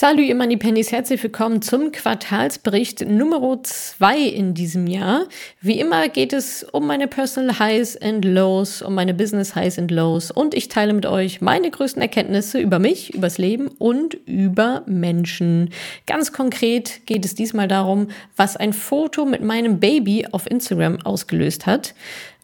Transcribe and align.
Salut, 0.00 0.20
ihr 0.20 0.34
Money 0.34 0.56
Pennies, 0.56 0.92
herzlich 0.92 1.22
willkommen 1.22 1.60
zum 1.60 1.92
Quartalsbericht 1.92 3.06
Nummer 3.06 3.62
2 3.62 4.18
in 4.18 4.54
diesem 4.54 4.86
Jahr. 4.86 5.26
Wie 5.60 5.78
immer 5.78 6.08
geht 6.08 6.32
es 6.32 6.64
um 6.64 6.86
meine 6.86 7.06
Personal 7.06 7.58
Highs 7.58 7.98
and 7.98 8.24
Lows, 8.24 8.80
um 8.80 8.94
meine 8.94 9.12
Business 9.12 9.54
Highs 9.54 9.78
and 9.78 9.90
Lows 9.90 10.30
und 10.30 10.54
ich 10.54 10.68
teile 10.68 10.94
mit 10.94 11.04
euch 11.04 11.42
meine 11.42 11.70
größten 11.70 12.00
Erkenntnisse 12.00 12.60
über 12.60 12.78
mich, 12.78 13.12
übers 13.12 13.36
Leben 13.36 13.68
und 13.68 14.14
über 14.24 14.84
Menschen. 14.86 15.68
Ganz 16.06 16.32
konkret 16.32 17.04
geht 17.04 17.26
es 17.26 17.34
diesmal 17.34 17.68
darum, 17.68 18.08
was 18.36 18.56
ein 18.56 18.72
Foto 18.72 19.26
mit 19.26 19.42
meinem 19.44 19.80
Baby 19.80 20.26
auf 20.32 20.50
Instagram 20.50 21.02
ausgelöst 21.02 21.66
hat 21.66 21.92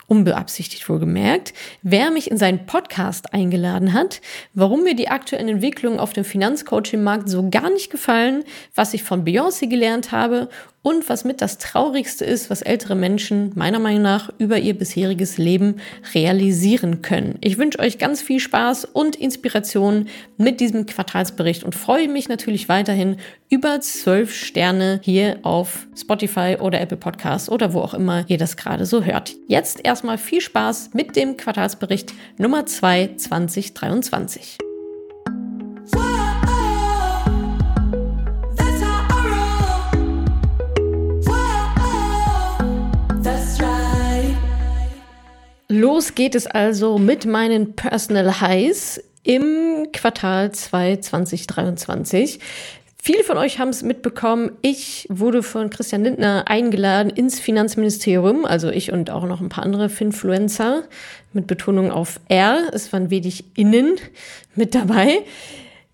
unbeabsichtigt 0.07 0.89
wohlgemerkt, 0.89 1.53
wer 1.83 2.11
mich 2.11 2.31
in 2.31 2.37
seinen 2.37 2.67
Podcast 2.67 3.35
eingeladen 3.35 3.93
hat, 3.93 4.21
warum 4.55 4.85
mir 4.85 4.95
die 4.95 5.09
aktuellen 5.09 5.49
Entwicklungen 5.49 5.99
auf 5.99 6.13
dem 6.13 6.25
Finanzcoaching-Markt 6.25 7.29
so 7.29 7.49
gar 7.51 7.71
nicht 7.71 7.91
gefallen, 7.91 8.45
was 8.75 8.95
ich 8.95 9.03
von 9.03 9.25
Beyoncé 9.25 9.69
gelernt 9.69 10.13
habe 10.13 10.49
und 10.87 11.09
was 11.09 11.25
mit 11.25 11.41
das 11.41 11.59
Traurigste 11.59 12.25
ist, 12.25 12.49
was 12.49 12.63
ältere 12.63 12.95
Menschen 12.95 13.51
meiner 13.57 13.81
Meinung 13.81 14.03
nach 14.03 14.31
über 14.39 14.61
ihr 14.61 14.79
bisheriges 14.79 15.37
Leben 15.37 15.81
realisieren 16.15 17.03
können. 17.03 17.39
Ich 17.41 17.59
wünsche 17.59 17.81
euch 17.81 17.99
ganz 17.99 18.23
viel 18.23 18.39
Spaß 18.39 18.85
und 18.85 19.17
Inspiration 19.17 20.07
mit 20.37 20.61
diesem 20.61 20.87
Quartalsbericht 20.87 21.65
und 21.65 21.75
freue 21.75 22.07
mich 22.07 22.29
natürlich 22.29 22.69
weiterhin 22.69 23.17
über 23.49 23.81
zwölf 23.81 24.33
Sterne 24.33 25.01
hier 25.03 25.41
auf 25.43 25.89
Spotify 25.97 26.57
oder 26.61 26.81
Apple 26.81 26.99
Podcasts 26.99 27.51
oder 27.51 27.73
wo 27.73 27.81
auch 27.81 27.95
immer 27.95 28.25
ihr 28.29 28.39
das 28.39 28.57
gerade 28.57 28.87
so 28.87 29.03
hört. 29.03 29.35
Jetzt 29.49 29.81
erstmal 29.85 30.19
viel 30.19 30.41
Spaß 30.41 30.91
mit 30.93 31.17
dem 31.17 31.37
Quartalsbericht 31.37 32.13
Nummer 32.39 32.65
2 32.65 33.17
2023. 33.17 34.59
Los 45.69 46.15
geht 46.15 46.37
es 46.37 46.47
also 46.47 46.97
mit 46.99 47.27
meinen 47.27 47.75
Personal 47.75 48.41
Highs 48.41 49.03
im 49.25 49.89
Quartal 49.93 50.53
2 50.53 50.99
2023. 50.99 52.39
Viele 53.03 53.25
von 53.25 53.37
euch 53.37 53.59
haben 53.59 53.71
es 53.71 53.83
mitbekommen. 53.83 54.53
Ich 54.63 55.07
wurde 55.09 55.43
von 55.43 55.71
Christian 55.71 56.05
Lindner 56.05 56.45
eingeladen 56.47 57.11
ins 57.11 57.41
Finanzministerium, 57.41 58.45
also 58.45 58.69
ich 58.69 58.93
und 58.93 59.11
auch 59.11 59.25
noch 59.25 59.41
ein 59.41 59.49
paar 59.49 59.65
andere 59.65 59.89
Finfluencer 59.89 60.85
mit 61.33 61.49
Betonung 61.49 61.91
auf 61.91 62.21
R. 62.29 62.71
Es 62.73 62.93
waren 62.93 63.11
wenig 63.11 63.45
innen 63.57 63.97
mit 64.55 64.75
dabei. 64.75 65.19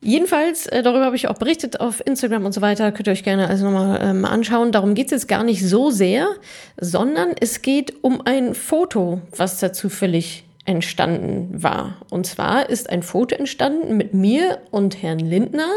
Jedenfalls, 0.04 0.66
äh, 0.66 0.82
darüber 0.82 1.04
habe 1.04 1.14
ich 1.14 1.28
auch 1.28 1.38
berichtet 1.38 1.78
auf 1.78 2.04
Instagram 2.04 2.44
und 2.44 2.52
so 2.52 2.60
weiter, 2.60 2.90
könnt 2.90 3.06
ihr 3.06 3.12
euch 3.12 3.22
gerne 3.22 3.48
also 3.48 3.66
nochmal 3.70 4.00
ähm, 4.02 4.24
anschauen. 4.24 4.72
Darum 4.72 4.94
geht 4.94 5.06
es 5.06 5.12
jetzt 5.12 5.28
gar 5.28 5.44
nicht 5.44 5.64
so 5.64 5.90
sehr, 5.90 6.26
sondern 6.76 7.30
es 7.38 7.62
geht 7.62 8.02
um 8.02 8.20
ein 8.24 8.56
Foto, 8.56 9.22
was 9.36 9.60
da 9.60 9.72
zufällig 9.72 10.44
entstanden 10.64 11.62
war. 11.62 11.98
Und 12.10 12.26
zwar 12.26 12.68
ist 12.68 12.90
ein 12.90 13.04
Foto 13.04 13.36
entstanden 13.36 13.96
mit 13.96 14.12
mir 14.12 14.58
und 14.72 15.00
Herrn 15.00 15.20
Lindner 15.20 15.70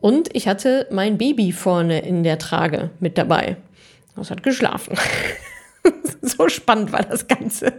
und 0.00 0.34
ich 0.34 0.48
hatte 0.48 0.88
mein 0.90 1.16
Baby 1.16 1.52
vorne 1.52 2.00
in 2.00 2.24
der 2.24 2.38
Trage 2.38 2.90
mit 2.98 3.16
dabei. 3.16 3.56
Das 4.16 4.32
hat 4.32 4.42
geschlafen. 4.42 4.98
so 6.20 6.48
spannend 6.48 6.92
war 6.92 7.04
das 7.04 7.28
Ganze. 7.28 7.72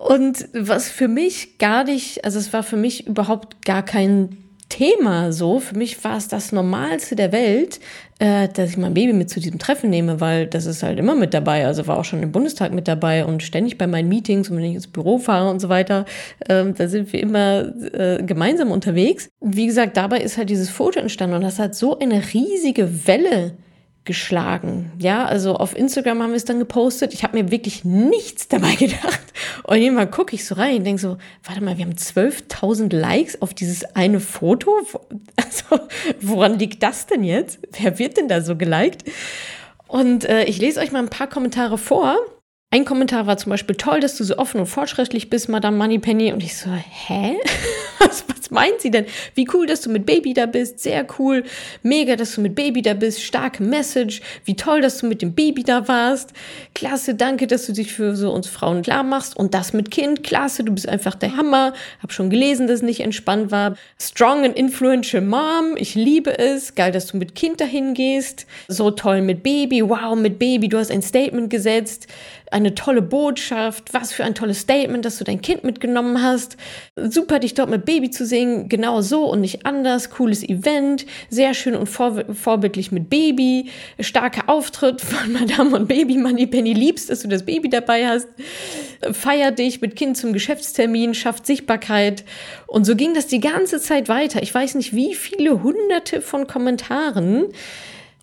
Und 0.00 0.48
was 0.54 0.88
für 0.88 1.08
mich 1.08 1.58
gar 1.58 1.84
nicht, 1.84 2.24
also 2.24 2.38
es 2.38 2.54
war 2.54 2.62
für 2.62 2.78
mich 2.78 3.06
überhaupt 3.06 3.66
gar 3.66 3.84
kein 3.84 4.38
Thema 4.70 5.30
so. 5.30 5.60
Für 5.60 5.76
mich 5.76 6.02
war 6.02 6.16
es 6.16 6.26
das 6.26 6.52
Normalste 6.52 7.16
der 7.16 7.32
Welt, 7.32 7.80
äh, 8.18 8.48
dass 8.48 8.70
ich 8.70 8.76
mein 8.78 8.94
Baby 8.94 9.12
mit 9.12 9.28
zu 9.28 9.40
diesem 9.40 9.58
Treffen 9.58 9.90
nehme, 9.90 10.18
weil 10.18 10.46
das 10.46 10.64
ist 10.64 10.82
halt 10.82 10.98
immer 10.98 11.14
mit 11.14 11.34
dabei. 11.34 11.66
Also 11.66 11.86
war 11.86 11.98
auch 11.98 12.06
schon 12.06 12.22
im 12.22 12.32
Bundestag 12.32 12.72
mit 12.72 12.88
dabei 12.88 13.26
und 13.26 13.42
ständig 13.42 13.76
bei 13.76 13.86
meinen 13.86 14.08
Meetings 14.08 14.48
und 14.48 14.56
wenn 14.56 14.64
ich 14.64 14.74
ins 14.74 14.86
Büro 14.86 15.18
fahre 15.18 15.50
und 15.50 15.60
so 15.60 15.68
weiter, 15.68 16.06
äh, 16.48 16.64
da 16.72 16.88
sind 16.88 17.12
wir 17.12 17.20
immer 17.20 17.70
äh, 17.92 18.22
gemeinsam 18.22 18.70
unterwegs. 18.70 19.28
Wie 19.42 19.66
gesagt, 19.66 19.98
dabei 19.98 20.20
ist 20.20 20.38
halt 20.38 20.48
dieses 20.48 20.70
Foto 20.70 20.98
entstanden 20.98 21.36
und 21.36 21.42
das 21.42 21.58
hat 21.58 21.74
so 21.74 21.98
eine 21.98 22.22
riesige 22.32 23.06
Welle 23.06 23.52
geschlagen. 24.04 24.92
Ja, 24.98 25.26
also 25.26 25.54
auf 25.54 25.76
Instagram 25.76 26.22
haben 26.22 26.30
wir 26.30 26.36
es 26.36 26.44
dann 26.44 26.58
gepostet. 26.58 27.12
Ich 27.12 27.22
habe 27.22 27.40
mir 27.40 27.50
wirklich 27.50 27.84
nichts 27.84 28.48
dabei 28.48 28.74
gedacht. 28.78 29.20
Und 29.64 29.76
irgendwann 29.76 30.10
gucke 30.10 30.34
ich 30.34 30.44
so 30.44 30.54
rein 30.54 30.78
und 30.78 30.84
denke 30.84 31.00
so, 31.00 31.18
warte 31.44 31.62
mal, 31.62 31.76
wir 31.76 31.84
haben 31.84 31.94
12.000 31.94 32.94
Likes 32.96 33.40
auf 33.42 33.54
dieses 33.54 33.84
eine 33.94 34.20
Foto. 34.20 34.72
Also, 35.36 35.84
woran 36.20 36.58
liegt 36.58 36.82
das 36.82 37.06
denn 37.06 37.24
jetzt? 37.24 37.58
Wer 37.80 37.98
wird 37.98 38.16
denn 38.16 38.28
da 38.28 38.40
so 38.40 38.56
geliked? 38.56 39.04
Und 39.88 40.24
äh, 40.24 40.44
ich 40.44 40.58
lese 40.58 40.78
euch 40.80 40.92
mal 40.92 41.00
ein 41.00 41.08
paar 41.08 41.28
Kommentare 41.28 41.76
vor. 41.76 42.18
Ein 42.72 42.84
Kommentar 42.84 43.26
war 43.26 43.36
zum 43.36 43.50
Beispiel 43.50 43.74
toll, 43.74 43.98
dass 43.98 44.14
du 44.16 44.22
so 44.22 44.38
offen 44.38 44.60
und 44.60 44.66
fortschrittlich 44.66 45.28
bist, 45.28 45.48
Madame 45.48 45.76
Moneypenny. 45.76 46.32
Und 46.32 46.40
ich 46.40 46.56
so, 46.56 46.70
hä? 46.70 47.36
Was, 47.98 48.24
was 48.28 48.50
meint 48.50 48.80
sie 48.80 48.90
denn? 48.90 49.04
Wie 49.34 49.46
cool, 49.52 49.66
dass 49.66 49.82
du 49.82 49.90
mit 49.90 50.06
Baby 50.06 50.32
da 50.32 50.46
bist. 50.46 50.80
Sehr 50.80 51.06
cool. 51.18 51.44
Mega, 51.82 52.16
dass 52.16 52.36
du 52.36 52.40
mit 52.40 52.54
Baby 52.54 52.80
da 52.80 52.94
bist. 52.94 53.22
Starke 53.22 53.62
Message. 53.62 54.22
Wie 54.46 54.56
toll, 54.56 54.80
dass 54.80 54.98
du 54.98 55.06
mit 55.06 55.20
dem 55.20 55.34
Baby 55.34 55.64
da 55.64 55.86
warst. 55.86 56.32
Klasse, 56.74 57.14
danke, 57.14 57.46
dass 57.46 57.66
du 57.66 57.72
dich 57.74 57.92
für 57.92 58.16
so 58.16 58.32
uns 58.32 58.48
Frauen 58.48 58.80
klar 58.80 59.02
machst. 59.02 59.36
Und 59.36 59.52
das 59.52 59.74
mit 59.74 59.90
Kind. 59.90 60.22
Klasse, 60.22 60.64
du 60.64 60.72
bist 60.72 60.88
einfach 60.88 61.14
der 61.14 61.36
Hammer. 61.36 61.74
Hab 62.02 62.10
schon 62.14 62.30
gelesen, 62.30 62.68
dass 62.68 62.76
es 62.76 62.82
nicht 62.82 63.00
entspannt 63.00 63.50
war. 63.50 63.76
Strong 64.00 64.46
and 64.46 64.56
influential 64.56 65.22
Mom. 65.22 65.76
Ich 65.76 65.94
liebe 65.94 66.38
es. 66.38 66.74
Geil, 66.74 66.92
dass 66.92 67.08
du 67.08 67.18
mit 67.18 67.34
Kind 67.34 67.60
dahin 67.60 67.92
gehst. 67.92 68.46
So 68.66 68.90
toll 68.90 69.20
mit 69.20 69.42
Baby. 69.42 69.86
Wow, 69.86 70.16
mit 70.16 70.38
Baby. 70.38 70.68
Du 70.68 70.78
hast 70.78 70.90
ein 70.90 71.02
Statement 71.02 71.50
gesetzt 71.50 72.06
eine 72.50 72.74
tolle 72.74 73.02
Botschaft, 73.02 73.94
was 73.94 74.12
für 74.12 74.24
ein 74.24 74.34
tolles 74.34 74.60
Statement, 74.60 75.04
dass 75.04 75.18
du 75.18 75.24
dein 75.24 75.40
Kind 75.40 75.64
mitgenommen 75.64 76.22
hast. 76.22 76.56
Super, 76.96 77.38
dich 77.38 77.54
dort 77.54 77.70
mit 77.70 77.84
Baby 77.84 78.10
zu 78.10 78.26
sehen, 78.26 78.68
genau 78.68 79.00
so 79.00 79.24
und 79.24 79.40
nicht 79.40 79.66
anders. 79.66 80.10
Cooles 80.10 80.42
Event, 80.42 81.06
sehr 81.28 81.54
schön 81.54 81.76
und 81.76 81.86
vor, 81.86 82.24
vorbildlich 82.34 82.90
mit 82.90 83.08
Baby. 83.08 83.70
Starker 84.00 84.48
Auftritt 84.48 85.00
von 85.00 85.32
Madame 85.40 85.76
und 85.76 85.88
Baby 85.88 86.16
Money 86.16 86.46
Penny 86.46 86.72
liebst, 86.72 87.08
dass 87.10 87.20
du 87.20 87.28
das 87.28 87.44
Baby 87.44 87.68
dabei 87.68 88.08
hast. 88.08 88.28
Feier 89.12 89.52
dich 89.52 89.80
mit 89.80 89.96
Kind 89.96 90.16
zum 90.16 90.32
Geschäftstermin, 90.32 91.14
schafft 91.14 91.46
Sichtbarkeit. 91.46 92.24
Und 92.66 92.84
so 92.84 92.96
ging 92.96 93.14
das 93.14 93.28
die 93.28 93.40
ganze 93.40 93.80
Zeit 93.80 94.08
weiter. 94.08 94.42
Ich 94.42 94.54
weiß 94.54 94.74
nicht, 94.74 94.94
wie 94.94 95.14
viele 95.14 95.62
hunderte 95.62 96.20
von 96.20 96.46
Kommentaren. 96.46 97.46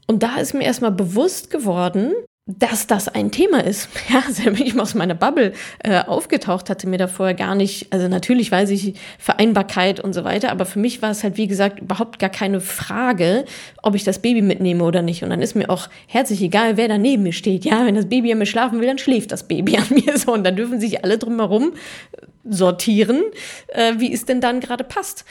Und 0.08 0.24
da 0.24 0.38
ist 0.38 0.54
mir 0.54 0.64
erstmal 0.64 0.92
bewusst 0.92 1.50
geworden, 1.50 2.14
dass 2.48 2.88
das 2.88 3.10
ein 3.10 3.32
Thema 3.32 3.64
ist. 3.64 3.90
Ja, 4.10 4.24
also 4.26 4.44
bin 4.44 4.66
ich 4.66 4.80
aus 4.80 4.96
meiner 4.96 5.16
Bubble 5.16 5.52
äh, 5.84 6.00
aufgetaucht, 6.00 6.70
hatte 6.70 6.88
mir 6.88 6.98
da 6.98 7.08
vorher 7.08 7.36
gar 7.36 7.56
nicht, 7.56 7.92
also 7.92 8.08
natürlich 8.08 8.50
weiß 8.52 8.70
ich 8.70 8.94
Vereinbarkeit 9.20 10.00
und 10.00 10.14
so 10.14 10.24
weiter, 10.24 10.50
aber 10.50 10.66
für 10.66 10.80
mich 10.80 11.02
war 11.02 11.12
es 11.12 11.24
halt, 11.24 11.36
wie 11.36 11.48
gesagt, 11.48 11.82
überhaupt 11.82 12.20
gar 12.20 12.30
keine 12.30 12.62
Frage, 12.62 13.44
ob 13.84 13.96
ich 13.96 14.06
das 14.06 14.20
Baby 14.20 14.42
mitnehme 14.42 14.86
oder 14.86 15.02
nicht. 15.02 15.24
Und 15.24 15.30
dann 15.30 15.42
ist 15.42 15.56
mir 15.56 15.70
auch 15.70 15.90
herzlich 16.08 16.42
egal, 16.42 16.78
wer 16.78 16.88
da 16.88 16.98
neben 16.98 17.24
mir 17.24 17.34
steht. 17.34 17.66
Ja, 17.66 17.86
wenn 17.86 17.96
das 17.96 18.08
Baby 18.08 18.32
an 18.32 18.38
mir 18.38 18.46
schlafen 18.46 18.80
will, 18.80 18.88
dann 18.88 18.98
schläft 18.98 19.34
das 19.34 19.44
Baby 19.44 19.76
an 19.78 19.88
mir 19.90 20.18
so 20.18 20.32
und 20.32 20.46
dann 20.46 20.56
dürfen 20.56 20.80
sich 20.80 21.04
alle 21.04 21.18
drumherum 21.18 21.74
sortieren, 22.46 23.24
äh, 23.68 23.96
wie 23.98 24.14
es 24.14 24.24
denn 24.24 24.40
dann 24.40 24.62
gerade 24.62 24.86
passt. 24.86 25.26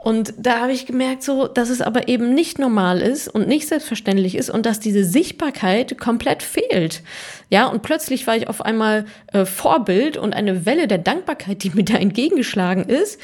Und 0.00 0.32
da 0.38 0.60
habe 0.60 0.72
ich 0.72 0.86
gemerkt, 0.86 1.24
so, 1.24 1.48
dass 1.48 1.70
es 1.70 1.80
aber 1.80 2.06
eben 2.06 2.32
nicht 2.32 2.58
normal 2.58 3.00
ist 3.00 3.26
und 3.26 3.48
nicht 3.48 3.66
selbstverständlich 3.66 4.36
ist 4.36 4.48
und 4.48 4.64
dass 4.64 4.78
diese 4.78 5.04
Sichtbarkeit 5.04 5.98
komplett 5.98 6.44
fehlt. 6.44 7.02
Ja, 7.50 7.66
und 7.66 7.82
plötzlich 7.82 8.26
war 8.26 8.36
ich 8.36 8.48
auf 8.48 8.62
einmal 8.62 9.06
äh, 9.32 9.44
Vorbild 9.44 10.16
und 10.16 10.34
eine 10.34 10.66
Welle 10.66 10.86
der 10.86 10.98
Dankbarkeit, 10.98 11.64
die 11.64 11.70
mir 11.74 11.84
da 11.84 11.94
entgegengeschlagen 11.94 12.84
ist, 12.84 13.18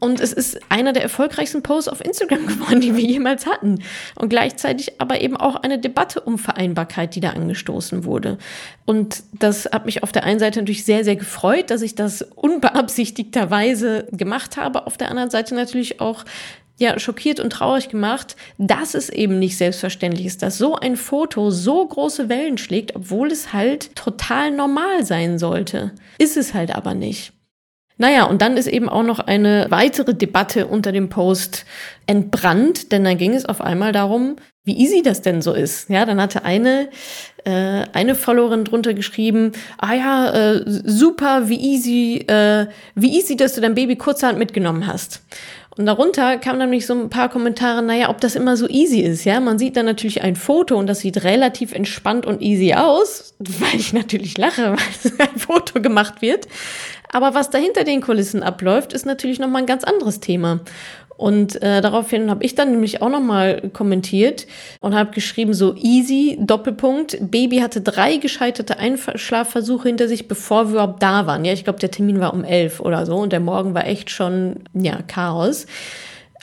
und 0.00 0.20
es 0.20 0.32
ist 0.32 0.60
einer 0.68 0.92
der 0.92 1.02
erfolgreichsten 1.02 1.62
Posts 1.62 1.88
auf 1.88 2.04
Instagram 2.04 2.46
geworden, 2.46 2.80
die 2.80 2.96
wir 2.96 3.04
jemals 3.04 3.46
hatten. 3.46 3.80
Und 4.14 4.28
gleichzeitig 4.28 5.00
aber 5.00 5.20
eben 5.20 5.36
auch 5.36 5.56
eine 5.56 5.78
Debatte 5.78 6.20
um 6.20 6.38
Vereinbarkeit, 6.38 7.14
die 7.14 7.20
da 7.20 7.30
angestoßen 7.30 8.04
wurde. 8.04 8.38
Und 8.84 9.22
das 9.32 9.66
hat 9.66 9.86
mich 9.86 10.02
auf 10.02 10.12
der 10.12 10.24
einen 10.24 10.38
Seite 10.38 10.60
natürlich 10.60 10.84
sehr, 10.84 11.04
sehr 11.04 11.16
gefreut, 11.16 11.70
dass 11.70 11.82
ich 11.82 11.94
das 11.94 12.22
unbeabsichtigterweise 12.22 14.08
gemacht 14.12 14.56
habe. 14.56 14.86
Auf 14.86 14.96
der 14.96 15.10
anderen 15.10 15.30
Seite 15.30 15.54
natürlich 15.54 16.00
auch 16.00 16.24
ja, 16.78 16.98
schockiert 16.98 17.40
und 17.40 17.50
traurig 17.50 17.88
gemacht, 17.88 18.36
dass 18.56 18.94
es 18.94 19.08
eben 19.10 19.38
nicht 19.38 19.56
selbstverständlich 19.56 20.26
ist, 20.26 20.42
dass 20.42 20.58
so 20.58 20.76
ein 20.76 20.96
Foto 20.96 21.50
so 21.50 21.84
große 21.84 22.28
Wellen 22.28 22.56
schlägt, 22.56 22.94
obwohl 22.94 23.32
es 23.32 23.52
halt 23.52 23.94
total 23.96 24.52
normal 24.52 25.04
sein 25.04 25.38
sollte. 25.38 25.92
Ist 26.18 26.36
es 26.36 26.54
halt 26.54 26.74
aber 26.74 26.94
nicht. 26.94 27.32
Naja, 27.98 28.24
und 28.24 28.40
dann 28.40 28.56
ist 28.56 28.68
eben 28.68 28.88
auch 28.88 29.02
noch 29.02 29.18
eine 29.18 29.66
weitere 29.70 30.14
Debatte 30.14 30.66
unter 30.66 30.92
dem 30.92 31.08
Post 31.08 31.66
entbrannt, 32.06 32.92
denn 32.92 33.04
dann 33.04 33.18
ging 33.18 33.34
es 33.34 33.44
auf 33.44 33.60
einmal 33.60 33.92
darum, 33.92 34.36
wie 34.64 34.78
easy 34.78 35.02
das 35.02 35.20
denn 35.22 35.42
so 35.42 35.52
ist. 35.52 35.90
Ja, 35.90 36.04
dann 36.04 36.20
hatte 36.20 36.44
eine, 36.44 36.90
äh, 37.44 37.84
eine 37.92 38.14
Followerin 38.14 38.64
drunter 38.64 38.94
geschrieben, 38.94 39.52
ah 39.78 39.94
ja, 39.94 40.30
äh, 40.30 40.62
super, 40.66 41.48
wie 41.48 41.58
easy, 41.58 42.18
äh, 42.28 42.66
wie 42.94 43.16
easy, 43.16 43.36
dass 43.36 43.54
du 43.54 43.60
dein 43.60 43.74
Baby 43.74 43.96
kurzerhand 43.96 44.38
mitgenommen 44.38 44.86
hast. 44.86 45.22
Und 45.78 45.86
darunter 45.86 46.38
kamen 46.38 46.58
nämlich 46.58 46.86
so 46.86 46.94
ein 46.94 47.08
paar 47.08 47.28
Kommentare, 47.28 47.82
naja, 47.82 48.10
ob 48.10 48.20
das 48.20 48.34
immer 48.34 48.56
so 48.56 48.68
easy 48.68 49.00
ist, 49.00 49.24
ja. 49.24 49.38
Man 49.38 49.60
sieht 49.60 49.76
dann 49.76 49.86
natürlich 49.86 50.22
ein 50.22 50.34
Foto 50.34 50.76
und 50.76 50.88
das 50.88 51.00
sieht 51.00 51.22
relativ 51.22 51.72
entspannt 51.72 52.26
und 52.26 52.42
easy 52.42 52.74
aus, 52.74 53.36
weil 53.38 53.78
ich 53.78 53.92
natürlich 53.92 54.36
lache, 54.36 54.72
weil 54.72 55.28
ein 55.28 55.38
Foto 55.38 55.80
gemacht 55.80 56.20
wird. 56.20 56.48
Aber 57.12 57.34
was 57.34 57.50
dahinter 57.50 57.84
den 57.84 58.00
Kulissen 58.00 58.42
abläuft, 58.42 58.92
ist 58.92 59.06
natürlich 59.06 59.38
nochmal 59.38 59.62
ein 59.62 59.66
ganz 59.66 59.84
anderes 59.84 60.20
Thema. 60.20 60.60
Und 61.18 61.60
äh, 61.62 61.80
daraufhin 61.80 62.30
habe 62.30 62.44
ich 62.44 62.54
dann 62.54 62.70
nämlich 62.70 63.02
auch 63.02 63.08
nochmal 63.08 63.70
kommentiert 63.72 64.46
und 64.80 64.94
habe 64.94 65.10
geschrieben, 65.10 65.52
so 65.52 65.74
easy, 65.74 66.38
Doppelpunkt, 66.40 67.18
Baby 67.20 67.58
hatte 67.58 67.80
drei 67.80 68.18
gescheiterte 68.18 68.78
Einschlafversuche 68.78 69.88
hinter 69.88 70.06
sich, 70.06 70.28
bevor 70.28 70.68
wir 70.68 70.74
überhaupt 70.74 71.02
da 71.02 71.26
waren. 71.26 71.44
Ja, 71.44 71.52
ich 71.52 71.64
glaube, 71.64 71.80
der 71.80 71.90
Termin 71.90 72.20
war 72.20 72.32
um 72.32 72.44
elf 72.44 72.78
oder 72.78 73.04
so 73.04 73.16
und 73.16 73.32
der 73.32 73.40
Morgen 73.40 73.74
war 73.74 73.84
echt 73.84 74.10
schon, 74.10 74.60
ja, 74.74 75.00
Chaos 75.08 75.66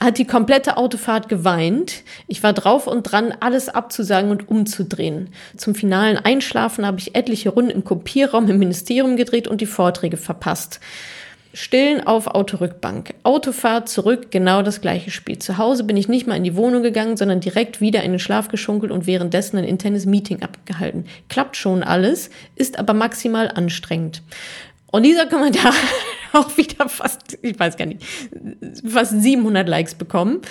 hat 0.00 0.18
die 0.18 0.26
komplette 0.26 0.76
Autofahrt 0.76 1.28
geweint. 1.28 2.02
Ich 2.26 2.42
war 2.42 2.52
drauf 2.52 2.86
und 2.86 3.04
dran, 3.04 3.34
alles 3.40 3.68
abzusagen 3.68 4.30
und 4.30 4.48
umzudrehen. 4.48 5.30
Zum 5.56 5.74
finalen 5.74 6.18
Einschlafen 6.18 6.84
habe 6.84 6.98
ich 6.98 7.14
etliche 7.14 7.50
Runden 7.50 7.70
im 7.70 7.84
Kopierraum 7.84 8.48
im 8.48 8.58
Ministerium 8.58 9.16
gedreht 9.16 9.48
und 9.48 9.60
die 9.60 9.66
Vorträge 9.66 10.16
verpasst. 10.16 10.80
Stillen 11.56 12.06
auf 12.06 12.26
Autorückbank. 12.26 13.14
Autofahrt 13.22 13.88
zurück, 13.88 14.30
genau 14.30 14.60
das 14.60 14.82
gleiche 14.82 15.10
Spiel. 15.10 15.38
Zu 15.38 15.56
Hause 15.56 15.84
bin 15.84 15.96
ich 15.96 16.06
nicht 16.06 16.26
mal 16.26 16.36
in 16.36 16.44
die 16.44 16.54
Wohnung 16.54 16.82
gegangen, 16.82 17.16
sondern 17.16 17.40
direkt 17.40 17.80
wieder 17.80 18.02
in 18.02 18.10
den 18.10 18.18
Schlaf 18.18 18.48
geschunkelt 18.48 18.92
und 18.92 19.06
währenddessen 19.06 19.56
ein 19.56 19.64
internes 19.64 20.04
Meeting 20.04 20.42
abgehalten. 20.42 21.06
Klappt 21.30 21.56
schon 21.56 21.82
alles, 21.82 22.28
ist 22.56 22.78
aber 22.78 22.92
maximal 22.92 23.48
anstrengend. 23.48 24.20
Und 24.90 25.02
dieser 25.02 25.26
Kommentar 25.26 25.74
auch 26.32 26.56
wieder 26.56 26.88
fast, 26.88 27.38
ich 27.42 27.58
weiß 27.58 27.76
gar 27.76 27.86
nicht, 27.86 28.04
fast 28.86 29.20
700 29.20 29.68
Likes 29.68 29.94
bekommen. 29.94 30.42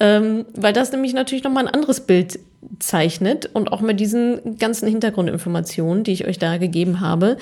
Ähm, 0.00 0.46
weil 0.54 0.72
das 0.72 0.92
nämlich 0.92 1.12
natürlich 1.12 1.42
nochmal 1.42 1.66
ein 1.66 1.74
anderes 1.74 2.00
Bild 2.00 2.38
zeichnet 2.80 3.50
und 3.52 3.72
auch 3.72 3.80
mit 3.80 4.00
diesen 4.00 4.58
ganzen 4.58 4.88
Hintergrundinformationen, 4.88 6.04
die 6.04 6.12
ich 6.12 6.26
euch 6.26 6.38
da 6.38 6.56
gegeben 6.58 7.00
habe, 7.00 7.36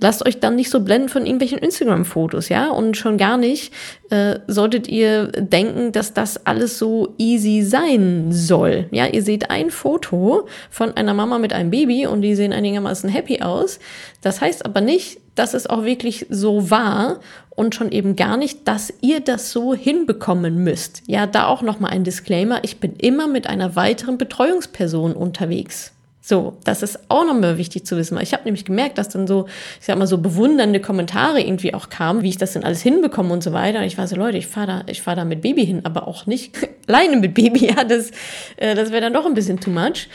lasst 0.00 0.26
euch 0.26 0.40
dann 0.40 0.56
nicht 0.56 0.70
so 0.70 0.80
blenden 0.80 1.08
von 1.08 1.24
irgendwelchen 1.24 1.58
Instagram-Fotos, 1.58 2.48
ja? 2.48 2.70
Und 2.70 2.96
schon 2.96 3.16
gar 3.16 3.38
nicht 3.38 3.72
äh, 4.10 4.38
solltet 4.46 4.88
ihr 4.88 5.28
denken, 5.28 5.92
dass 5.92 6.14
das 6.14 6.46
alles 6.46 6.78
so 6.78 7.14
easy 7.18 7.62
sein 7.62 8.26
soll. 8.30 8.86
Ja, 8.90 9.06
ihr 9.06 9.22
seht 9.22 9.50
ein 9.50 9.70
Foto 9.70 10.46
von 10.70 10.96
einer 10.96 11.14
Mama 11.14 11.38
mit 11.38 11.52
einem 11.52 11.70
Baby 11.70 12.06
und 12.06 12.22
die 12.22 12.34
sehen 12.34 12.52
einigermaßen 12.52 13.08
happy 13.08 13.42
aus. 13.42 13.78
Das 14.20 14.40
heißt 14.40 14.64
aber 14.64 14.80
nicht, 14.80 15.18
dass 15.36 15.54
es 15.54 15.68
auch 15.68 15.84
wirklich 15.84 16.26
so 16.28 16.70
war 16.70 17.20
und 17.50 17.74
schon 17.74 17.92
eben 17.92 18.16
gar 18.16 18.36
nicht, 18.36 18.66
dass 18.66 18.92
ihr 19.00 19.20
das 19.20 19.52
so 19.52 19.74
hinbekommen 19.74 20.64
müsst. 20.64 21.02
Ja, 21.06 21.26
da 21.26 21.46
auch 21.46 21.62
noch 21.62 21.78
mal 21.78 21.88
ein 21.88 22.04
Disclaimer, 22.04 22.64
ich 22.64 22.80
bin 22.80 22.96
immer 22.96 23.28
mit 23.28 23.46
einer 23.46 23.76
weiteren 23.76 24.18
Betreuungsperson 24.18 25.12
unterwegs. 25.12 25.92
So, 26.28 26.56
das 26.64 26.82
ist 26.82 26.98
auch 27.08 27.24
nochmal 27.24 27.56
wichtig 27.56 27.86
zu 27.86 27.96
wissen. 27.96 28.18
Ich 28.20 28.32
habe 28.32 28.42
nämlich 28.46 28.64
gemerkt, 28.64 28.98
dass 28.98 29.08
dann 29.08 29.28
so, 29.28 29.46
ich 29.78 29.86
sag 29.86 29.96
mal, 29.96 30.08
so 30.08 30.18
bewundernde 30.18 30.80
Kommentare 30.80 31.40
irgendwie 31.40 31.72
auch 31.72 31.88
kamen, 31.88 32.22
wie 32.22 32.30
ich 32.30 32.36
das 32.36 32.54
denn 32.54 32.64
alles 32.64 32.82
hinbekomme 32.82 33.32
und 33.32 33.44
so 33.44 33.52
weiter. 33.52 33.78
Und 33.78 33.84
ich 33.84 33.96
war 33.96 34.08
so, 34.08 34.16
Leute, 34.16 34.36
ich 34.36 34.48
fahre 34.48 34.66
da, 34.66 34.82
ich 34.88 35.02
fahre 35.02 35.18
da 35.18 35.24
mit 35.24 35.40
Baby 35.42 35.64
hin, 35.64 35.82
aber 35.84 36.08
auch 36.08 36.26
nicht 36.26 36.52
alleine 36.88 37.18
mit 37.18 37.34
Baby. 37.34 37.66
Ja, 37.66 37.84
das, 37.84 38.10
äh, 38.56 38.74
das 38.74 38.90
wäre 38.90 39.02
dann 39.02 39.12
doch 39.12 39.24
ein 39.24 39.34
bisschen 39.34 39.60
too 39.60 39.70
much. 39.70 40.08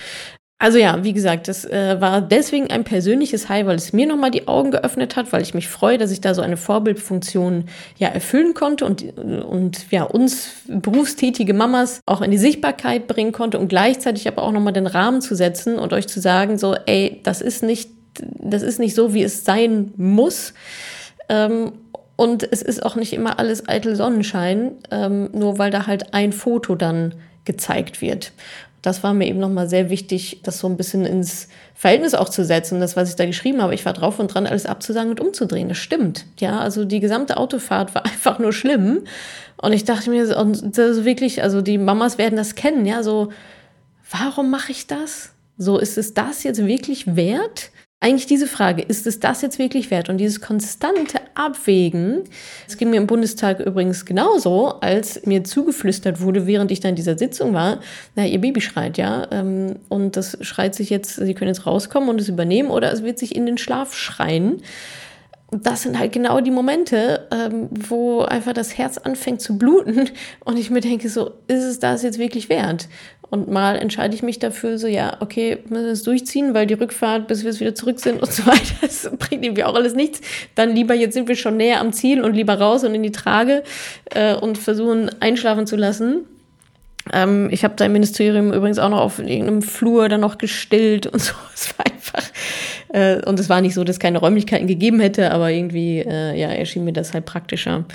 Also 0.61 0.77
ja, 0.77 1.03
wie 1.03 1.13
gesagt, 1.13 1.47
das 1.47 1.65
äh, 1.65 1.99
war 1.99 2.21
deswegen 2.21 2.69
ein 2.69 2.83
persönliches 2.83 3.49
High, 3.49 3.65
weil 3.65 3.77
es 3.77 3.93
mir 3.93 4.05
nochmal 4.05 4.29
die 4.29 4.47
Augen 4.47 4.69
geöffnet 4.69 5.15
hat, 5.15 5.33
weil 5.33 5.41
ich 5.41 5.55
mich 5.55 5.67
freue, 5.67 5.97
dass 5.97 6.11
ich 6.11 6.21
da 6.21 6.35
so 6.35 6.43
eine 6.43 6.55
Vorbildfunktion 6.55 7.65
ja 7.97 8.09
erfüllen 8.09 8.53
konnte 8.53 8.85
und, 8.85 9.17
und 9.17 9.89
ja, 9.89 10.03
uns 10.03 10.51
berufstätige 10.67 11.55
Mamas 11.55 12.01
auch 12.05 12.21
in 12.21 12.29
die 12.29 12.37
Sichtbarkeit 12.37 13.07
bringen 13.07 13.31
konnte 13.31 13.57
und 13.57 13.69
gleichzeitig 13.69 14.27
aber 14.27 14.43
auch 14.43 14.51
nochmal 14.51 14.71
den 14.71 14.85
Rahmen 14.85 15.21
zu 15.21 15.33
setzen 15.33 15.79
und 15.79 15.93
euch 15.93 16.07
zu 16.07 16.19
sagen, 16.19 16.59
so, 16.59 16.75
ey, 16.85 17.21
das 17.23 17.41
ist 17.41 17.63
nicht, 17.63 17.89
das 18.19 18.61
ist 18.61 18.79
nicht 18.79 18.93
so, 18.93 19.15
wie 19.15 19.23
es 19.23 19.43
sein 19.43 19.95
muss. 19.97 20.53
Ähm, 21.27 21.71
und 22.17 22.43
es 22.43 22.61
ist 22.61 22.85
auch 22.85 22.95
nicht 22.95 23.13
immer 23.13 23.39
alles 23.39 23.67
eitel 23.67 23.95
Sonnenschein, 23.95 24.73
ähm, 24.91 25.31
nur 25.33 25.57
weil 25.57 25.71
da 25.71 25.87
halt 25.87 26.13
ein 26.13 26.31
Foto 26.31 26.75
dann 26.75 27.15
gezeigt 27.45 28.03
wird 28.03 28.31
das 28.81 29.03
war 29.03 29.13
mir 29.13 29.27
eben 29.27 29.39
nochmal 29.39 29.69
sehr 29.69 29.89
wichtig, 29.89 30.41
das 30.43 30.59
so 30.59 30.67
ein 30.67 30.75
bisschen 30.75 31.05
ins 31.05 31.47
Verhältnis 31.75 32.15
auch 32.15 32.29
zu 32.29 32.43
setzen. 32.43 32.79
Das, 32.79 32.95
was 32.95 33.09
ich 33.09 33.15
da 33.15 33.25
geschrieben 33.25 33.61
habe, 33.61 33.75
ich 33.75 33.85
war 33.85 33.93
drauf 33.93 34.19
und 34.19 34.33
dran, 34.33 34.47
alles 34.47 34.65
abzusagen 34.65 35.11
und 35.11 35.19
umzudrehen. 35.19 35.69
Das 35.69 35.77
stimmt. 35.77 36.25
Ja, 36.39 36.59
also 36.59 36.83
die 36.83 36.99
gesamte 36.99 37.37
Autofahrt 37.37 37.93
war 37.93 38.05
einfach 38.05 38.39
nur 38.39 38.53
schlimm. 38.53 39.03
Und 39.57 39.73
ich 39.73 39.83
dachte 39.83 40.09
mir, 40.09 40.35
und 40.37 40.77
das 40.77 41.05
wirklich, 41.05 41.43
also 41.43 41.61
die 41.61 41.77
Mamas 41.77 42.17
werden 42.17 42.35
das 42.35 42.55
kennen, 42.55 42.85
ja, 42.85 43.03
so, 43.03 43.29
warum 44.09 44.49
mache 44.49 44.71
ich 44.71 44.87
das? 44.87 45.31
So, 45.57 45.77
ist 45.77 45.99
es 45.99 46.15
das 46.15 46.41
jetzt 46.41 46.65
wirklich 46.65 47.15
wert? 47.15 47.69
Eigentlich 48.03 48.25
diese 48.25 48.47
Frage, 48.47 48.81
ist 48.81 49.05
es 49.05 49.19
das 49.19 49.43
jetzt 49.43 49.59
wirklich 49.59 49.91
wert? 49.91 50.09
Und 50.09 50.17
dieses 50.17 50.41
konstante 50.41 51.19
Abwägen, 51.35 52.23
das 52.65 52.77
ging 52.77 52.89
mir 52.89 52.97
im 52.97 53.05
Bundestag 53.05 53.59
übrigens 53.59 54.05
genauso, 54.05 54.79
als 54.81 55.23
mir 55.27 55.43
zugeflüstert 55.43 56.19
wurde, 56.19 56.47
während 56.47 56.71
ich 56.71 56.79
da 56.79 56.89
in 56.89 56.95
dieser 56.95 57.15
Sitzung 57.15 57.53
war, 57.53 57.79
na, 58.15 58.25
ihr 58.25 58.41
Baby 58.41 58.59
schreit, 58.59 58.97
ja, 58.97 59.27
ähm, 59.31 59.75
und 59.87 60.17
das 60.17 60.35
schreit 60.41 60.73
sich 60.73 60.89
jetzt, 60.89 61.15
sie 61.15 61.33
können 61.35 61.49
jetzt 61.49 61.67
rauskommen 61.67 62.09
und 62.09 62.19
es 62.19 62.27
übernehmen 62.27 62.71
oder 62.71 62.91
es 62.91 63.03
wird 63.03 63.19
sich 63.19 63.35
in 63.35 63.45
den 63.45 63.59
Schlaf 63.59 63.95
schreien. 63.95 64.63
Das 65.51 65.81
sind 65.81 65.99
halt 65.99 66.13
genau 66.13 66.39
die 66.39 66.49
Momente, 66.49 67.27
ähm, 67.29 67.67
wo 67.71 68.21
einfach 68.21 68.53
das 68.53 68.77
Herz 68.77 68.97
anfängt 68.97 69.41
zu 69.41 69.57
bluten 69.57 70.09
und 70.45 70.57
ich 70.57 70.69
mir 70.69 70.81
denke, 70.81 71.09
so, 71.09 71.31
ist 71.47 71.63
es 71.63 71.79
das 71.79 72.03
jetzt 72.03 72.19
wirklich 72.19 72.47
wert? 72.47 72.87
Und 73.29 73.49
mal 73.49 73.77
entscheide 73.77 74.13
ich 74.13 74.23
mich 74.23 74.39
dafür, 74.39 74.77
so, 74.77 74.87
ja, 74.87 75.17
okay, 75.21 75.59
müssen 75.69 75.85
wir 75.85 75.91
es 75.91 76.03
durchziehen, 76.03 76.53
weil 76.53 76.67
die 76.67 76.73
Rückfahrt, 76.73 77.27
bis 77.27 77.43
wir 77.43 77.49
es 77.49 77.61
wieder 77.61 77.75
zurück 77.75 77.99
sind 77.99 78.21
und 78.21 78.31
so 78.31 78.45
weiter, 78.45 78.75
das 78.81 79.09
bringt 79.19 79.45
irgendwie 79.45 79.63
auch 79.63 79.75
alles 79.75 79.93
nichts. 79.93 80.21
Dann 80.55 80.75
lieber, 80.75 80.93
jetzt 80.93 81.13
sind 81.13 81.27
wir 81.27 81.35
schon 81.35 81.57
näher 81.57 81.79
am 81.79 81.93
Ziel 81.93 82.21
und 82.21 82.33
lieber 82.33 82.55
raus 82.55 82.83
und 82.83 82.93
in 82.93 83.03
die 83.03 83.11
Trage 83.11 83.63
äh, 84.11 84.35
und 84.35 84.57
versuchen 84.57 85.09
einschlafen 85.21 85.67
zu 85.67 85.75
lassen. 85.75 86.25
Ähm, 87.11 87.49
ich 87.51 87.63
habe 87.63 87.73
da 87.75 87.85
im 87.85 87.93
Ministerium 87.93 88.53
übrigens 88.53 88.79
auch 88.79 88.89
noch 88.89 88.99
auf 88.99 89.19
irgendeinem 89.19 89.61
Flur 89.61 90.09
dann 90.09 90.21
noch 90.21 90.37
gestillt 90.37 91.07
und 91.07 91.19
so. 91.21 91.33
Es 91.53 91.73
war 91.77 91.85
einfach, 91.85 92.23
äh, 92.93 93.21
und 93.25 93.39
es 93.39 93.49
war 93.49 93.61
nicht 93.61 93.73
so, 93.73 93.83
dass 93.83 93.95
es 93.95 93.99
keine 93.99 94.19
Räumlichkeiten 94.19 94.67
gegeben 94.67 94.99
hätte, 94.99 95.31
aber 95.31 95.51
irgendwie, 95.51 95.99
äh, 95.99 96.39
ja, 96.39 96.49
erschien 96.49 96.83
mir 96.83 96.93
das 96.93 97.13
halt 97.13 97.25
praktischer. 97.25 97.85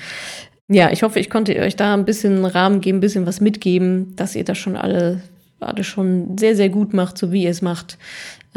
Ja, 0.69 0.91
ich 0.91 1.03
hoffe, 1.03 1.19
ich 1.19 1.29
konnte 1.29 1.55
euch 1.59 1.75
da 1.75 1.93
ein 1.93 2.05
bisschen 2.05 2.45
Rahmen 2.45 2.81
geben, 2.81 2.97
ein 2.97 3.01
bisschen 3.01 3.25
was 3.25 3.39
mitgeben, 3.39 4.15
dass 4.15 4.35
ihr 4.35 4.43
das 4.43 4.57
schon 4.57 4.75
alle, 4.75 5.21
alle 5.59 5.83
schon 5.83 6.37
sehr, 6.37 6.55
sehr 6.55 6.69
gut 6.69 6.93
macht, 6.93 7.17
so 7.17 7.31
wie 7.31 7.43
ihr 7.43 7.51
es 7.51 7.61
macht. 7.61 7.97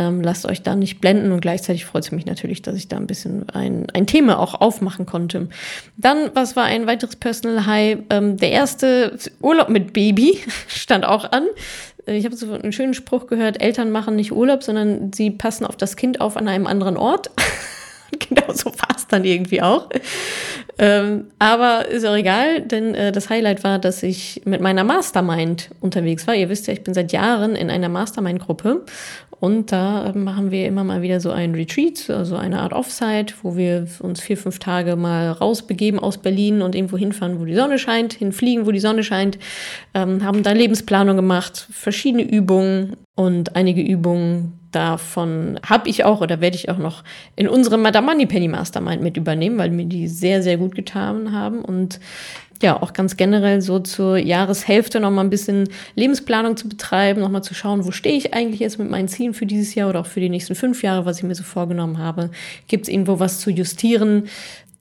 Ähm, 0.01 0.23
lasst 0.23 0.47
euch 0.47 0.63
da 0.63 0.75
nicht 0.75 1.01
blenden 1.01 1.31
und 1.31 1.41
gleichzeitig 1.41 1.85
freut 1.85 2.05
es 2.05 2.11
mich 2.11 2.25
natürlich, 2.25 2.63
dass 2.63 2.75
ich 2.75 2.89
da 2.89 2.97
ein 2.97 3.07
bisschen 3.07 3.49
ein, 3.51 3.87
ein 3.93 4.07
Thema 4.07 4.39
auch 4.39 4.61
aufmachen 4.61 5.05
konnte. 5.05 5.49
Dann, 5.99 6.31
was 6.33 6.57
war 6.57 6.65
ein 6.65 6.87
weiteres 6.87 7.17
Personal 7.17 7.67
High? 7.67 7.99
Ähm, 8.09 8.39
der 8.39 8.51
erste 8.51 9.19
Urlaub 9.43 9.69
mit 9.69 9.93
Baby 9.93 10.39
stand 10.69 11.05
auch 11.05 11.31
an. 11.31 11.45
Äh, 12.07 12.17
ich 12.17 12.25
habe 12.25 12.37
so 12.37 12.53
einen 12.53 12.73
schönen 12.73 12.95
Spruch 12.95 13.27
gehört, 13.27 13.61
Eltern 13.61 13.91
machen 13.91 14.17
nicht 14.17 14.33
Urlaub, 14.33 14.63
sondern 14.63 15.13
sie 15.13 15.31
passen 15.31 15.67
auf 15.67 15.77
das 15.77 15.97
Kind 15.97 16.21
auf 16.21 16.37
an 16.37 16.49
einem 16.49 16.67
anderen 16.67 16.97
Ort. 16.97 17.31
genau 18.19 18.53
so 18.53 18.67
war 18.67 18.97
es 18.97 19.07
dann 19.07 19.25
irgendwie 19.25 19.63
auch. 19.63 19.89
Ähm, 20.79 21.27
aber 21.39 21.89
ist 21.89 22.07
auch 22.07 22.17
egal, 22.17 22.63
denn 22.63 22.95
äh, 22.95 23.13
das 23.13 23.29
Highlight 23.29 23.65
war, 23.65 23.79
dass 23.79 24.03
ich 24.03 24.43
mit 24.45 24.61
meiner 24.61 24.85
Mastermind 24.85 25.71
unterwegs 25.81 26.27
war. 26.27 26.35
Ihr 26.35 26.49
wisst 26.49 26.67
ja, 26.67 26.73
ich 26.73 26.83
bin 26.83 26.95
seit 26.95 27.13
Jahren 27.13 27.55
in 27.55 27.71
einer 27.71 27.89
Mastermind-Gruppe 27.89 28.85
und 29.41 29.73
da 29.73 30.13
machen 30.15 30.51
wir 30.51 30.67
immer 30.67 30.85
mal 30.85 31.01
wieder 31.01 31.19
so 31.19 31.31
ein 31.31 31.55
Retreat, 31.55 32.11
also 32.11 32.37
eine 32.37 32.61
Art 32.61 32.75
Offsite, 32.75 33.35
wo 33.43 33.57
wir 33.57 33.87
uns 34.01 34.21
vier, 34.21 34.37
fünf 34.37 34.59
Tage 34.59 34.97
mal 34.97 35.31
rausbegeben 35.31 35.99
aus 35.99 36.19
Berlin 36.19 36.61
und 36.61 36.75
irgendwo 36.75 36.99
hinfahren, 36.99 37.41
wo 37.41 37.47
die 37.47 37.55
Sonne 37.55 37.79
scheint, 37.79 38.13
hinfliegen, 38.13 38.67
wo 38.67 38.71
die 38.71 38.81
Sonne 38.81 39.03
scheint, 39.03 39.39
ähm, 39.95 40.23
haben 40.23 40.43
da 40.43 40.53
Lebensplanung 40.53 41.17
gemacht, 41.17 41.67
verschiedene 41.71 42.23
Übungen 42.23 42.97
und 43.15 43.57
einige 43.57 43.81
Übungen 43.81 44.61
davon 44.73 45.59
habe 45.67 45.89
ich 45.89 46.05
auch 46.05 46.21
oder 46.21 46.41
werde 46.41 46.57
ich 46.57 46.69
auch 46.69 46.79
noch 46.79 47.03
in 47.35 47.49
unserem 47.49 47.83
Madame 47.83 48.07
Money 48.07 48.27
Penny 48.27 48.49
Mastermind 48.49 49.03
mit 49.03 49.17
übernehmen, 49.17 49.59
weil 49.59 49.71
mir 49.71 49.87
die 49.87 50.07
sehr, 50.07 50.43
sehr 50.43 50.59
gut 50.59 50.75
getan 50.75 51.33
haben. 51.33 51.63
Und 51.63 51.99
ja, 52.63 52.81
auch 52.81 52.93
ganz 52.93 53.17
generell 53.17 53.63
so 53.63 53.79
zur 53.79 54.19
Jahreshälfte 54.19 55.01
noch 55.01 55.11
mal 55.11 55.23
ein 55.23 55.31
bisschen 55.31 55.69
Lebensplanung 55.95 56.57
zu 56.57 56.69
betreiben, 56.69 57.21
noch 57.21 57.31
mal 57.31 57.43
zu 57.43 57.55
schauen, 57.55 57.87
wo 57.87 57.91
stehe 57.91 58.17
ich 58.17 58.35
eigentlich 58.35 58.61
jetzt 58.61 58.79
mit 58.79 58.91
meinen 58.91 59.09
Zielen 59.09 59.35
für 59.35 59.47
dieses 59.47 59.75
Jahr 59.75 59.89
oder 59.89 60.01
auch 60.01 60.07
für 60.07 60.21
die 60.21 60.29
nächsten 60.29 60.55
fünf 60.55 60.83
Jahre, 60.83 61.07
was 61.07 61.19
ich 61.19 61.25
mir 61.25 61.35
so 61.35 61.43
vorgenommen 61.43 61.99
habe. 61.99 62.31
Gibt 62.69 62.85
es 62.85 62.93
irgendwo 62.93 63.19
was 63.19 63.41
zu 63.41 63.51
justieren? 63.51 64.25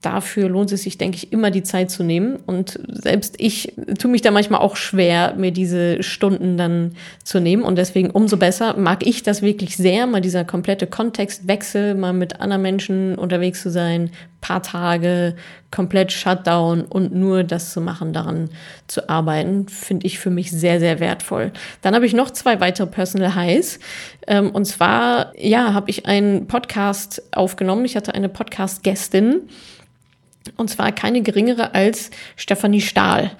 dafür 0.02 0.48
lohnt 0.48 0.72
es 0.72 0.84
sich, 0.84 0.98
denke 0.98 1.18
ich, 1.18 1.34
immer 1.34 1.52
die 1.52 1.64
Zeit 1.64 1.92
zu 1.92 2.04
nehmen. 2.04 2.38
Und 2.46 2.80
selbst 2.88 3.36
ich 3.38 3.74
tue 3.98 4.10
mich 4.10 4.22
da 4.22 4.32
manchmal 4.32 4.62
auch 4.62 4.76
schwer, 4.78 5.34
mir 5.38 5.52
diese 5.52 6.02
Stunden 6.04 6.58
dann 6.58 6.94
zu 7.24 7.40
nehmen. 7.40 7.64
Und 7.64 7.78
deswegen 7.78 8.10
umso 8.10 8.38
besser 8.38 8.78
mag 8.78 9.06
ich 9.06 9.24
das 9.24 9.42
wirklich 9.42 9.76
sehr, 9.76 10.08
mal 10.08 10.22
dieser 10.22 10.46
komplette 10.46 10.88
Kontextwechsel, 10.88 11.96
mal 11.96 12.14
mit 12.14 12.40
anderen 12.40 12.62
Menschen 12.62 13.16
unterwegs 13.16 13.62
zu 13.62 13.70
sein, 13.70 14.12
paar 14.42 14.64
Tage 14.64 15.36
komplett 15.72 16.12
Shutdown 16.12 16.82
und 16.82 17.14
nur 17.14 17.44
das 17.44 17.72
zu 17.72 17.82
machen, 17.82 18.14
daran 18.14 18.50
zu 18.88 19.10
arbeiten, 19.10 19.68
finde 19.68 20.08
ich 20.08 20.20
für 20.20 20.30
mich 20.30 20.52
sehr, 20.52 20.80
sehr 20.80 21.00
wertvoll. 21.00 21.52
Dann 21.82 21.96
habe 21.96 22.06
ich 22.06 22.14
noch 22.14 22.32
zwei 22.32 22.60
weitere 22.60 22.88
Personal 22.88 23.36
Highs. 23.36 23.80
Ähm, 24.28 24.52
und 24.52 24.66
zwar, 24.66 25.34
ja, 25.38 25.74
habe 25.74 25.90
ich 25.90 26.06
einen 26.06 26.48
Podcast 26.48 27.22
aufgenommen. 27.36 27.86
Ich 27.86 27.96
hatte 27.96 28.14
eine 28.16 28.30
Podcast-Gästin. 28.30 29.42
Und 30.58 30.70
zwar 30.70 30.92
keine 30.92 31.22
geringere 31.22 31.76
als 31.76 32.10
Stefanie 32.36 32.82
Stahl. 32.82 33.32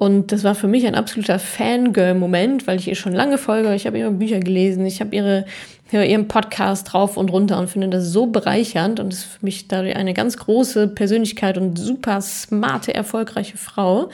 Und 0.00 0.32
das 0.32 0.44
war 0.44 0.54
für 0.54 0.66
mich 0.66 0.86
ein 0.86 0.94
absoluter 0.94 1.38
Fangirl-Moment, 1.38 2.66
weil 2.66 2.78
ich 2.78 2.88
ihr 2.88 2.94
schon 2.94 3.12
lange 3.12 3.36
folge. 3.36 3.74
Ich 3.74 3.86
habe 3.86 3.98
ihre 3.98 4.10
Bücher 4.10 4.40
gelesen, 4.40 4.86
ich 4.86 5.00
habe 5.00 5.14
ihre 5.14 5.44
höre 5.92 6.04
ihren 6.04 6.28
Podcast 6.28 6.92
drauf 6.92 7.16
und 7.16 7.30
runter 7.30 7.58
und 7.58 7.68
finde 7.68 7.88
das 7.88 8.06
so 8.06 8.26
bereichernd 8.26 9.00
und 9.00 9.12
ist 9.12 9.24
für 9.24 9.44
mich 9.44 9.68
dadurch 9.68 9.96
eine 9.96 10.14
ganz 10.14 10.36
große 10.36 10.88
Persönlichkeit 10.88 11.58
und 11.58 11.78
super 11.78 12.20
smarte, 12.20 12.94
erfolgreiche 12.94 13.56
Frau. 13.56 14.10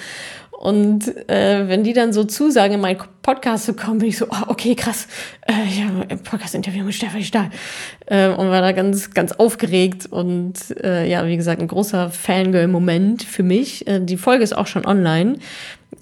Und 0.59 1.15
äh, 1.29 1.69
wenn 1.69 1.85
die 1.85 1.93
dann 1.93 2.15
so 2.15 2.25
zusagen, 2.25 2.75
in 2.75 2.81
meinen 2.81 2.99
Podcast 3.21 3.67
zu 3.67 3.75
kommen, 3.75 3.99
bin 3.99 4.09
ich 4.09 4.17
so, 4.17 4.27
oh, 4.31 4.45
okay, 4.47 4.75
krass, 4.75 5.07
äh, 5.47 5.53
ich 5.69 5.83
habe 5.83 6.07
ein 6.09 6.23
Podcast-Interview 6.23 6.83
mit 6.83 6.95
Stefanie 6.95 7.25
Stahl. 7.25 7.51
Äh, 8.07 8.29
und 8.29 8.49
war 8.49 8.63
da 8.63 8.73
ganz, 8.73 9.11
ganz 9.11 9.33
aufgeregt 9.33 10.07
und 10.07 10.55
äh, 10.83 11.07
ja, 11.07 11.27
wie 11.27 11.37
gesagt, 11.37 11.61
ein 11.61 11.69
großer 11.69 12.09
Fangirl-Moment 12.09 13.23
für 13.23 13.43
mich. 13.43 13.87
Äh, 13.87 14.01
die 14.01 14.17
Folge 14.17 14.45
ist 14.45 14.57
auch 14.57 14.67
schon 14.67 14.87
online 14.87 15.37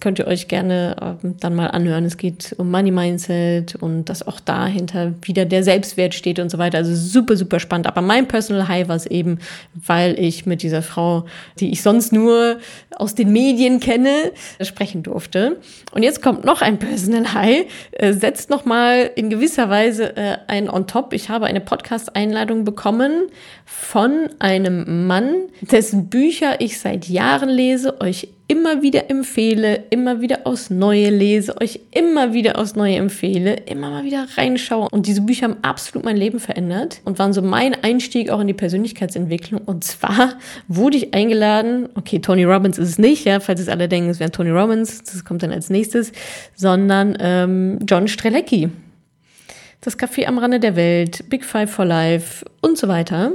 könnt 0.00 0.19
ihr 0.19 0.26
euch 0.26 0.49
gerne 0.49 0.97
äh, 1.25 1.29
dann 1.41 1.55
mal 1.55 1.69
anhören. 1.69 2.05
Es 2.05 2.17
geht 2.17 2.55
um 2.59 2.71
Money 2.71 2.91
Mindset 2.91 3.75
und 3.76 4.07
dass 4.07 4.26
auch 4.26 4.41
dahinter 4.41 5.14
wieder 5.23 5.45
der 5.45 5.62
Selbstwert 5.62 6.14
steht 6.14 6.38
und 6.38 6.50
so 6.50 6.59
weiter. 6.59 6.79
Also 6.79 6.95
super, 6.95 7.37
super 7.37 7.61
spannend. 7.61 7.87
Aber 7.87 8.03
mein 8.03 8.29
Personal 8.29 8.69
High 8.69 8.88
war 8.88 8.97
es 8.97 9.07
eben, 9.07 9.38
weil 9.75 10.19
ich 10.19 10.47
mit 10.47 10.62
dieser 10.62 10.83
Frau, 10.83 11.25
die 11.59 11.71
ich 11.71 11.83
sonst 11.83 12.12
nur 12.12 12.59
aus 12.97 13.14
den 13.14 13.33
Medien 13.33 13.81
kenne, 13.81 14.33
sprechen 14.61 15.03
durfte. 15.03 15.59
Und 15.93 16.03
jetzt 16.03 16.23
kommt 16.23 16.45
noch 16.45 16.61
ein 16.61 16.79
Personal 16.79 17.33
High, 17.33 17.67
äh, 17.93 18.12
setzt 18.12 18.50
nochmal 18.50 19.11
in 19.17 19.31
gewisser 19.31 19.71
Weise 19.71 20.17
äh, 20.17 20.37
ein 20.49 20.69
on 20.69 20.87
top. 20.87 21.12
Ich 21.12 21.29
habe 21.29 21.47
eine 21.47 21.61
Podcast-Einladung 21.61 22.64
bekommen 22.64 23.29
von 23.64 24.29
einem 24.38 25.07
Mann, 25.07 25.35
dessen 25.61 26.09
Bücher 26.09 26.61
ich 26.61 26.79
seit 26.79 27.09
Jahren 27.09 27.49
lese, 27.49 28.00
euch 28.00 28.34
immer 28.47 28.83
wieder 28.83 29.11
empfehle, 29.11 29.85
immer 29.89 30.21
wieder 30.21 30.41
aus 30.45 30.69
Neue 30.69 31.09
lese, 31.09 31.59
euch 31.61 31.81
immer 31.93 32.35
wieder 32.35 32.59
aus 32.59 32.77
Neue 32.77 32.97
empfehle, 32.97 33.55
immer 33.55 33.91
mal 33.91 34.05
wieder 34.05 34.27
reinschaue. 34.37 34.89
Und 34.91 35.07
diese 35.07 35.23
Bücher 35.23 35.45
haben 35.45 35.57
absolut 35.63 36.05
mein 36.05 36.17
Leben 36.17 36.39
verändert 36.39 37.01
und 37.05 37.19
waren 37.19 37.33
so 37.33 37.41
mein 37.41 37.75
Einstieg 37.83 38.29
auch 38.29 38.41
in 38.41 38.47
die 38.47 38.55
Persönlichkeitsentwicklung. 38.55 39.63
Und 39.63 39.85
zwar 39.85 40.35
wurde 40.69 40.99
ich 40.99 41.15
eingeladen, 41.15 41.89
okay, 41.95 42.19
Tony 42.19 42.45
Robbins 42.45 42.77
ist 42.77 42.91
es 42.91 42.99
nicht, 42.99 43.25
ja, 43.25 43.41
falls 43.41 43.61
es 43.61 43.69
alle 43.69 43.89
denken, 43.89 44.11
es 44.11 44.21
wäre 44.21 44.31
Tony 44.31 44.51
Robbins, 44.51 45.03
das 45.03 45.25
kommt 45.25 45.43
dann 45.43 45.53
als 45.53 45.71
nächstes, 45.71 46.13
sondern 46.55 47.17
ähm, 47.21 47.79
John 47.89 48.09
Strelecki. 48.09 48.69
Das 49.81 49.99
Café 49.99 50.27
am 50.27 50.39
Rande 50.39 50.61
der 50.61 50.77
Welt, 50.77 51.29
Big 51.29 51.45
Five 51.45 51.71
for 51.71 51.85
Life 51.85 52.45
und 52.61 52.77
so 52.79 52.89
weiter. 52.89 53.33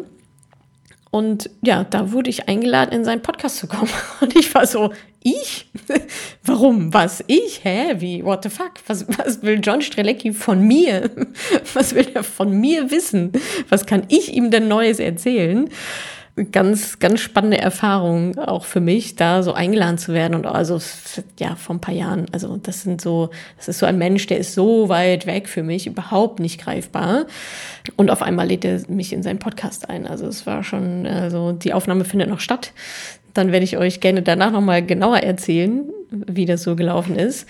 Und 1.11 1.49
ja, 1.61 1.83
da 1.83 2.11
wurde 2.11 2.29
ich 2.29 2.47
eingeladen, 2.47 2.91
in 2.93 3.03
seinen 3.03 3.21
Podcast 3.21 3.57
zu 3.57 3.67
kommen. 3.67 3.89
Und 4.21 4.35
ich 4.35 4.53
war 4.53 4.67
so, 4.67 4.91
ich? 5.21 5.69
Warum? 6.43 6.93
Was? 6.93 7.23
Ich? 7.27 7.61
Hä? 7.63 7.95
Wie? 7.97 8.23
What 8.23 8.43
the 8.43 8.49
fuck? 8.49 8.73
Was, 8.87 9.05
was 9.17 9.41
will 9.41 9.59
John 9.61 9.81
Strelecki 9.81 10.31
von 10.31 10.61
mir? 10.61 11.09
Was 11.73 11.93
will 11.93 12.07
er 12.13 12.23
von 12.23 12.51
mir 12.59 12.89
wissen? 12.91 13.31
Was 13.69 13.85
kann 13.85 14.03
ich 14.07 14.33
ihm 14.33 14.49
denn 14.51 14.67
Neues 14.67 14.99
erzählen? 14.99 15.69
Ganz, 16.45 16.99
ganz 16.99 17.19
spannende 17.19 17.57
Erfahrung 17.57 18.37
auch 18.37 18.65
für 18.65 18.79
mich, 18.79 19.15
da 19.15 19.43
so 19.43 19.53
eingeladen 19.53 19.97
zu 19.97 20.13
werden 20.13 20.35
und 20.35 20.45
also 20.45 20.79
ja 21.39 21.55
vor 21.55 21.75
ein 21.75 21.81
paar 21.81 21.93
Jahren. 21.93 22.25
Also 22.31 22.57
das 22.57 22.81
sind 22.81 23.01
so, 23.01 23.29
das 23.57 23.67
ist 23.67 23.79
so 23.79 23.85
ein 23.85 23.97
Mensch, 23.97 24.27
der 24.27 24.37
ist 24.37 24.53
so 24.53 24.89
weit 24.89 25.25
weg 25.25 25.47
für 25.47 25.63
mich, 25.63 25.87
überhaupt 25.87 26.39
nicht 26.39 26.61
greifbar. 26.61 27.25
Und 27.95 28.11
auf 28.11 28.21
einmal 28.21 28.47
lädt 28.47 28.65
er 28.65 28.81
mich 28.87 29.13
in 29.13 29.23
seinen 29.23 29.39
Podcast 29.39 29.89
ein. 29.89 30.07
Also 30.07 30.27
es 30.27 30.45
war 30.45 30.63
schon, 30.63 31.05
also 31.05 31.51
die 31.51 31.73
Aufnahme 31.73 32.05
findet 32.05 32.29
noch 32.29 32.39
statt. 32.39 32.71
Dann 33.33 33.51
werde 33.51 33.63
ich 33.63 33.77
euch 33.77 33.99
gerne 33.99 34.21
danach 34.21 34.51
nochmal 34.51 34.85
genauer 34.85 35.19
erzählen, 35.19 35.83
wie 36.11 36.45
das 36.45 36.63
so 36.63 36.75
gelaufen 36.75 37.15
ist. 37.15 37.47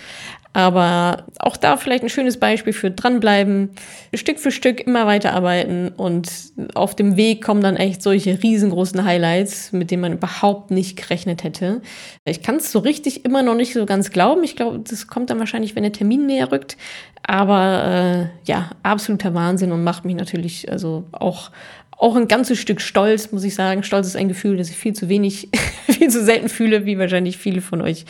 Aber 0.51 1.25
auch 1.37 1.57
da 1.57 1.77
vielleicht 1.77 2.03
ein 2.03 2.09
schönes 2.09 2.39
Beispiel 2.39 2.73
für 2.73 2.89
dranbleiben, 2.89 3.69
Stück 4.15 4.39
für 4.39 4.51
Stück 4.51 4.81
immer 4.81 5.05
weiterarbeiten 5.05 5.89
und 5.89 6.31
auf 6.73 6.95
dem 6.95 7.17
Weg 7.17 7.43
kommen 7.43 7.61
dann 7.61 7.75
echt 7.75 8.01
solche 8.01 8.41
riesengroßen 8.41 9.03
Highlights, 9.03 9.71
mit 9.73 9.91
denen 9.91 10.01
man 10.01 10.13
überhaupt 10.13 10.71
nicht 10.71 10.97
gerechnet 10.97 11.43
hätte. 11.43 11.81
Ich 12.25 12.41
kann 12.41 12.55
es 12.55 12.71
so 12.71 12.79
richtig 12.79 13.25
immer 13.25 13.43
noch 13.43 13.53
nicht 13.53 13.73
so 13.73 13.85
ganz 13.85 14.09
glauben. 14.09 14.43
Ich 14.43 14.55
glaube, 14.55 14.79
das 14.79 15.07
kommt 15.07 15.29
dann 15.29 15.37
wahrscheinlich, 15.37 15.75
wenn 15.75 15.83
der 15.83 15.93
Termin 15.93 16.25
näher 16.25 16.51
rückt. 16.51 16.77
Aber 17.21 17.83
äh, 17.85 18.49
ja, 18.49 18.71
absoluter 18.81 19.35
Wahnsinn 19.35 19.71
und 19.71 19.83
macht 19.83 20.03
mich 20.03 20.15
natürlich 20.15 20.71
also 20.71 21.03
auch 21.11 21.51
auch 21.99 22.15
ein 22.15 22.29
ganzes 22.29 22.57
Stück 22.59 22.79
Stolz, 22.79 23.33
muss 23.33 23.43
ich 23.43 23.53
sagen. 23.53 23.83
Stolz 23.83 24.07
ist 24.07 24.15
ein 24.15 24.29
Gefühl, 24.29 24.55
das 24.55 24.69
ich 24.69 24.77
viel 24.77 24.93
zu 24.93 25.09
wenig, 25.09 25.49
viel 25.85 26.09
zu 26.09 26.23
selten 26.23 26.47
fühle, 26.47 26.85
wie 26.85 26.97
wahrscheinlich 26.97 27.37
viele 27.37 27.61
von 27.61 27.81
euch 27.81 28.05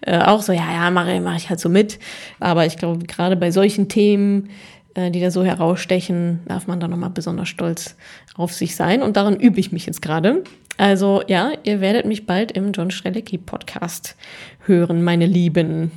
äh, 0.00 0.18
auch 0.18 0.40
so, 0.40 0.52
ja, 0.52 0.72
ja, 0.72 0.90
mache 0.90 1.20
mach 1.20 1.36
ich 1.36 1.50
halt 1.50 1.60
so 1.60 1.68
mit. 1.68 1.98
Aber 2.40 2.64
ich 2.64 2.78
glaube, 2.78 3.04
gerade 3.04 3.36
bei 3.36 3.50
solchen 3.50 3.90
Themen, 3.90 4.48
äh, 4.94 5.10
die 5.10 5.20
da 5.20 5.30
so 5.30 5.44
herausstechen, 5.44 6.40
darf 6.48 6.66
man 6.66 6.80
da 6.80 6.88
nochmal 6.88 7.10
besonders 7.10 7.50
stolz 7.50 7.96
auf 8.36 8.54
sich 8.54 8.74
sein. 8.74 9.02
Und 9.02 9.18
daran 9.18 9.38
übe 9.38 9.60
ich 9.60 9.70
mich 9.70 9.84
jetzt 9.84 10.00
gerade. 10.00 10.42
Also 10.78 11.22
ja, 11.26 11.52
ihr 11.62 11.82
werdet 11.82 12.06
mich 12.06 12.24
bald 12.24 12.52
im 12.52 12.72
John 12.72 12.90
Strelecki 12.90 13.36
Podcast 13.36 14.16
hören, 14.64 15.04
meine 15.04 15.26
Lieben. 15.26 15.90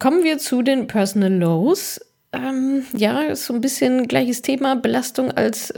Kommen 0.00 0.24
wir 0.24 0.38
zu 0.38 0.62
den 0.62 0.88
Personal 0.88 1.32
Lows. 1.32 2.00
Ähm, 2.32 2.84
ja, 2.96 3.22
ist 3.22 3.46
so 3.46 3.54
ein 3.54 3.60
bisschen 3.60 4.06
gleiches 4.06 4.42
Thema. 4.42 4.76
Belastung 4.76 5.32
als 5.32 5.74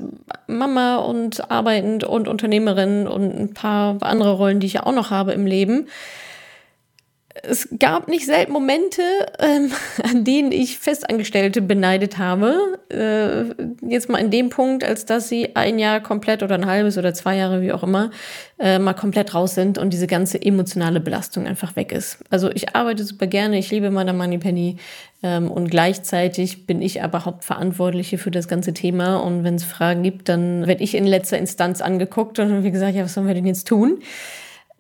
Mama 0.47 0.97
und 0.97 1.51
arbeitend 1.51 2.05
und 2.05 2.29
Unternehmerin 2.29 3.07
und 3.09 3.39
ein 3.39 3.55
paar 3.55 3.97
andere 4.03 4.33
Rollen, 4.33 4.61
die 4.61 4.67
ich 4.67 4.75
ja 4.75 4.85
auch 4.85 4.93
noch 4.93 5.11
habe 5.11 5.33
im 5.33 5.47
Leben 5.47 5.87
es 7.43 7.69
gab 7.79 8.09
nicht 8.09 8.25
selten 8.25 8.53
Momente, 8.53 9.03
ähm, 9.39 9.73
an 10.03 10.25
denen 10.25 10.53
ich 10.53 10.79
Festangestellte 10.79 11.61
beneidet 11.61 12.19
habe. 12.19 12.79
Äh, 12.89 13.89
jetzt 13.89 14.09
mal 14.09 14.19
in 14.19 14.31
dem 14.31 14.49
Punkt, 14.49 14.85
als 14.85 15.07
dass 15.07 15.29
sie 15.29 15.57
ein 15.57 15.79
Jahr 15.79 16.01
komplett 16.01 16.43
oder 16.43 16.55
ein 16.55 16.67
halbes 16.67 16.99
oder 16.99 17.15
zwei 17.15 17.37
Jahre, 17.37 17.61
wie 17.61 17.73
auch 17.73 17.83
immer, 17.83 18.11
äh, 18.59 18.79
mal 18.79 18.95
komplett 18.95 19.35
raus 19.35 19.55
sind 19.55 19.77
und 19.77 19.93
diese 19.93 20.07
ganze 20.07 20.41
emotionale 20.41 21.01
Belastung 21.01 21.47
einfach 21.47 21.75
weg 21.75 21.91
ist. 21.91 22.19
Also 22.31 22.51
ich 22.51 22.77
arbeite 22.77 23.05
super 23.05 23.27
gerne, 23.27 23.59
ich 23.59 23.71
liebe 23.71 23.91
meine 23.91 24.13
Money 24.13 24.39
Penny 24.39 24.77
ähm, 25.25 25.51
und 25.51 25.69
gleichzeitig 25.69 26.67
bin 26.67 26.81
ich 26.81 27.03
aber 27.03 27.25
Hauptverantwortliche 27.25 28.19
für 28.19 28.31
das 28.31 28.47
ganze 28.47 28.73
Thema 28.73 29.17
und 29.17 29.43
wenn 29.43 29.57
es 29.57 29.65
Fragen 29.65 30.05
gibt, 30.05 30.29
dann 30.29 30.67
werde 30.69 30.85
ich 30.85 30.95
in 30.95 31.07
letzter 31.07 31.39
Instanz 31.39 31.81
angeguckt 31.81 32.39
und 32.39 32.63
wie 32.63 32.71
gesagt, 32.71 32.95
ja, 32.95 33.05
was 33.05 33.15
sollen 33.15 33.27
wir 33.27 33.35
denn 33.35 33.47
jetzt 33.47 33.67
tun? 33.67 33.99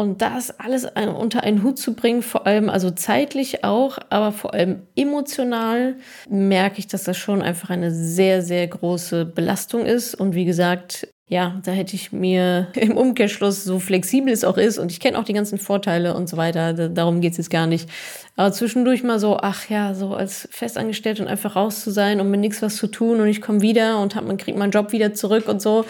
Und 0.03 0.21
das 0.21 0.59
alles 0.59 0.85
unter 0.85 1.45
einen 1.45 1.63
Hut 1.63 1.79
zu 1.79 1.95
bringen, 1.95 2.23
vor 2.23 2.45
allem 2.45 2.69
also 2.69 2.91
zeitlich 2.91 3.63
auch, 3.63 3.99
aber 4.11 4.33
vor 4.33 4.53
allem 4.53 4.83
emotional, 4.97 5.95
merke 6.29 6.81
ich, 6.81 6.89
dass 6.89 7.05
das 7.05 7.17
schon 7.17 7.41
einfach 7.41 7.71
eine 7.71 7.93
sehr, 7.93 8.43
sehr 8.43 8.67
große 8.67 9.25
Belastung 9.25 9.87
ist. 9.87 10.17
Und 10.17 10.35
wie 10.35 10.45
gesagt, 10.45 11.07
ja, 11.29 11.61
da 11.65 11.71
hätte 11.71 11.95
ich 11.95 12.11
mir 12.11 12.67
im 12.75 12.97
Umkehrschluss, 12.97 13.63
so 13.63 13.79
flexibel 13.79 14.33
es 14.33 14.43
auch 14.45 14.59
ist, 14.59 14.79
und 14.79 14.91
ich 14.91 14.99
kenne 14.99 15.17
auch 15.19 15.25
die 15.25 15.33
ganzen 15.33 15.57
Vorteile 15.57 16.15
und 16.15 16.29
so 16.29 16.37
weiter, 16.37 16.73
darum 16.89 17.21
geht 17.21 17.33
es 17.33 17.39
jetzt 17.39 17.51
gar 17.51 17.69
nicht. 17.69 17.89
Aber 18.37 18.53
zwischendurch 18.53 19.03
mal 19.03 19.21
so, 19.21 19.39
ach 19.39 19.69
ja, 19.71 19.95
so 19.95 20.15
als 20.15 20.49
festangestellt 20.51 21.21
und 21.21 21.29
einfach 21.29 21.55
raus 21.55 21.83
zu 21.83 21.91
sein 21.91 22.21
und 22.21 22.31
mit 22.31 22.41
nichts 22.41 22.61
was 22.61 22.77
zu 22.77 22.89
tun 22.89 23.21
und 23.21 23.29
ich 23.29 23.41
komme 23.41 23.63
wieder 23.63 24.01
und 24.01 24.17
hab, 24.17 24.27
man 24.27 24.37
kriegt 24.37 24.59
meinen 24.59 24.73
Job 24.73 24.93
wieder 24.93 25.15
zurück 25.15 25.49
und 25.49 25.63
so 25.63 25.85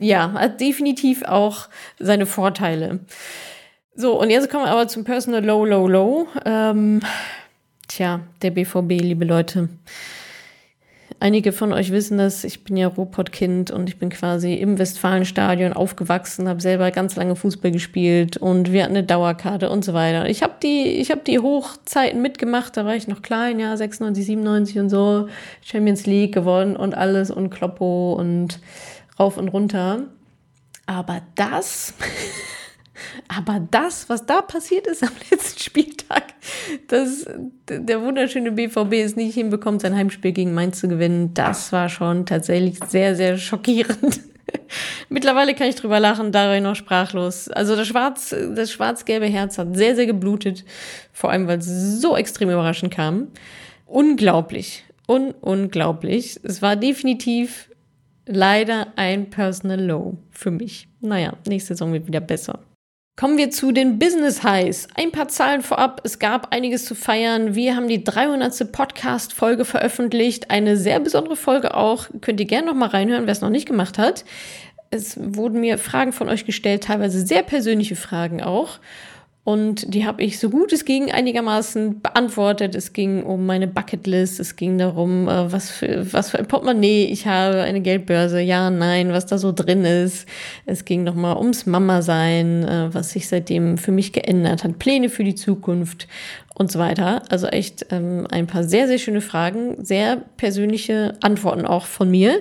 ja, 0.00 0.48
definitiv 0.48 1.22
auch 1.22 1.68
seine 1.98 2.26
Vorteile. 2.26 3.00
So, 3.94 4.20
und 4.20 4.30
jetzt 4.30 4.50
kommen 4.50 4.64
wir 4.64 4.72
aber 4.72 4.88
zum 4.88 5.04
Personal 5.04 5.44
Low, 5.44 5.64
Low, 5.64 5.86
Low. 5.86 6.28
Ähm, 6.44 7.00
tja, 7.86 8.20
der 8.42 8.50
BVB, 8.50 9.00
liebe 9.00 9.24
Leute. 9.24 9.68
Einige 11.20 11.52
von 11.52 11.72
euch 11.72 11.92
wissen 11.92 12.18
das, 12.18 12.44
ich 12.44 12.64
bin 12.64 12.76
ja 12.76 12.88
Ruhrpott-Kind 12.88 13.70
und 13.70 13.88
ich 13.88 13.98
bin 13.98 14.10
quasi 14.10 14.54
im 14.54 14.78
Westfalenstadion 14.78 15.72
aufgewachsen, 15.72 16.48
habe 16.48 16.60
selber 16.60 16.90
ganz 16.90 17.16
lange 17.16 17.36
Fußball 17.36 17.70
gespielt 17.70 18.36
und 18.36 18.72
wir 18.72 18.82
hatten 18.82 18.96
eine 18.96 19.06
Dauerkarte 19.06 19.70
und 19.70 19.84
so 19.84 19.94
weiter. 19.94 20.28
Ich 20.28 20.42
habe 20.42 20.54
die, 20.62 21.02
hab 21.08 21.24
die 21.24 21.38
Hochzeiten 21.38 22.20
mitgemacht, 22.20 22.76
da 22.76 22.84
war 22.84 22.96
ich 22.96 23.08
noch 23.08 23.22
klein, 23.22 23.60
ja, 23.60 23.76
96, 23.76 24.26
97 24.26 24.78
und 24.80 24.90
so, 24.90 25.28
Champions 25.62 26.04
League 26.04 26.34
gewonnen 26.34 26.76
und 26.76 26.94
alles 26.94 27.30
und 27.30 27.48
Kloppo 27.48 28.14
und 28.14 28.58
rauf 29.18 29.36
und 29.36 29.48
runter. 29.48 30.08
Aber 30.86 31.22
das, 31.34 31.94
aber 33.28 33.66
das, 33.70 34.08
was 34.08 34.26
da 34.26 34.42
passiert 34.42 34.86
ist 34.86 35.02
am 35.02 35.12
letzten 35.30 35.60
Spieltag, 35.60 36.24
dass 36.88 37.26
der 37.68 38.02
wunderschöne 38.02 38.52
BVB 38.52 38.92
es 38.94 39.16
nicht 39.16 39.34
hinbekommt, 39.34 39.80
sein 39.80 39.96
Heimspiel 39.96 40.32
gegen 40.32 40.54
Mainz 40.54 40.80
zu 40.80 40.88
gewinnen, 40.88 41.32
das 41.34 41.72
war 41.72 41.88
schon 41.88 42.26
tatsächlich 42.26 42.78
sehr, 42.86 43.16
sehr 43.16 43.38
schockierend. 43.38 44.20
Mittlerweile 45.08 45.54
kann 45.54 45.68
ich 45.68 45.76
drüber 45.76 46.00
lachen, 46.00 46.32
da 46.32 46.48
war 46.48 46.56
ich 46.56 46.62
noch 46.62 46.76
sprachlos. 46.76 47.48
Also 47.48 47.76
das 47.76 47.88
schwarz, 47.88 48.34
das 48.54 48.72
schwarz-gelbe 48.72 49.26
Herz 49.26 49.58
hat 49.58 49.76
sehr, 49.76 49.94
sehr 49.96 50.06
geblutet. 50.06 50.64
Vor 51.12 51.30
allem, 51.30 51.46
weil 51.46 51.58
es 51.58 52.00
so 52.00 52.16
extrem 52.16 52.50
überraschend 52.50 52.92
kam. 52.92 53.28
Unglaublich. 53.86 54.84
Un 55.06 55.32
unglaublich. 55.40 56.40
Es 56.42 56.62
war 56.62 56.76
definitiv 56.76 57.68
leider 58.26 58.88
ein 58.96 59.30
Personal 59.30 59.80
Low 59.80 60.18
für 60.30 60.50
mich. 60.50 60.88
Naja, 61.00 61.34
nächste 61.46 61.74
Saison 61.74 61.92
wird 61.92 62.06
wieder 62.06 62.20
besser. 62.20 62.60
Kommen 63.16 63.38
wir 63.38 63.50
zu 63.50 63.70
den 63.70 64.00
Business 64.00 64.42
Highs. 64.42 64.88
Ein 64.96 65.12
paar 65.12 65.28
Zahlen 65.28 65.62
vorab. 65.62 66.00
Es 66.02 66.18
gab 66.18 66.52
einiges 66.52 66.84
zu 66.84 66.96
feiern. 66.96 67.54
Wir 67.54 67.76
haben 67.76 67.86
die 67.86 68.02
300. 68.02 68.72
Podcast-Folge 68.72 69.64
veröffentlicht. 69.64 70.50
Eine 70.50 70.76
sehr 70.76 70.98
besondere 70.98 71.36
Folge 71.36 71.76
auch. 71.76 72.08
Könnt 72.20 72.40
ihr 72.40 72.46
gerne 72.46 72.66
noch 72.66 72.74
mal 72.74 72.88
reinhören, 72.88 73.26
wer 73.26 73.32
es 73.32 73.40
noch 73.40 73.50
nicht 73.50 73.68
gemacht 73.68 73.98
hat. 73.98 74.24
Es 74.90 75.16
wurden 75.16 75.60
mir 75.60 75.78
Fragen 75.78 76.12
von 76.12 76.28
euch 76.28 76.44
gestellt, 76.44 76.84
teilweise 76.84 77.24
sehr 77.24 77.44
persönliche 77.44 77.94
Fragen 77.94 78.42
auch. 78.42 78.80
Und 79.44 79.92
die 79.92 80.06
habe 80.06 80.22
ich 80.22 80.38
so 80.38 80.48
gut 80.48 80.72
es 80.72 80.86
ging 80.86 81.10
einigermaßen 81.10 82.00
beantwortet. 82.00 82.74
Es 82.74 82.94
ging 82.94 83.22
um 83.22 83.44
meine 83.44 83.68
Bucketlist, 83.68 84.40
es 84.40 84.56
ging 84.56 84.78
darum, 84.78 85.28
äh, 85.28 85.52
was 85.52 85.70
für, 85.70 86.10
was 86.14 86.30
für 86.30 86.38
ein 86.38 86.48
Portemonnaie 86.48 87.04
ich 87.04 87.26
habe, 87.26 87.60
eine 87.60 87.82
Geldbörse, 87.82 88.40
ja, 88.40 88.70
nein, 88.70 89.12
was 89.12 89.26
da 89.26 89.36
so 89.36 89.52
drin 89.52 89.84
ist. 89.84 90.26
Es 90.64 90.86
ging 90.86 91.04
nochmal 91.04 91.36
ums 91.36 91.66
Mama-Sein, 91.66 92.64
äh, 92.64 92.94
was 92.94 93.10
sich 93.10 93.28
seitdem 93.28 93.76
für 93.76 93.92
mich 93.92 94.14
geändert 94.14 94.64
hat, 94.64 94.78
Pläne 94.78 95.10
für 95.10 95.24
die 95.24 95.34
Zukunft 95.34 96.08
und 96.54 96.72
so 96.72 96.78
weiter. 96.78 97.22
Also 97.28 97.46
echt 97.48 97.86
ähm, 97.90 98.26
ein 98.30 98.46
paar 98.46 98.64
sehr, 98.64 98.88
sehr 98.88 98.98
schöne 98.98 99.20
Fragen, 99.20 99.84
sehr 99.84 100.22
persönliche 100.38 101.18
Antworten 101.20 101.66
auch 101.66 101.84
von 101.84 102.10
mir. 102.10 102.40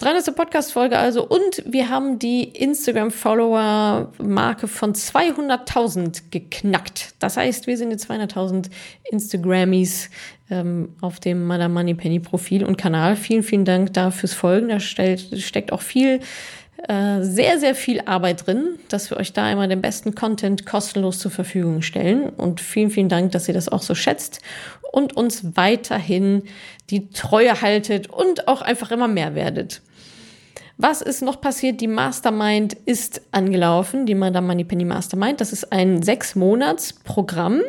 300. 0.00 0.34
Podcast-Folge 0.34 0.98
also 0.98 1.24
und 1.24 1.62
wir 1.66 1.88
haben 1.88 2.18
die 2.18 2.42
Instagram-Follower-Marke 2.42 4.66
von 4.66 4.92
200.000 4.92 6.30
geknackt. 6.30 7.14
Das 7.20 7.36
heißt, 7.36 7.68
wir 7.68 7.76
sind 7.76 7.92
jetzt 7.92 8.10
200.000 8.10 8.70
Instagrammies 9.10 10.10
ähm, 10.50 10.96
auf 11.00 11.20
dem 11.20 11.46
Madame 11.46 11.72
Money 11.72 11.94
Penny 11.94 12.18
Profil 12.18 12.64
und 12.64 12.76
Kanal. 12.76 13.14
Vielen, 13.14 13.44
vielen 13.44 13.64
Dank 13.64 13.92
da 13.92 14.10
fürs 14.10 14.34
Folgen. 14.34 14.68
Da 14.68 14.80
stellt, 14.80 15.40
steckt 15.40 15.72
auch 15.72 15.82
viel, 15.82 16.18
äh, 16.88 17.22
sehr, 17.22 17.60
sehr 17.60 17.76
viel 17.76 18.00
Arbeit 18.04 18.48
drin, 18.48 18.70
dass 18.88 19.10
wir 19.10 19.16
euch 19.16 19.32
da 19.32 19.52
immer 19.52 19.68
den 19.68 19.80
besten 19.80 20.16
Content 20.16 20.66
kostenlos 20.66 21.20
zur 21.20 21.30
Verfügung 21.30 21.82
stellen. 21.82 22.30
Und 22.30 22.60
vielen, 22.60 22.90
vielen 22.90 23.08
Dank, 23.08 23.30
dass 23.30 23.46
ihr 23.46 23.54
das 23.54 23.68
auch 23.68 23.82
so 23.82 23.94
schätzt 23.94 24.40
und 24.94 25.16
uns 25.16 25.56
weiterhin 25.56 26.44
die 26.90 27.10
Treue 27.10 27.60
haltet 27.60 28.08
und 28.08 28.46
auch 28.46 28.62
einfach 28.62 28.92
immer 28.92 29.08
mehr 29.08 29.34
werdet. 29.34 29.82
Was 30.76 31.02
ist 31.02 31.22
noch 31.22 31.40
passiert? 31.40 31.80
Die 31.80 31.88
Mastermind 31.88 32.74
ist 32.84 33.22
angelaufen, 33.32 34.06
die 34.06 34.14
Madame 34.14 34.48
Moneypenny 34.48 34.84
Mastermind. 34.84 35.40
Das 35.40 35.52
ist 35.52 35.72
ein 35.72 36.02
Sechs-Monats-Programm, 36.02 37.60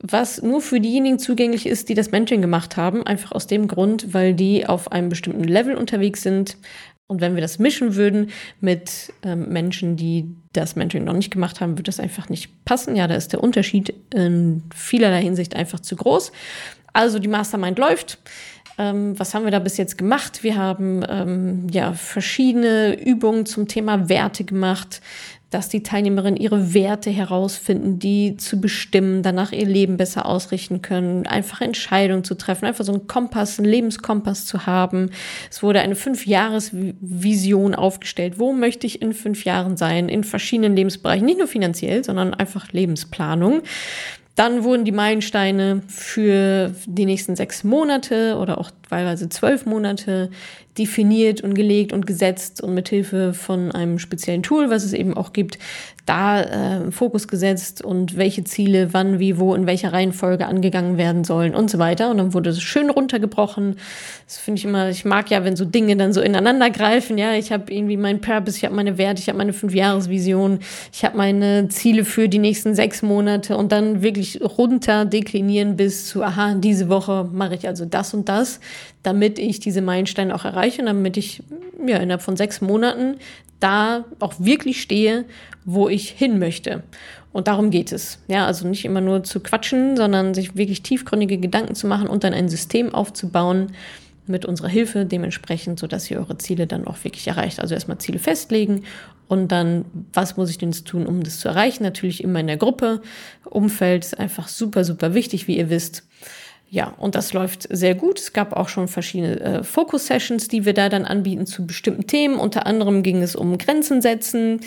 was 0.00 0.42
nur 0.42 0.60
für 0.60 0.80
diejenigen 0.80 1.18
zugänglich 1.18 1.66
ist, 1.66 1.88
die 1.88 1.94
das 1.94 2.10
Mentoring 2.10 2.40
gemacht 2.40 2.76
haben. 2.76 3.04
Einfach 3.04 3.32
aus 3.32 3.46
dem 3.46 3.68
Grund, 3.68 4.12
weil 4.12 4.34
die 4.34 4.66
auf 4.66 4.90
einem 4.92 5.08
bestimmten 5.08 5.44
Level 5.44 5.76
unterwegs 5.76 6.22
sind. 6.22 6.56
Und 7.06 7.20
wenn 7.20 7.34
wir 7.34 7.42
das 7.42 7.58
mischen 7.58 7.96
würden 7.96 8.30
mit 8.60 9.12
ähm, 9.22 9.50
Menschen, 9.50 9.96
die 9.96 10.34
das 10.52 10.74
Mentoring 10.74 11.04
noch 11.04 11.12
nicht 11.12 11.30
gemacht 11.30 11.60
haben, 11.60 11.72
würde 11.72 11.84
das 11.84 12.00
einfach 12.00 12.30
nicht 12.30 12.64
passen. 12.64 12.96
Ja, 12.96 13.06
da 13.06 13.14
ist 13.14 13.32
der 13.32 13.42
Unterschied 13.42 13.94
in 14.14 14.62
vielerlei 14.74 15.22
Hinsicht 15.22 15.54
einfach 15.54 15.80
zu 15.80 15.96
groß. 15.96 16.32
Also 16.94 17.18
die 17.18 17.28
Mastermind 17.28 17.78
läuft. 17.78 18.18
Ähm, 18.78 19.18
was 19.18 19.34
haben 19.34 19.44
wir 19.44 19.50
da 19.50 19.58
bis 19.58 19.76
jetzt 19.76 19.98
gemacht? 19.98 20.42
Wir 20.42 20.56
haben 20.56 21.04
ähm, 21.08 21.66
ja 21.70 21.92
verschiedene 21.92 22.98
Übungen 22.98 23.46
zum 23.46 23.68
Thema 23.68 24.08
Werte 24.08 24.44
gemacht, 24.44 25.00
dass 25.54 25.68
die 25.68 25.84
Teilnehmerinnen 25.84 26.36
ihre 26.36 26.74
Werte 26.74 27.10
herausfinden, 27.10 28.00
die 28.00 28.36
zu 28.36 28.60
bestimmen, 28.60 29.22
danach 29.22 29.52
ihr 29.52 29.66
Leben 29.66 29.96
besser 29.96 30.26
ausrichten 30.26 30.82
können, 30.82 31.28
einfach 31.28 31.60
Entscheidungen 31.60 32.24
zu 32.24 32.34
treffen, 32.34 32.66
einfach 32.66 32.84
so 32.84 32.92
einen 32.92 33.06
Kompass, 33.06 33.58
einen 33.58 33.68
Lebenskompass 33.68 34.46
zu 34.46 34.66
haben. 34.66 35.10
Es 35.50 35.62
wurde 35.62 35.80
eine 35.80 35.94
Fünf-Jahres-Vision 35.94 37.76
aufgestellt. 37.76 38.40
Wo 38.40 38.52
möchte 38.52 38.88
ich 38.88 39.00
in 39.00 39.12
fünf 39.12 39.44
Jahren 39.44 39.76
sein? 39.76 40.08
In 40.08 40.24
verschiedenen 40.24 40.74
Lebensbereichen, 40.74 41.24
nicht 41.24 41.38
nur 41.38 41.48
finanziell, 41.48 42.02
sondern 42.02 42.34
einfach 42.34 42.72
Lebensplanung. 42.72 43.62
Dann 44.34 44.64
wurden 44.64 44.84
die 44.84 44.90
Meilensteine 44.90 45.82
für 45.86 46.74
die 46.86 47.06
nächsten 47.06 47.36
sechs 47.36 47.62
Monate 47.62 48.36
oder 48.38 48.58
auch 48.58 48.72
teilweise 48.90 49.28
zwölf 49.28 49.64
Monate 49.64 50.30
definiert 50.78 51.40
und 51.42 51.54
gelegt 51.54 51.92
und 51.92 52.06
gesetzt 52.06 52.60
und 52.60 52.74
mit 52.74 52.88
Hilfe 52.88 53.32
von 53.32 53.70
einem 53.70 53.98
speziellen 53.98 54.42
Tool, 54.42 54.70
was 54.70 54.84
es 54.84 54.92
eben 54.92 55.16
auch 55.16 55.32
gibt, 55.32 55.58
da 56.06 56.42
äh, 56.42 56.90
Fokus 56.90 57.28
gesetzt 57.28 57.82
und 57.82 58.16
welche 58.16 58.44
Ziele 58.44 58.92
wann, 58.92 59.18
wie, 59.18 59.38
wo, 59.38 59.54
in 59.54 59.66
welcher 59.66 59.92
Reihenfolge 59.92 60.46
angegangen 60.46 60.98
werden 60.98 61.24
sollen 61.24 61.54
und 61.54 61.70
so 61.70 61.78
weiter. 61.78 62.10
Und 62.10 62.18
dann 62.18 62.34
wurde 62.34 62.50
es 62.50 62.60
schön 62.60 62.90
runtergebrochen. 62.90 63.76
Das 64.26 64.36
finde 64.36 64.58
ich 64.58 64.64
immer, 64.66 64.90
ich 64.90 65.04
mag 65.04 65.30
ja, 65.30 65.44
wenn 65.44 65.56
so 65.56 65.64
Dinge 65.64 65.96
dann 65.96 66.12
so 66.12 66.20
ineinander 66.20 66.68
greifen. 66.70 67.16
Ja, 67.16 67.34
ich 67.34 67.52
habe 67.52 67.72
irgendwie 67.72 67.96
meinen 67.96 68.20
Purpose, 68.20 68.58
ich 68.58 68.64
habe 68.64 68.74
meine 68.74 68.98
Werte, 68.98 69.20
ich 69.20 69.28
habe 69.28 69.38
meine 69.38 69.54
Fünfjahresvision, 69.54 70.58
ich 70.92 71.04
habe 71.04 71.16
meine 71.16 71.68
Ziele 71.68 72.04
für 72.04 72.28
die 72.28 72.38
nächsten 72.38 72.74
sechs 72.74 73.00
Monate 73.00 73.56
und 73.56 73.72
dann 73.72 74.02
wirklich 74.02 74.40
runter 74.42 75.06
deklinieren 75.06 75.76
bis 75.76 76.08
zu, 76.08 76.22
aha, 76.22 76.54
diese 76.54 76.90
Woche 76.90 77.28
mache 77.32 77.54
ich 77.54 77.66
also 77.66 77.86
das 77.86 78.12
und 78.12 78.28
das, 78.28 78.60
damit 79.04 79.38
ich 79.38 79.60
diese 79.60 79.82
Meilensteine 79.82 80.34
auch 80.34 80.44
erreiche 80.44 80.80
und 80.82 80.86
damit 80.86 81.16
ich 81.16 81.42
ja 81.86 81.98
innerhalb 81.98 82.22
von 82.22 82.36
sechs 82.36 82.60
Monaten 82.60 83.16
da 83.60 84.04
auch 84.18 84.34
wirklich 84.38 84.82
stehe, 84.82 85.24
wo 85.64 85.88
ich 85.88 86.10
hin 86.10 86.38
möchte. 86.40 86.82
Und 87.32 87.48
darum 87.48 87.70
geht 87.70 87.92
es. 87.92 88.18
Ja, 88.28 88.46
also 88.46 88.66
nicht 88.66 88.84
immer 88.84 89.00
nur 89.00 89.22
zu 89.22 89.40
quatschen, 89.40 89.96
sondern 89.96 90.34
sich 90.34 90.56
wirklich 90.56 90.82
tiefgründige 90.82 91.38
Gedanken 91.38 91.74
zu 91.74 91.86
machen 91.86 92.08
und 92.08 92.24
dann 92.24 92.34
ein 92.34 92.48
System 92.48 92.94
aufzubauen 92.94 93.72
mit 94.26 94.46
unserer 94.46 94.68
Hilfe 94.68 95.04
dementsprechend, 95.04 95.78
sodass 95.78 96.10
ihr 96.10 96.18
eure 96.18 96.38
Ziele 96.38 96.66
dann 96.66 96.86
auch 96.86 97.02
wirklich 97.04 97.26
erreicht. 97.26 97.60
Also 97.60 97.74
erstmal 97.74 97.98
Ziele 97.98 98.18
festlegen 98.18 98.84
und 99.28 99.48
dann, 99.48 99.84
was 100.12 100.36
muss 100.36 100.50
ich 100.50 100.58
denn 100.58 100.72
tun, 100.72 101.06
um 101.06 101.22
das 101.22 101.40
zu 101.40 101.48
erreichen? 101.48 101.82
Natürlich 101.82 102.22
immer 102.22 102.40
in 102.40 102.46
der 102.46 102.56
Gruppe. 102.56 103.02
Umfeld 103.44 104.04
ist 104.04 104.18
einfach 104.18 104.48
super, 104.48 104.84
super 104.84 105.14
wichtig, 105.14 105.48
wie 105.48 105.58
ihr 105.58 105.70
wisst. 105.70 106.04
Ja, 106.74 106.92
und 106.98 107.14
das 107.14 107.32
läuft 107.32 107.68
sehr 107.70 107.94
gut. 107.94 108.18
Es 108.18 108.32
gab 108.32 108.52
auch 108.52 108.68
schon 108.68 108.88
verschiedene 108.88 109.38
äh, 109.38 109.62
Focus-Sessions, 109.62 110.48
die 110.48 110.64
wir 110.64 110.74
da 110.74 110.88
dann 110.88 111.04
anbieten 111.04 111.46
zu 111.46 111.68
bestimmten 111.68 112.08
Themen. 112.08 112.34
Unter 112.34 112.66
anderem 112.66 113.04
ging 113.04 113.22
es 113.22 113.36
um 113.36 113.58
Grenzen 113.58 114.02
setzen 114.02 114.58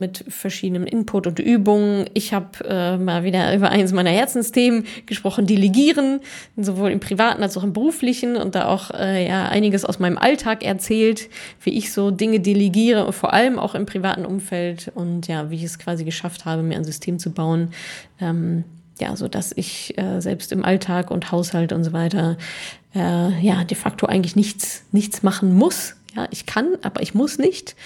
mit 0.00 0.24
verschiedenen 0.26 0.88
Input 0.88 1.28
und 1.28 1.38
Übungen. 1.38 2.10
Ich 2.14 2.34
habe 2.34 2.48
äh, 2.68 2.96
mal 2.96 3.22
wieder 3.22 3.54
über 3.54 3.70
eines 3.70 3.92
meiner 3.92 4.10
Herzensthemen 4.10 4.86
gesprochen, 5.06 5.46
Delegieren, 5.46 6.18
sowohl 6.56 6.90
im 6.90 6.98
privaten 6.98 7.44
als 7.44 7.56
auch 7.56 7.62
im 7.62 7.72
beruflichen 7.72 8.34
und 8.34 8.56
da 8.56 8.66
auch 8.66 8.90
äh, 8.90 9.24
ja 9.28 9.48
einiges 9.48 9.84
aus 9.84 10.00
meinem 10.00 10.18
Alltag 10.18 10.64
erzählt, 10.64 11.30
wie 11.62 11.78
ich 11.78 11.92
so 11.92 12.10
Dinge 12.10 12.40
delegiere 12.40 13.12
vor 13.12 13.32
allem 13.32 13.60
auch 13.60 13.76
im 13.76 13.86
privaten 13.86 14.26
Umfeld 14.26 14.90
und 14.96 15.28
ja, 15.28 15.48
wie 15.48 15.54
ich 15.54 15.62
es 15.62 15.78
quasi 15.78 16.04
geschafft 16.04 16.44
habe, 16.44 16.64
mir 16.64 16.76
ein 16.76 16.84
System 16.84 17.20
zu 17.20 17.30
bauen, 17.30 17.70
ähm, 18.20 18.64
ja, 19.00 19.16
so 19.16 19.28
dass 19.28 19.52
ich 19.52 19.96
äh, 19.98 20.20
selbst 20.20 20.52
im 20.52 20.64
Alltag 20.64 21.10
und 21.10 21.30
Haushalt 21.32 21.72
und 21.72 21.84
so 21.84 21.92
weiter 21.92 22.36
äh, 22.94 23.40
ja 23.40 23.64
de 23.64 23.76
facto 23.76 24.06
eigentlich 24.06 24.36
nichts 24.36 24.84
nichts 24.92 25.22
machen 25.22 25.54
muss. 25.54 25.96
Ja, 26.14 26.26
ich 26.30 26.46
kann, 26.46 26.76
aber 26.82 27.02
ich 27.02 27.14
muss 27.14 27.38
nicht. 27.38 27.76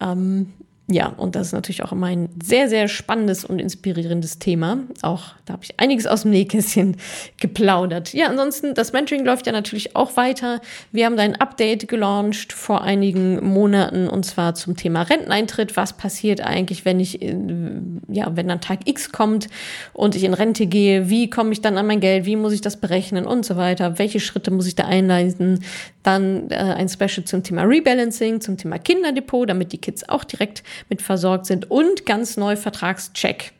Ähm, 0.00 0.52
ja, 0.90 1.08
und 1.08 1.36
das 1.36 1.48
ist 1.48 1.52
natürlich 1.52 1.84
auch 1.84 1.92
immer 1.92 2.06
ein 2.06 2.30
sehr, 2.42 2.70
sehr 2.70 2.88
spannendes 2.88 3.44
und 3.44 3.58
inspirierendes 3.58 4.38
Thema. 4.38 4.78
Auch 5.02 5.34
da 5.44 5.52
habe 5.52 5.62
ich 5.62 5.78
einiges 5.78 6.06
aus 6.06 6.22
dem 6.22 6.30
Nähkästchen 6.30 6.96
geplaudert. 7.38 8.14
Ja, 8.14 8.28
ansonsten, 8.28 8.72
das 8.72 8.94
Mentoring 8.94 9.22
läuft 9.22 9.46
ja 9.46 9.52
natürlich 9.52 9.94
auch 9.94 10.16
weiter. 10.16 10.62
Wir 10.90 11.04
haben 11.04 11.18
da 11.18 11.24
ein 11.24 11.36
Update 11.36 11.88
gelauncht 11.88 12.54
vor 12.54 12.80
einigen 12.80 13.46
Monaten 13.46 14.08
und 14.08 14.24
zwar 14.24 14.54
zum 14.54 14.76
Thema 14.76 15.02
Renteneintritt. 15.02 15.76
Was 15.76 15.92
passiert 15.92 16.40
eigentlich, 16.40 16.86
wenn 16.86 17.00
ich, 17.00 17.20
ja, 17.20 18.34
wenn 18.34 18.48
dann 18.48 18.62
Tag 18.62 18.80
X 18.86 19.12
kommt 19.12 19.48
und 19.92 20.14
ich 20.14 20.24
in 20.24 20.32
Rente 20.32 20.66
gehe? 20.66 21.10
Wie 21.10 21.28
komme 21.28 21.52
ich 21.52 21.60
dann 21.60 21.76
an 21.76 21.86
mein 21.86 22.00
Geld? 22.00 22.24
Wie 22.24 22.36
muss 22.36 22.54
ich 22.54 22.62
das 22.62 22.80
berechnen 22.80 23.26
und 23.26 23.44
so 23.44 23.56
weiter? 23.56 23.98
Welche 23.98 24.20
Schritte 24.20 24.50
muss 24.50 24.66
ich 24.66 24.74
da 24.74 24.84
einleiten? 24.84 25.60
Dann 26.08 26.50
äh, 26.50 26.54
ein 26.54 26.88
Special 26.88 27.24
zum 27.24 27.42
Thema 27.42 27.64
Rebalancing, 27.64 28.40
zum 28.40 28.56
Thema 28.56 28.78
Kinderdepot, 28.78 29.46
damit 29.46 29.72
die 29.72 29.78
Kids 29.78 30.08
auch 30.08 30.24
direkt 30.24 30.62
mit 30.88 31.02
versorgt 31.02 31.44
sind 31.44 31.70
und 31.70 32.06
ganz 32.06 32.38
neu 32.38 32.56
Vertragscheck. 32.56 33.52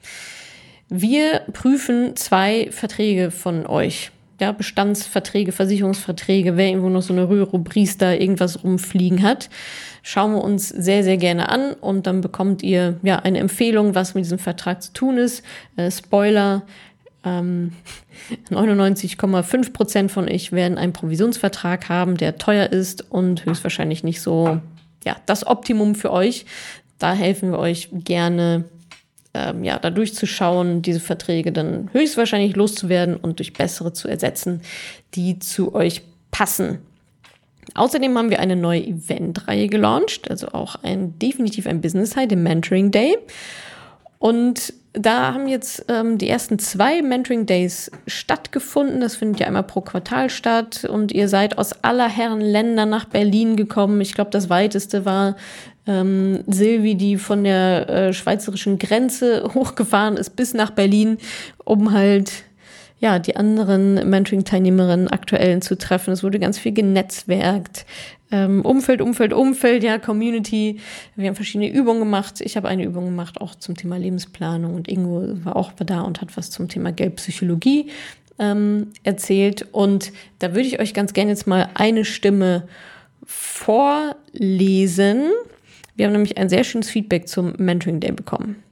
Wir 0.89 1.43
prüfen 1.53 2.17
zwei 2.17 2.69
Verträge 2.71 3.31
von 3.31 3.67
euch. 3.67 4.13
Ja, 4.41 4.53
Bestandsverträge, 4.53 5.53
Versicherungsverträge, 5.53 6.57
wer 6.57 6.69
irgendwo 6.69 6.89
noch 6.89 7.03
so 7.03 7.13
eine 7.13 7.29
Röhre, 7.29 7.59
Priester, 7.59 8.19
irgendwas 8.19 8.65
rumfliegen 8.65 9.23
hat, 9.23 9.51
schauen 10.03 10.33
wir 10.33 10.43
uns 10.43 10.71
sehr, 10.71 11.05
sehr 11.05 11.19
gerne 11.19 11.51
an 11.51 11.75
und 11.75 12.07
dann 12.07 12.23
bekommt 12.23 12.63
ihr 12.63 12.99
ja 13.03 13.17
eine 13.17 13.41
Empfehlung, 13.41 13.95
was 13.95 14.15
mit 14.15 14.25
diesem 14.25 14.39
Vertrag 14.39 14.83
zu 14.83 14.95
tun 14.95 15.19
ist. 15.19 15.45
Äh, 15.77 15.91
Spoiler, 15.91 16.63
ähm, 17.29 17.73
99,5 18.51 19.73
Prozent 19.73 20.11
von 20.13 20.29
euch 20.29 20.53
werden 20.53 20.79
einen 20.79 20.93
Provisionsvertrag 20.93 21.89
haben, 21.89 22.17
der 22.17 22.39
teuer 22.39 22.67
ist 22.67 23.11
und 23.11 23.45
höchstwahrscheinlich 23.45 24.05
nicht 24.05 24.21
so 24.21 24.61
ja, 25.05 25.17
das 25.27 25.47
Optimum 25.47 25.95
für 25.95 26.13
euch. 26.13 26.47
Da 26.99 27.13
helfen 27.13 27.53
wir 27.53 27.59
euch 27.59 27.89
gerne, 27.93 28.65
ähm, 29.35 29.65
ja, 29.65 29.79
da 29.79 29.91
durchzuschauen, 29.91 30.83
diese 30.83 31.01
Verträge 31.01 31.53
dann 31.53 31.91
höchstwahrscheinlich 31.93 32.57
loszuwerden 32.57 33.17
und 33.17 33.39
durch 33.39 33.53
bessere 33.53 33.93
zu 33.93 34.09
ersetzen, 34.09 34.63
die 35.15 35.39
zu 35.39 35.75
euch 35.75 36.03
passen. 36.31 36.79
Außerdem 37.75 38.17
haben 38.17 38.31
wir 38.31 38.41
eine 38.41 38.57
neue 38.57 38.85
Eventreihe 38.85 39.69
gelauncht, 39.69 40.31
also 40.31 40.49
auch 40.49 40.77
ein 40.83 41.19
definitiv 41.19 41.67
ein 41.67 41.81
Business 41.81 42.17
High, 42.17 42.29
den 42.29 42.43
Mentoring 42.43 42.91
Day. 42.91 43.17
Und 44.19 44.73
da 44.93 45.35
haben 45.35 45.49
jetzt 45.49 45.85
ähm, 45.89 46.19
die 46.19 46.29
ersten 46.29 46.59
zwei 46.59 47.03
Mentoring 47.03 47.47
Days 47.47 47.91
stattgefunden. 48.07 49.01
Das 49.01 49.17
findet 49.17 49.41
ja 49.41 49.47
einmal 49.47 49.63
pro 49.63 49.81
Quartal 49.81 50.31
statt. 50.31 50.85
Und 50.85 51.13
ihr 51.13 51.29
seid 51.29 51.59
aus 51.59 51.73
aller 51.83 52.09
Herren 52.09 52.41
Länder 52.41 52.87
nach 52.87 53.05
Berlin 53.05 53.57
gekommen. 53.57 54.01
Ich 54.01 54.15
glaube, 54.15 54.31
das 54.31 54.51
weiteste 54.51 55.05
war 55.05 55.37
ähm, 55.87 56.43
Silvi, 56.47 56.95
die 56.95 57.17
von 57.17 57.45
der 57.45 57.89
äh, 57.89 58.13
schweizerischen 58.13 58.79
Grenze 58.79 59.51
hochgefahren 59.55 60.17
ist 60.17 60.37
bis 60.37 60.55
nach 60.55 60.71
Berlin, 60.71 61.19
um 61.65 61.93
halt 61.93 62.33
ja, 63.01 63.21
die 63.21 63.37
anderen 63.37 64.11
Mentoring-Teilnehmerinnen 64.11 65.07
aktuellen 65.07 65.63
zu 65.63 65.79
treffen. 65.79 66.13
Es 66.13 66.25
wurde 66.25 66.41
ganz 66.41 66.59
viel 66.59 66.73
genetzwerkt. 66.73 67.87
Ähm, 68.31 68.61
Umfeld, 68.63 69.01
Umfeld, 69.01 69.33
Umfeld, 69.33 69.83
ja, 69.83 69.99
Community. 69.99 70.81
Wir 71.17 71.29
haben 71.29 71.35
verschiedene 71.35 71.71
Übungen 71.71 72.01
gemacht. 72.01 72.41
Ich 72.41 72.57
habe 72.57 72.69
eine 72.69 72.85
Übung 72.85 73.07
gemacht, 73.07 73.41
auch 73.41 73.55
zum 73.55 73.75
Thema 73.75 73.99
Lebensplanung 73.99 74.75
und 74.75 74.87
Ingo 74.89 75.45
war 75.45 75.57
auch 75.57 75.73
da 75.73 76.03
und 76.03 76.21
hat 76.21 76.37
was 76.37 76.51
zum 76.51 76.69
Thema 76.69 76.93
Geldpsychologie 76.93 77.91
ähm, 78.39 78.89
erzählt. 79.03 79.67
Und 79.73 80.13
da 80.41 80.55
würde 80.55 80.69
ich 80.69 80.81
euch 80.81 80.93
ganz 80.95 81.13
gerne 81.15 81.31
jetzt 81.31 81.47
mal 81.47 81.71
eine 81.75 82.05
Stimme 82.05 82.69
vorlesen. 83.25 84.11
Wir 85.97 86.07
haben 86.07 86.13
nämlich 86.13 86.39
ein 86.39 86.49
sehr 86.49 86.65
schönes 86.65 86.91
Feedback 86.91 87.29
zum 87.29 87.55
Mentoring 87.59 88.01
Day 88.01 88.13
bekommen. 88.13 88.63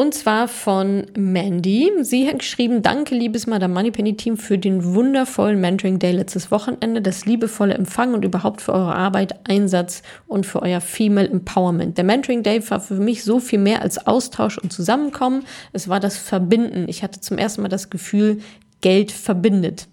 Und 0.00 0.14
zwar 0.14 0.48
von 0.48 1.04
Mandy. 1.14 1.92
Sie 2.00 2.26
hat 2.26 2.38
geschrieben, 2.38 2.80
danke 2.80 3.14
liebes 3.14 3.46
Madame 3.46 3.74
Moneypenny 3.74 4.16
Team 4.16 4.38
für 4.38 4.56
den 4.56 4.94
wundervollen 4.94 5.60
Mentoring 5.60 5.98
Day 5.98 6.12
letztes 6.12 6.50
Wochenende, 6.50 7.02
das 7.02 7.26
liebevolle 7.26 7.74
Empfang 7.74 8.14
und 8.14 8.24
überhaupt 8.24 8.62
für 8.62 8.72
eure 8.72 8.94
Arbeit, 8.94 9.46
Einsatz 9.46 10.00
und 10.26 10.46
für 10.46 10.62
euer 10.62 10.80
Female 10.80 11.28
Empowerment. 11.28 11.98
Der 11.98 12.04
Mentoring 12.04 12.42
Day 12.42 12.62
war 12.70 12.80
für 12.80 12.94
mich 12.94 13.24
so 13.24 13.40
viel 13.40 13.58
mehr 13.58 13.82
als 13.82 14.06
Austausch 14.06 14.56
und 14.56 14.72
Zusammenkommen. 14.72 15.44
Es 15.74 15.86
war 15.86 16.00
das 16.00 16.16
Verbinden. 16.16 16.86
Ich 16.88 17.02
hatte 17.02 17.20
zum 17.20 17.36
ersten 17.36 17.60
Mal 17.60 17.68
das 17.68 17.90
Gefühl, 17.90 18.40
Geld 18.80 19.12
verbindet 19.12 19.86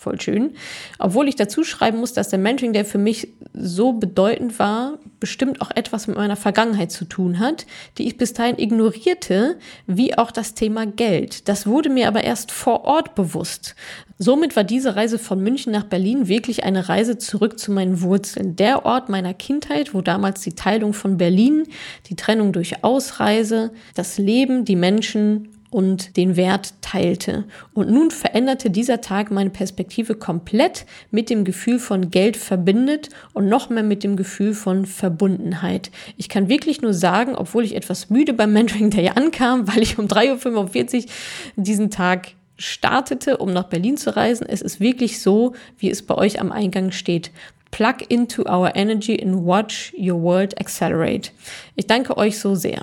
voll 0.00 0.18
schön. 0.18 0.54
Obwohl 0.98 1.28
ich 1.28 1.36
dazu 1.36 1.62
schreiben 1.62 1.98
muss, 1.98 2.14
dass 2.14 2.30
der 2.30 2.38
Mentoring, 2.38 2.72
der 2.72 2.86
für 2.86 2.96
mich 2.96 3.28
so 3.52 3.92
bedeutend 3.92 4.58
war, 4.58 4.98
bestimmt 5.20 5.60
auch 5.60 5.70
etwas 5.70 6.06
mit 6.06 6.16
meiner 6.16 6.36
Vergangenheit 6.36 6.90
zu 6.90 7.04
tun 7.04 7.38
hat, 7.38 7.66
die 7.98 8.06
ich 8.06 8.16
bis 8.16 8.32
dahin 8.32 8.58
ignorierte, 8.58 9.58
wie 9.86 10.16
auch 10.16 10.30
das 10.30 10.54
Thema 10.54 10.86
Geld. 10.86 11.48
Das 11.48 11.66
wurde 11.66 11.90
mir 11.90 12.08
aber 12.08 12.24
erst 12.24 12.50
vor 12.50 12.84
Ort 12.84 13.14
bewusst. 13.14 13.76
Somit 14.16 14.56
war 14.56 14.64
diese 14.64 14.96
Reise 14.96 15.18
von 15.18 15.42
München 15.42 15.70
nach 15.70 15.84
Berlin 15.84 16.28
wirklich 16.28 16.64
eine 16.64 16.88
Reise 16.88 17.18
zurück 17.18 17.58
zu 17.58 17.70
meinen 17.70 18.00
Wurzeln. 18.00 18.56
Der 18.56 18.86
Ort 18.86 19.10
meiner 19.10 19.34
Kindheit, 19.34 19.92
wo 19.92 20.00
damals 20.00 20.40
die 20.40 20.54
Teilung 20.54 20.94
von 20.94 21.18
Berlin, 21.18 21.64
die 22.06 22.16
Trennung 22.16 22.52
durch 22.54 22.82
Ausreise, 22.84 23.70
das 23.94 24.16
Leben, 24.16 24.64
die 24.64 24.76
Menschen 24.76 25.48
und 25.70 26.16
den 26.16 26.36
Wert 26.36 26.74
teilte. 26.82 27.44
Und 27.74 27.90
nun 27.90 28.10
veränderte 28.10 28.70
dieser 28.70 29.00
Tag 29.00 29.30
meine 29.30 29.50
Perspektive 29.50 30.14
komplett 30.16 30.84
mit 31.10 31.30
dem 31.30 31.44
Gefühl 31.44 31.78
von 31.78 32.10
Geld 32.10 32.36
verbindet 32.36 33.08
und 33.32 33.48
noch 33.48 33.70
mehr 33.70 33.84
mit 33.84 34.02
dem 34.02 34.16
Gefühl 34.16 34.54
von 34.54 34.84
Verbundenheit. 34.84 35.90
Ich 36.16 36.28
kann 36.28 36.48
wirklich 36.48 36.82
nur 36.82 36.92
sagen, 36.92 37.36
obwohl 37.36 37.64
ich 37.64 37.76
etwas 37.76 38.10
müde 38.10 38.32
beim 38.32 38.52
Mentoring 38.52 38.90
Day 38.90 39.10
ankam, 39.10 39.68
weil 39.72 39.82
ich 39.82 39.98
um 39.98 40.06
3.45 40.06 41.04
Uhr 41.04 41.10
diesen 41.56 41.90
Tag 41.90 42.32
startete, 42.56 43.38
um 43.38 43.52
nach 43.52 43.64
Berlin 43.64 43.96
zu 43.96 44.14
reisen, 44.14 44.46
es 44.48 44.60
ist 44.60 44.80
wirklich 44.80 45.20
so, 45.20 45.54
wie 45.78 45.90
es 45.90 46.02
bei 46.02 46.14
euch 46.14 46.40
am 46.40 46.52
Eingang 46.52 46.90
steht. 46.92 47.30
Plug 47.70 47.96
into 48.08 48.42
our 48.42 48.74
energy 48.74 49.18
and 49.22 49.46
watch 49.46 49.94
your 49.96 50.20
world 50.20 50.60
accelerate. 50.60 51.30
Ich 51.76 51.86
danke 51.86 52.16
euch 52.16 52.38
so 52.38 52.56
sehr. 52.56 52.82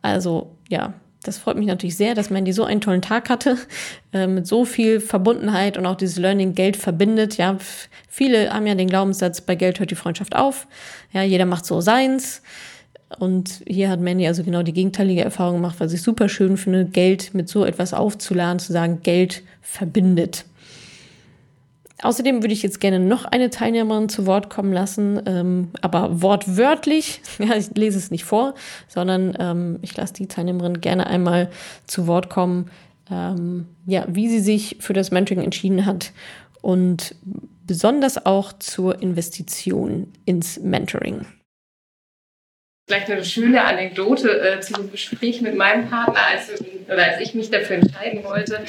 Also, 0.00 0.52
ja, 0.68 0.94
das 1.26 1.38
freut 1.38 1.56
mich 1.56 1.66
natürlich 1.66 1.96
sehr, 1.96 2.14
dass 2.14 2.30
Mandy 2.30 2.52
so 2.52 2.64
einen 2.64 2.80
tollen 2.80 3.02
Tag 3.02 3.28
hatte, 3.28 3.56
äh, 4.12 4.26
mit 4.26 4.46
so 4.46 4.64
viel 4.64 5.00
Verbundenheit 5.00 5.76
und 5.76 5.86
auch 5.86 5.96
dieses 5.96 6.16
Learning 6.16 6.54
Geld 6.54 6.76
verbindet. 6.76 7.36
Ja, 7.36 7.56
viele 8.08 8.52
haben 8.52 8.66
ja 8.66 8.74
den 8.74 8.88
Glaubenssatz, 8.88 9.40
bei 9.40 9.54
Geld 9.54 9.80
hört 9.80 9.90
die 9.90 9.96
Freundschaft 9.96 10.36
auf. 10.36 10.66
Ja, 11.12 11.22
jeder 11.22 11.46
macht 11.46 11.66
so 11.66 11.80
seins. 11.80 12.42
Und 13.18 13.62
hier 13.66 13.88
hat 13.88 14.00
Mandy 14.00 14.26
also 14.26 14.42
genau 14.42 14.62
die 14.62 14.72
gegenteilige 14.72 15.22
Erfahrung 15.22 15.56
gemacht, 15.56 15.76
was 15.78 15.92
ich 15.92 16.02
super 16.02 16.28
schön 16.28 16.56
finde, 16.56 16.84
Geld 16.84 17.34
mit 17.34 17.48
so 17.48 17.64
etwas 17.64 17.94
aufzuladen, 17.94 18.58
zu 18.58 18.72
sagen, 18.72 19.00
Geld 19.02 19.42
verbindet. 19.62 20.44
Außerdem 22.02 22.42
würde 22.42 22.52
ich 22.52 22.62
jetzt 22.62 22.80
gerne 22.80 23.00
noch 23.00 23.24
eine 23.24 23.48
Teilnehmerin 23.48 24.10
zu 24.10 24.26
Wort 24.26 24.50
kommen 24.50 24.72
lassen, 24.72 25.20
ähm, 25.24 25.68
aber 25.80 26.20
wortwörtlich, 26.20 27.22
ja, 27.38 27.56
ich 27.56 27.74
lese 27.74 27.98
es 27.98 28.10
nicht 28.10 28.24
vor, 28.24 28.54
sondern 28.86 29.36
ähm, 29.38 29.78
ich 29.82 29.96
lasse 29.96 30.12
die 30.14 30.26
Teilnehmerin 30.26 30.80
gerne 30.80 31.06
einmal 31.06 31.50
zu 31.86 32.06
Wort 32.06 32.28
kommen, 32.28 32.70
ähm, 33.10 33.66
ja, 33.86 34.04
wie 34.08 34.28
sie 34.28 34.40
sich 34.40 34.76
für 34.80 34.92
das 34.92 35.10
Mentoring 35.10 35.42
entschieden 35.42 35.86
hat 35.86 36.12
und 36.60 37.14
besonders 37.66 38.26
auch 38.26 38.52
zur 38.52 39.00
Investition 39.00 40.12
ins 40.24 40.60
Mentoring. 40.60 41.24
Vielleicht 42.86 43.10
eine 43.10 43.24
schöne 43.24 43.64
Anekdote 43.64 44.40
äh, 44.40 44.60
zu 44.60 44.74
dem 44.74 44.92
Gespräch 44.92 45.40
mit 45.40 45.56
meinem 45.56 45.88
Partner, 45.90 46.20
als, 46.30 46.52
oder 46.86 47.04
als 47.04 47.20
ich 47.20 47.34
mich 47.34 47.50
dafür 47.50 47.76
entscheiden 47.76 48.22
wollte, 48.22 48.60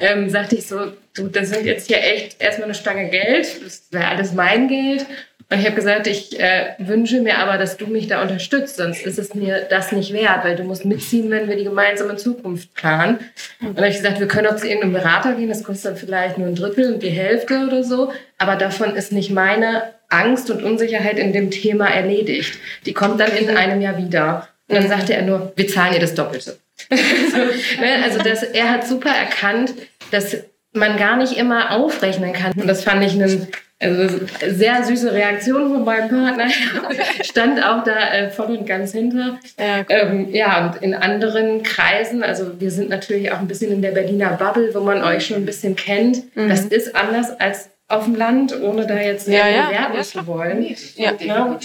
ähm, 0.00 0.30
sagte 0.30 0.56
ich 0.56 0.66
so, 0.66 0.92
du, 1.14 1.28
das 1.28 1.50
sind 1.50 1.66
jetzt 1.66 1.86
hier 1.86 2.02
echt 2.02 2.40
erstmal 2.40 2.64
eine 2.64 2.74
Stange 2.74 3.10
Geld, 3.10 3.62
das 3.62 3.88
wäre 3.90 4.08
alles 4.08 4.32
mein 4.32 4.68
Geld. 4.68 5.04
Und 5.50 5.58
ich 5.58 5.66
habe 5.66 5.76
gesagt, 5.76 6.06
ich 6.06 6.40
äh, 6.40 6.74
wünsche 6.78 7.20
mir 7.20 7.38
aber, 7.38 7.58
dass 7.58 7.76
du 7.76 7.86
mich 7.86 8.06
da 8.06 8.22
unterstützt, 8.22 8.76
sonst 8.76 9.04
ist 9.04 9.18
es 9.18 9.34
mir 9.34 9.66
das 9.68 9.92
nicht 9.92 10.14
wert, 10.14 10.44
weil 10.44 10.56
du 10.56 10.62
musst 10.62 10.86
mitziehen, 10.86 11.30
wenn 11.30 11.46
wir 11.48 11.56
die 11.56 11.64
gemeinsame 11.64 12.16
Zukunft 12.16 12.72
planen. 12.72 13.18
Und 13.60 13.76
dann 13.76 13.84
habe 13.84 13.88
ich 13.88 13.96
gesagt, 13.96 14.18
wir 14.18 14.28
können 14.28 14.46
auch 14.46 14.56
zu 14.56 14.66
irgendeinem 14.66 14.94
Berater 14.94 15.34
gehen, 15.34 15.48
das 15.50 15.62
kostet 15.62 15.92
dann 15.92 15.98
vielleicht 15.98 16.38
nur 16.38 16.48
ein 16.48 16.54
Drittel 16.54 16.94
und 16.94 17.02
die 17.02 17.10
Hälfte 17.10 17.66
oder 17.66 17.84
so, 17.84 18.12
aber 18.38 18.56
davon 18.56 18.96
ist 18.96 19.12
nicht 19.12 19.30
meine 19.30 19.97
Angst 20.08 20.50
und 20.50 20.62
Unsicherheit 20.62 21.18
in 21.18 21.32
dem 21.32 21.50
Thema 21.50 21.86
erledigt. 21.86 22.58
Die 22.86 22.92
kommt 22.92 23.20
dann 23.20 23.36
in 23.36 23.50
einem 23.50 23.80
Jahr 23.80 23.98
wieder. 23.98 24.48
Und 24.68 24.76
dann 24.76 24.88
sagte 24.88 25.14
er 25.14 25.22
nur, 25.22 25.52
wir 25.56 25.68
zahlen 25.68 25.94
ihr 25.94 26.00
das 26.00 26.14
Doppelte. 26.14 26.58
Ne, 26.90 28.02
also 28.04 28.18
das, 28.18 28.42
er 28.42 28.70
hat 28.70 28.86
super 28.86 29.10
erkannt, 29.10 29.74
dass 30.10 30.36
man 30.72 30.96
gar 30.96 31.16
nicht 31.16 31.36
immer 31.36 31.72
aufrechnen 31.72 32.32
kann. 32.32 32.52
Und 32.52 32.66
das 32.66 32.84
fand 32.84 33.04
ich 33.04 33.12
eine 33.12 33.48
also 33.80 34.26
sehr 34.48 34.82
süße 34.82 35.12
Reaktion 35.12 35.70
von 35.70 35.84
meinem 35.84 36.08
Partner. 36.08 36.48
Stand 37.22 37.64
auch 37.64 37.84
da 37.84 38.12
äh, 38.12 38.30
voll 38.30 38.56
und 38.56 38.66
ganz 38.66 38.92
hinter. 38.92 39.38
Ja, 39.58 39.78
cool. 39.78 39.84
ähm, 39.88 40.34
ja, 40.34 40.66
und 40.66 40.82
in 40.82 40.94
anderen 40.94 41.62
Kreisen, 41.62 42.24
also 42.24 42.60
wir 42.60 42.72
sind 42.72 42.88
natürlich 42.88 43.30
auch 43.30 43.38
ein 43.38 43.46
bisschen 43.46 43.70
in 43.70 43.82
der 43.82 43.92
Berliner 43.92 44.30
Bubble, 44.30 44.74
wo 44.74 44.80
man 44.80 45.02
euch 45.02 45.26
schon 45.26 45.36
ein 45.36 45.46
bisschen 45.46 45.76
kennt. 45.76 46.36
Mhm. 46.36 46.48
Das 46.48 46.64
ist 46.64 46.96
anders 46.96 47.38
als 47.38 47.70
auf 47.88 48.04
dem 48.04 48.14
Land, 48.14 48.60
ohne 48.60 48.86
da 48.86 48.98
jetzt 48.98 49.28
ja, 49.28 49.48
ja. 49.48 49.66
bewerten 49.66 50.04
zu 50.04 50.26
wollen. 50.26 50.76
Ja, 50.96 51.14
ja. 51.18 51.58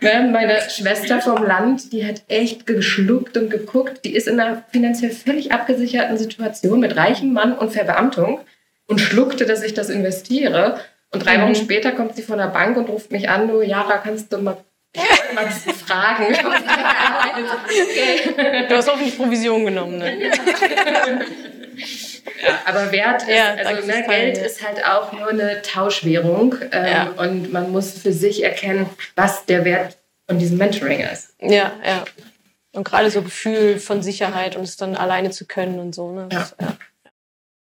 ja. 0.00 0.22
Meine 0.30 0.60
Schwester 0.70 1.20
vom 1.20 1.44
Land, 1.44 1.92
die 1.92 2.06
hat 2.06 2.22
echt 2.28 2.66
geschluckt 2.66 3.36
und 3.36 3.50
geguckt. 3.50 4.04
Die 4.04 4.14
ist 4.14 4.28
in 4.28 4.38
einer 4.38 4.62
finanziell 4.70 5.10
völlig 5.10 5.52
abgesicherten 5.52 6.16
Situation 6.16 6.78
mit 6.78 6.96
reichem 6.96 7.32
Mann 7.32 7.52
und 7.52 7.72
Verbeamtung 7.72 8.38
und 8.86 9.00
schluckte, 9.00 9.44
dass 9.44 9.64
ich 9.64 9.74
das 9.74 9.90
investiere. 9.90 10.78
Und 11.10 11.26
drei 11.26 11.38
mhm. 11.38 11.42
Wochen 11.42 11.56
später 11.56 11.90
kommt 11.90 12.14
sie 12.14 12.22
von 12.22 12.38
der 12.38 12.48
Bank 12.48 12.76
und 12.76 12.88
ruft 12.88 13.10
mich 13.10 13.28
an, 13.28 13.48
du 13.48 13.60
Jara, 13.60 13.98
kannst 13.98 14.32
du 14.32 14.38
mal 14.38 14.56
mal 15.34 15.50
fragen. 15.50 16.26
okay. 16.26 16.44
Du 18.68 18.76
hast 18.76 18.88
hoffentlich 18.88 19.16
Provision 19.16 19.64
genommen, 19.64 19.98
ne? 19.98 20.12
Ja, 22.42 22.60
aber 22.64 22.90
Wert 22.92 23.22
ist, 23.22 23.28
ja, 23.28 23.54
also 23.54 23.86
ne, 23.86 24.04
Geld 24.06 24.38
ist 24.38 24.66
halt 24.66 24.84
auch 24.84 25.12
nur 25.12 25.28
eine 25.28 25.62
Tauschwährung 25.62 26.56
ähm, 26.72 27.14
und 27.16 27.52
man 27.52 27.70
muss 27.70 27.92
für 27.92 28.12
sich 28.12 28.42
erkennen, 28.42 28.88
was 29.14 29.46
der 29.46 29.64
Wert 29.64 29.98
von 30.26 30.38
diesem 30.38 30.58
Mentoring 30.58 31.00
ist. 31.00 31.34
Ja, 31.40 31.72
ja. 31.84 32.04
Und 32.72 32.84
gerade 32.84 33.10
so 33.10 33.22
Gefühl 33.22 33.78
von 33.78 34.02
Sicherheit 34.02 34.56
und 34.56 34.62
es 34.62 34.76
dann 34.76 34.96
alleine 34.96 35.30
zu 35.30 35.46
können 35.46 35.78
und 35.78 35.94
so. 35.94 36.10
Ne? 36.10 36.26
Das, 36.28 36.56
ja. 36.60 36.76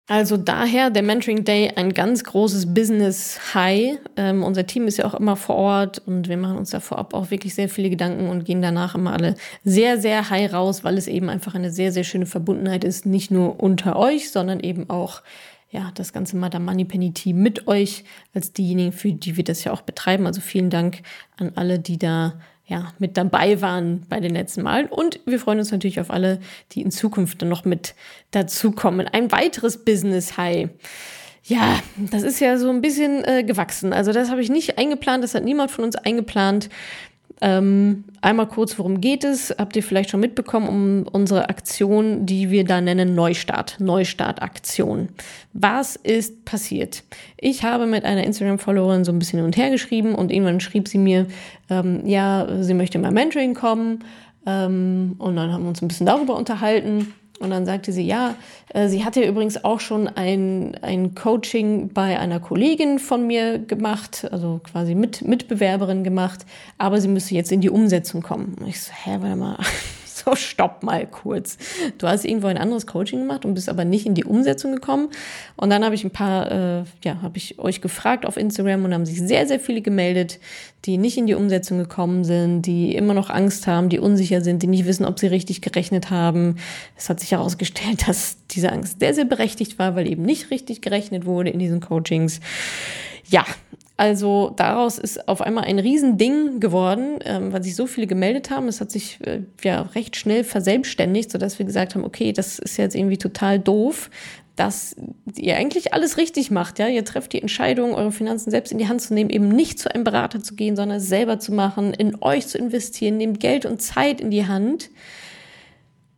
Also 0.08 0.38
daher 0.38 0.91
der 0.91 1.02
Mentoring 1.02 1.46
Day 1.46 1.72
ein 1.76 1.91
ganz 1.91 2.24
großes 2.24 2.76
Business 2.76 3.39
High. 3.56 3.98
Ähm, 4.15 4.44
unser 4.44 4.68
Team 4.68 4.88
ist 4.88 4.98
ja 4.98 5.06
auch 5.06 5.15
immer 5.15 5.36
vor 5.36 5.56
Ort 5.56 6.00
und 6.06 6.30
wir 6.30 6.38
machen 6.38 6.58
uns 6.58 6.70
da 6.70 6.80
vorab 6.80 7.15
auch 7.15 7.32
wirklich 7.32 7.56
sehr 7.56 7.70
viele 7.70 7.89
Gedanken 7.89 8.30
und 8.30 8.46
gehen 8.46 8.62
danach 8.62 8.94
immer 8.94 9.13
alle 9.13 9.34
sehr, 9.63 10.00
sehr 10.00 10.30
high 10.30 10.54
raus, 10.54 10.84
weil 10.84 11.00
es 11.00 11.08
eben 11.08 11.28
einfach 11.28 11.56
eine 11.56 11.72
sehr, 11.72 11.91
sehr 11.91 12.04
schöne 12.04 12.28
Verbundenheit 12.28 12.84
ist. 12.84 13.08
Nicht 13.08 13.32
nur 13.32 13.60
unter 13.60 13.96
euch, 13.96 14.30
sondern 14.30 14.60
eben 14.60 14.91
auch 14.91 15.24
ja, 15.72 15.91
das 15.96 16.13
ganze 16.13 16.38
Madame 16.38 16.65
Money 16.65 16.86
Penny 16.86 17.12
Team 17.12 17.41
mit 17.41 17.68
euch 17.68 18.04
als 18.36 18.54
diejenigen, 18.54 18.91
für 18.91 19.12
die 19.12 19.38
wir 19.38 19.44
das 19.44 19.63
ja 19.63 19.72
auch 19.72 19.82
betreiben. 19.82 20.28
Also 20.28 20.39
vielen 20.39 20.70
Dank 20.70 21.02
an 21.38 21.54
alle, 21.56 21.80
die 21.80 21.98
da 21.98 22.39
ja, 22.67 22.93
mit 22.97 23.15
dabei 23.15 23.62
waren 23.62 24.06
bei 24.10 24.19
den 24.19 24.34
letzten 24.34 24.63
Malen. 24.63 24.88
Und 24.88 25.19
wir 25.25 25.39
freuen 25.39 25.60
uns 25.60 25.71
natürlich 25.71 25.99
auf 25.99 26.10
alle, 26.10 26.39
die 26.71 26.82
in 26.82 26.91
Zukunft 26.91 27.41
dann 27.41 27.49
noch 27.49 27.63
mit 27.63 27.93
dazukommen. 28.32 29.08
Ein 29.08 29.32
weiteres 29.32 29.86
Business 29.86 30.38
High. 30.38 30.69
Ja, 31.43 31.80
das 31.95 32.23
ist 32.23 32.39
ja 32.39 32.58
so 32.58 32.71
ein 32.71 32.82
bisschen 32.82 33.23
äh, 33.23 33.43
gewachsen. 33.43 33.93
Also 33.93 34.12
das 34.12 34.32
habe 34.32 34.41
ich 34.41 34.49
nicht 34.49 34.80
eingeplant, 34.80 35.23
das 35.23 35.36
hat 35.36 35.43
niemand 35.43 35.69
von 35.69 35.84
uns 35.84 35.95
eingeplant. 35.95 36.69
Ähm, 37.41 38.06
einmal 38.21 38.48
kurz, 38.48 38.80
worum 38.80 39.02
geht 39.02 39.24
es? 39.24 39.54
Habt 39.58 39.76
ihr 39.76 39.84
vielleicht 39.84 40.10
schon 40.10 40.21
mitbekommen 40.21 40.69
um 40.69 41.08
unsere 41.12 41.50
Aktion, 41.50 42.26
die 42.26 42.50
wir 42.50 42.63
da 42.63 42.80
nennen 42.80 43.13
Neustart, 43.13 43.78
Neustart-Aktion. 43.80 45.10
Was 45.54 45.95
ist 45.98 46.45
passiert? 46.45 47.04
Ich 47.38 47.63
habe 47.63 47.88
mit 47.88 48.06
einer 48.06 48.24
Instagram-Followerin 48.24 49.04
so 49.04 49.12
ein 49.12 49.19
bisschen 49.19 49.39
hin 49.39 49.45
und 49.45 49.58
her 49.58 49.69
geschrieben 49.69 50.15
und 50.15 50.32
irgendwann 50.32 50.62
schrieb 50.62 50.88
sie 50.88 50.98
mir, 50.98 51.28
ähm, 51.69 52.06
ja, 52.06 52.48
sie 52.62 52.74
möchte 52.74 53.00
mal 53.00 53.12
Mentoring 53.12 53.54
kommen. 53.54 54.04
Ähm, 54.45 55.15
und 55.17 55.36
dann 55.36 55.52
haben 55.52 55.63
wir 55.63 55.69
uns 55.69 55.82
ein 55.82 55.88
bisschen 55.88 56.06
darüber 56.06 56.36
unterhalten. 56.36 57.13
Und 57.39 57.50
dann 57.50 57.65
sagte 57.65 57.91
sie, 57.91 58.04
ja, 58.04 58.36
äh, 58.74 58.88
sie 58.88 59.04
hatte 59.04 59.21
übrigens 59.24 59.63
auch 59.63 59.80
schon 59.80 60.08
ein, 60.08 60.78
ein 60.82 61.15
Coaching 61.15 61.89
bei 61.89 62.17
einer 62.17 62.39
Kollegin 62.39 63.00
von 63.00 63.28
mir 63.28 63.60
gemacht, 63.60 64.28
also 64.32 64.62
quasi 64.63 64.95
mit 64.95 65.28
Mitbewerberin 65.28 66.04
gemacht, 66.04 66.45
aber 66.78 67.02
sie 67.02 67.10
müsste 67.10 67.36
jetzt 67.36 67.52
in 67.52 67.62
die 67.62 67.69
Umsetzung 67.69 68.21
kommen. 68.21 68.56
Und 68.60 68.67
ich 68.67 68.82
so, 68.82 68.91
hä, 68.93 69.17
warte 69.19 69.36
mal, 69.36 69.58
so, 70.25 70.35
stopp 70.35 70.83
mal 70.83 71.05
kurz. 71.07 71.57
Du 71.97 72.07
hast 72.07 72.25
irgendwo 72.25 72.47
ein 72.47 72.57
anderes 72.57 72.88
Coaching 72.88 73.19
gemacht 73.19 73.45
und 73.45 73.53
bist 73.53 73.69
aber 73.69 73.85
nicht 73.85 74.05
in 74.05 74.15
die 74.15 74.25
Umsetzung 74.25 74.73
gekommen. 74.73 75.09
Und 75.55 75.69
dann 75.69 75.83
habe 75.83 75.95
ich 75.95 76.03
ein 76.03 76.11
paar, 76.11 76.51
äh, 76.51 76.83
ja, 77.03 77.21
habe 77.21 77.38
ich 77.38 77.59
euch 77.59 77.81
gefragt 77.81 78.25
auf 78.25 78.38
Instagram 78.38 78.85
und 78.85 78.93
haben 78.93 79.05
sich 79.05 79.19
sehr, 79.19 79.47
sehr 79.47 79.59
viele 79.59 79.81
gemeldet, 79.81 80.39
die 80.85 80.97
nicht 80.97 81.17
in 81.17 81.25
die 81.25 81.33
Umsetzung 81.33 81.79
gekommen 81.79 82.23
sind, 82.23 82.63
die 82.63 82.95
immer 82.95 83.13
noch 83.13 83.29
Angst 83.29 83.65
haben, 83.65 83.89
die 83.89 83.99
unsicher 83.99 84.41
sind, 84.41 84.61
die 84.61 84.67
nicht 84.67 84.85
wissen, 84.85 85.05
ob 85.05 85.19
sie 85.19 85.27
richtig 85.27 85.61
gerechnet 85.61 86.11
haben. 86.11 86.57
Es 86.95 87.09
hat 87.09 87.19
sich 87.19 87.31
herausgestellt, 87.31 88.07
dass 88.07 88.38
diese 88.51 88.71
Angst 88.71 88.99
sehr, 88.99 89.13
sehr 89.13 89.25
berechtigt 89.25 89.79
war, 89.79 89.95
weil 89.95 90.07
eben 90.07 90.23
nicht 90.23 90.51
richtig 90.51 90.81
gerechnet 90.81 91.25
wurde 91.25 91.49
in 91.49 91.59
diesen 91.59 91.79
Coachings. 91.79 92.39
Ja, 93.27 93.45
also 93.97 94.51
daraus 94.55 94.97
ist 94.97 95.27
auf 95.27 95.41
einmal 95.41 95.63
ein 95.63 95.79
Riesending 95.79 96.60
geworden, 96.60 97.19
ähm, 97.23 97.53
weil 97.53 97.63
sich 97.63 97.75
so 97.75 97.88
viele 97.88 98.08
gemeldet 98.08 98.49
haben. 98.49 98.67
Es 98.67 98.81
hat 98.81 98.91
sich 98.91 99.19
äh, 99.25 99.41
ja 99.63 99.84
recht 99.95 100.17
schnell 100.17 100.43
verselbstständigt, 100.43 101.31
sodass 101.31 101.60
wir 101.60 101.65
gesagt 101.65 101.95
haben, 101.95 102.03
okay, 102.03 102.34
das 102.34 102.60
ist 102.60 102.75
jetzt 102.77 102.95
irgendwie 102.95 103.17
total 103.17 103.58
doof, 103.58 104.10
dass 104.58 104.95
ihr 105.38 105.55
eigentlich 105.55 105.93
alles 105.93 106.17
richtig 106.17 106.51
macht. 106.51 106.79
Ja, 106.79 106.88
ihr 106.88 107.05
trefft 107.05 107.34
die 107.34 107.41
Entscheidung, 107.41 107.93
eure 107.93 108.12
Finanzen 108.12 108.51
selbst 108.51 108.71
in 108.71 108.77
die 108.77 108.88
Hand 108.88 109.01
zu 109.01 109.13
nehmen, 109.13 109.29
eben 109.29 109.47
nicht 109.47 109.79
zu 109.79 109.93
einem 109.93 110.03
Berater 110.03 110.43
zu 110.43 110.55
gehen, 110.55 110.75
sondern 110.75 110.97
es 110.97 111.08
selber 111.08 111.39
zu 111.39 111.53
machen, 111.53 111.93
in 111.93 112.21
euch 112.21 112.47
zu 112.47 112.58
investieren, 112.58 113.17
nehmt 113.17 113.39
Geld 113.39 113.65
und 113.65 113.81
Zeit 113.81 114.19
in 114.19 114.29
die 114.29 114.45
Hand 114.45 114.89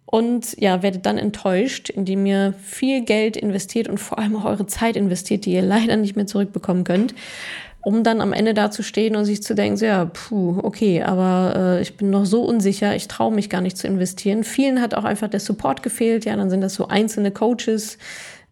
und 0.10 0.60
ja, 0.60 0.82
werdet 0.82 1.06
dann 1.06 1.18
enttäuscht, 1.18 1.90
indem 1.90 2.26
ihr 2.26 2.54
viel 2.64 3.04
Geld 3.04 3.38
investiert 3.38 3.90
und 3.90 4.00
vor 4.00 4.18
allem 4.18 4.38
auch 4.38 4.46
eure 4.46 4.66
Zeit 4.66 4.96
investiert, 4.96 5.46
die 5.46 5.52
ihr 5.52 5.62
leider 5.62 5.98
nicht 5.98 6.16
mehr 6.16 6.26
zurückbekommen 6.26 6.84
könnt 6.84 7.14
um 7.88 8.04
dann 8.04 8.20
am 8.20 8.34
Ende 8.34 8.54
da 8.54 8.70
zu 8.70 8.84
stehen 8.84 9.16
und 9.16 9.24
sich 9.24 9.42
zu 9.42 9.56
denken, 9.56 9.78
so, 9.78 9.86
ja, 9.86 10.04
puh, 10.04 10.60
okay, 10.62 11.04
aber 11.04 11.54
äh, 11.56 11.82
ich 11.82 11.96
bin 11.96 12.10
noch 12.10 12.26
so 12.26 12.44
unsicher, 12.44 12.94
ich 12.98 13.08
traue 13.08 13.34
mich 13.34 13.50
gar 13.50 13.62
nicht 13.62 13.78
zu 13.78 13.88
investieren. 13.88 14.44
Vielen 14.44 14.82
hat 14.82 14.94
auch 14.94 15.06
einfach 15.06 15.30
der 15.30 15.40
Support 15.40 15.84
gefehlt, 15.84 16.26
ja, 16.26 16.36
dann 16.36 16.50
sind 16.50 16.60
das 16.60 16.74
so 16.74 16.90
einzelne 16.90 17.32
Coaches, 17.32 17.98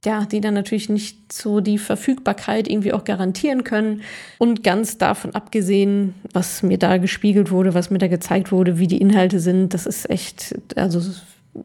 ja, 0.05 0.23
die 0.23 0.39
dann 0.39 0.53
natürlich 0.53 0.87
nicht 0.87 1.33
so 1.33 1.59
die 1.59 1.77
Verfügbarkeit 1.77 2.69
irgendwie 2.69 2.93
auch 2.93 3.03
garantieren 3.03 3.65
können. 3.65 4.03
Und 4.37 4.63
ganz 4.63 4.97
davon 4.99 5.35
abgesehen, 5.35 6.13
was 6.31 6.63
mir 6.63 6.77
da 6.77 6.95
gespiegelt 6.95 7.51
wurde, 7.51 7.73
was 7.73 7.89
mir 7.89 7.97
da 7.97 8.07
gezeigt 8.07 8.53
wurde, 8.53 8.79
wie 8.79 8.87
die 8.87 9.01
Inhalte 9.01 9.41
sind, 9.41 9.73
das 9.73 9.85
ist 9.85 10.09
echt, 10.09 10.55
also 10.77 11.01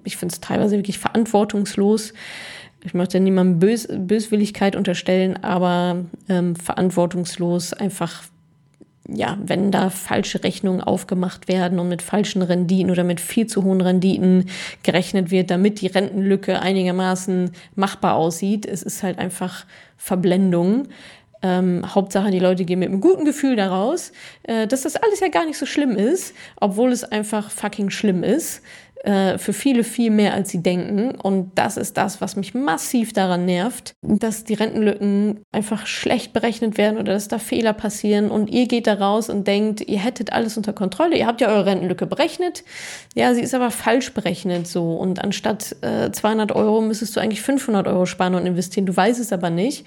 ich 0.04 0.16
finde 0.16 0.32
es 0.32 0.40
teilweise 0.40 0.76
wirklich 0.76 0.98
verantwortungslos 0.98 2.12
ich 2.82 2.94
möchte 2.94 3.20
niemandem 3.20 3.58
Bös 3.58 3.88
Böswilligkeit 3.90 4.74
unterstellen, 4.74 5.42
aber 5.42 6.04
ähm, 6.28 6.56
verantwortungslos 6.56 7.74
einfach, 7.74 8.22
ja, 9.06 9.38
wenn 9.42 9.70
da 9.70 9.90
falsche 9.90 10.42
Rechnungen 10.44 10.80
aufgemacht 10.80 11.48
werden 11.48 11.78
und 11.78 11.88
mit 11.88 12.00
falschen 12.00 12.42
Renditen 12.42 12.90
oder 12.90 13.04
mit 13.04 13.20
viel 13.20 13.46
zu 13.46 13.64
hohen 13.64 13.80
Renditen 13.80 14.46
gerechnet 14.82 15.30
wird, 15.30 15.50
damit 15.50 15.80
die 15.80 15.88
Rentenlücke 15.88 16.60
einigermaßen 16.60 17.50
machbar 17.74 18.14
aussieht. 18.14 18.64
Es 18.66 18.82
ist 18.82 19.02
halt 19.02 19.18
einfach 19.18 19.66
Verblendung. 19.96 20.88
Ähm, 21.42 21.82
Hauptsache, 21.94 22.30
die 22.30 22.38
Leute 22.38 22.66
gehen 22.66 22.78
mit 22.78 22.88
einem 22.88 23.00
guten 23.00 23.24
Gefühl 23.24 23.56
daraus, 23.56 24.12
äh, 24.42 24.66
dass 24.66 24.82
das 24.82 24.96
alles 24.96 25.20
ja 25.20 25.28
gar 25.28 25.46
nicht 25.46 25.56
so 25.58 25.64
schlimm 25.64 25.96
ist, 25.96 26.34
obwohl 26.56 26.92
es 26.92 27.02
einfach 27.02 27.50
fucking 27.50 27.88
schlimm 27.90 28.22
ist. 28.22 28.62
Äh, 29.04 29.38
für 29.38 29.54
viele 29.54 29.82
viel 29.82 30.10
mehr, 30.10 30.34
als 30.34 30.50
sie 30.50 30.62
denken. 30.62 31.12
Und 31.12 31.52
das 31.54 31.78
ist 31.78 31.96
das, 31.96 32.20
was 32.20 32.36
mich 32.36 32.52
massiv 32.52 33.14
daran 33.14 33.46
nervt, 33.46 33.94
dass 34.02 34.44
die 34.44 34.52
Rentenlücken 34.52 35.40
einfach 35.52 35.86
schlecht 35.86 36.34
berechnet 36.34 36.76
werden 36.76 36.98
oder 36.98 37.14
dass 37.14 37.28
da 37.28 37.38
Fehler 37.38 37.72
passieren 37.72 38.30
und 38.30 38.50
ihr 38.50 38.66
geht 38.66 38.86
da 38.86 38.94
raus 38.94 39.30
und 39.30 39.46
denkt, 39.46 39.80
ihr 39.80 39.98
hättet 39.98 40.34
alles 40.34 40.58
unter 40.58 40.74
Kontrolle. 40.74 41.16
Ihr 41.16 41.26
habt 41.26 41.40
ja 41.40 41.48
eure 41.48 41.64
Rentenlücke 41.64 42.06
berechnet. 42.06 42.62
Ja, 43.14 43.32
sie 43.32 43.40
ist 43.40 43.54
aber 43.54 43.70
falsch 43.70 44.12
berechnet 44.12 44.66
so. 44.66 44.92
Und 44.92 45.24
anstatt 45.24 45.76
äh, 45.80 46.10
200 46.12 46.52
Euro 46.52 46.82
müsstest 46.82 47.16
du 47.16 47.20
eigentlich 47.20 47.40
500 47.40 47.88
Euro 47.88 48.04
sparen 48.04 48.34
und 48.34 48.44
investieren. 48.44 48.84
Du 48.84 48.94
weißt 48.94 49.18
es 49.18 49.32
aber 49.32 49.48
nicht. 49.48 49.86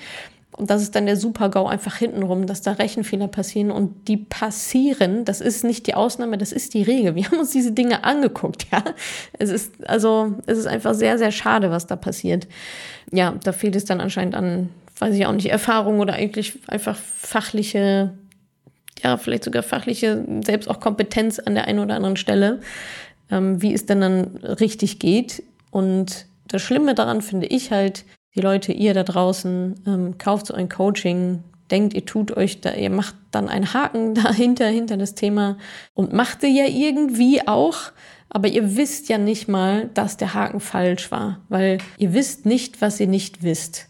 Und 0.55 0.69
das 0.69 0.81
ist 0.83 0.95
dann 0.95 1.05
der 1.05 1.17
Super-GAU 1.17 1.65
einfach 1.65 1.95
hintenrum, 1.97 2.45
dass 2.45 2.61
da 2.61 2.73
Rechenfehler 2.73 3.27
passieren 3.27 3.71
und 3.71 4.07
die 4.07 4.17
passieren. 4.17 5.25
Das 5.25 5.41
ist 5.41 5.63
nicht 5.63 5.87
die 5.87 5.95
Ausnahme, 5.95 6.37
das 6.37 6.51
ist 6.51 6.73
die 6.75 6.83
Regel. 6.83 7.15
Wir 7.15 7.25
haben 7.25 7.39
uns 7.39 7.51
diese 7.51 7.71
Dinge 7.71 8.03
angeguckt, 8.03 8.67
ja. 8.71 8.83
Es 9.39 9.49
ist, 9.49 9.87
also, 9.87 10.33
es 10.45 10.59
ist 10.59 10.67
einfach 10.67 10.93
sehr, 10.93 11.17
sehr 11.17 11.31
schade, 11.31 11.71
was 11.71 11.87
da 11.87 11.95
passiert. 11.95 12.47
Ja, 13.11 13.33
da 13.43 13.51
fehlt 13.51 13.75
es 13.75 13.85
dann 13.85 13.99
anscheinend 13.99 14.35
an, 14.35 14.69
weiß 14.99 15.15
ich 15.15 15.25
auch 15.25 15.31
nicht, 15.31 15.49
Erfahrung 15.49 15.99
oder 15.99 16.13
eigentlich 16.13 16.59
einfach 16.67 16.95
fachliche, 16.95 18.13
ja, 19.03 19.17
vielleicht 19.17 19.43
sogar 19.43 19.63
fachliche, 19.63 20.23
selbst 20.45 20.69
auch 20.69 20.79
Kompetenz 20.79 21.39
an 21.39 21.55
der 21.55 21.65
einen 21.67 21.79
oder 21.79 21.95
anderen 21.95 22.17
Stelle, 22.17 22.61
ähm, 23.31 23.61
wie 23.61 23.73
es 23.73 23.87
denn 23.87 24.01
dann 24.01 24.37
richtig 24.37 24.99
geht. 24.99 25.41
Und 25.71 26.27
das 26.47 26.61
Schlimme 26.61 26.93
daran 26.93 27.23
finde 27.23 27.47
ich 27.47 27.71
halt, 27.71 28.05
die 28.35 28.41
Leute, 28.41 28.71
ihr 28.71 28.93
da 28.93 29.03
draußen, 29.03 29.75
ähm, 29.85 30.17
kauft 30.17 30.47
so 30.47 30.53
ein 30.53 30.69
Coaching, 30.69 31.43
denkt, 31.71 31.93
ihr 31.93 32.05
tut 32.05 32.35
euch 32.35 32.61
da, 32.61 32.73
ihr 32.73 32.89
macht 32.89 33.15
dann 33.31 33.49
einen 33.49 33.73
Haken 33.73 34.13
dahinter, 34.15 34.67
hinter 34.67 34.97
das 34.97 35.15
Thema 35.15 35.57
und 35.93 36.13
machte 36.13 36.47
ja 36.47 36.65
irgendwie 36.65 37.47
auch, 37.47 37.91
aber 38.29 38.47
ihr 38.47 38.75
wisst 38.75 39.09
ja 39.09 39.17
nicht 39.17 39.47
mal, 39.47 39.89
dass 39.93 40.17
der 40.17 40.33
Haken 40.33 40.59
falsch 40.59 41.11
war, 41.11 41.41
weil 41.49 41.77
ihr 41.97 42.13
wisst 42.13 42.45
nicht, 42.45 42.81
was 42.81 42.99
ihr 42.99 43.07
nicht 43.07 43.43
wisst. 43.43 43.87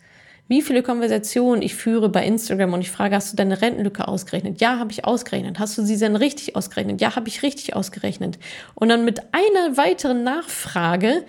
Wie 0.50 0.62
viele 0.62 0.84
Konversationen 0.84 1.62
ich 1.62 1.74
führe 1.74 2.10
bei 2.10 2.26
Instagram 2.26 2.74
und 2.74 2.82
ich 2.82 2.92
frage, 2.92 3.16
hast 3.16 3.32
du 3.32 3.38
deine 3.38 3.62
Rentenlücke 3.62 4.08
ausgerechnet? 4.08 4.60
Ja, 4.60 4.78
habe 4.78 4.92
ich 4.92 5.06
ausgerechnet. 5.06 5.58
Hast 5.58 5.78
du 5.78 5.84
sie 5.84 5.98
denn 5.98 6.18
richtig 6.18 6.58
ausgerechnet? 6.58 7.00
Ja, 7.00 7.16
habe 7.16 7.30
ich 7.30 7.44
richtig 7.44 7.76
ausgerechnet. 7.76 8.38
Und 8.76 8.90
dann 8.90 9.06
mit 9.06 9.22
einer 9.34 9.78
weiteren 9.78 10.24
Nachfrage 10.24 11.24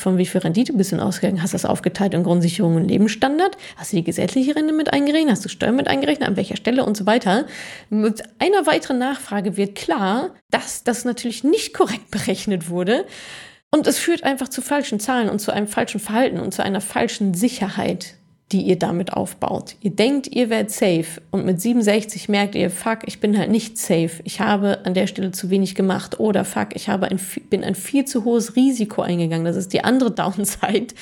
von 0.00 0.18
wie 0.18 0.26
viel 0.26 0.40
Rendite 0.40 0.72
bist 0.72 0.92
du 0.92 0.96
denn 0.96 1.04
ausgegangen? 1.04 1.42
Hast 1.42 1.52
du 1.52 1.56
das 1.56 1.64
aufgeteilt 1.64 2.14
in 2.14 2.24
Grundsicherung 2.24 2.76
und 2.76 2.88
Lebensstandard? 2.88 3.56
Hast 3.76 3.92
du 3.92 3.96
die 3.96 4.04
gesetzliche 4.04 4.56
Rente 4.56 4.72
mit 4.72 4.92
eingerechnet? 4.92 5.32
Hast 5.32 5.44
du 5.44 5.48
Steuern 5.48 5.76
mit 5.76 5.88
eingerechnet? 5.88 6.28
An 6.28 6.36
welcher 6.36 6.56
Stelle 6.56 6.84
und 6.84 6.96
so 6.96 7.06
weiter? 7.06 7.46
Mit 7.88 8.22
einer 8.38 8.66
weiteren 8.66 8.98
Nachfrage 8.98 9.56
wird 9.56 9.76
klar, 9.76 10.34
dass 10.50 10.82
das 10.82 11.04
natürlich 11.04 11.44
nicht 11.44 11.74
korrekt 11.74 12.10
berechnet 12.10 12.68
wurde. 12.68 13.06
Und 13.70 13.86
es 13.86 13.98
führt 13.98 14.24
einfach 14.24 14.48
zu 14.48 14.62
falschen 14.62 14.98
Zahlen 14.98 15.28
und 15.28 15.38
zu 15.38 15.52
einem 15.52 15.68
falschen 15.68 16.00
Verhalten 16.00 16.40
und 16.40 16.52
zu 16.52 16.64
einer 16.64 16.80
falschen 16.80 17.34
Sicherheit 17.34 18.14
die 18.52 18.62
ihr 18.62 18.78
damit 18.78 19.12
aufbaut. 19.12 19.76
Ihr 19.80 19.92
denkt, 19.92 20.26
ihr 20.26 20.50
werdet 20.50 20.72
safe 20.72 21.22
und 21.30 21.44
mit 21.44 21.60
67 21.60 22.28
merkt 22.28 22.54
ihr, 22.54 22.70
fuck, 22.70 23.00
ich 23.06 23.20
bin 23.20 23.38
halt 23.38 23.50
nicht 23.50 23.78
safe. 23.78 24.10
Ich 24.24 24.40
habe 24.40 24.80
an 24.84 24.94
der 24.94 25.06
Stelle 25.06 25.30
zu 25.30 25.50
wenig 25.50 25.74
gemacht 25.74 26.18
oder 26.18 26.44
fuck, 26.44 26.74
ich 26.74 26.88
habe 26.88 27.06
ein, 27.06 27.20
bin 27.48 27.62
ein 27.62 27.74
viel 27.74 28.04
zu 28.04 28.24
hohes 28.24 28.56
Risiko 28.56 29.02
eingegangen. 29.02 29.44
Das 29.44 29.56
ist 29.56 29.72
die 29.72 29.84
andere 29.84 30.10
Downside. 30.14 30.94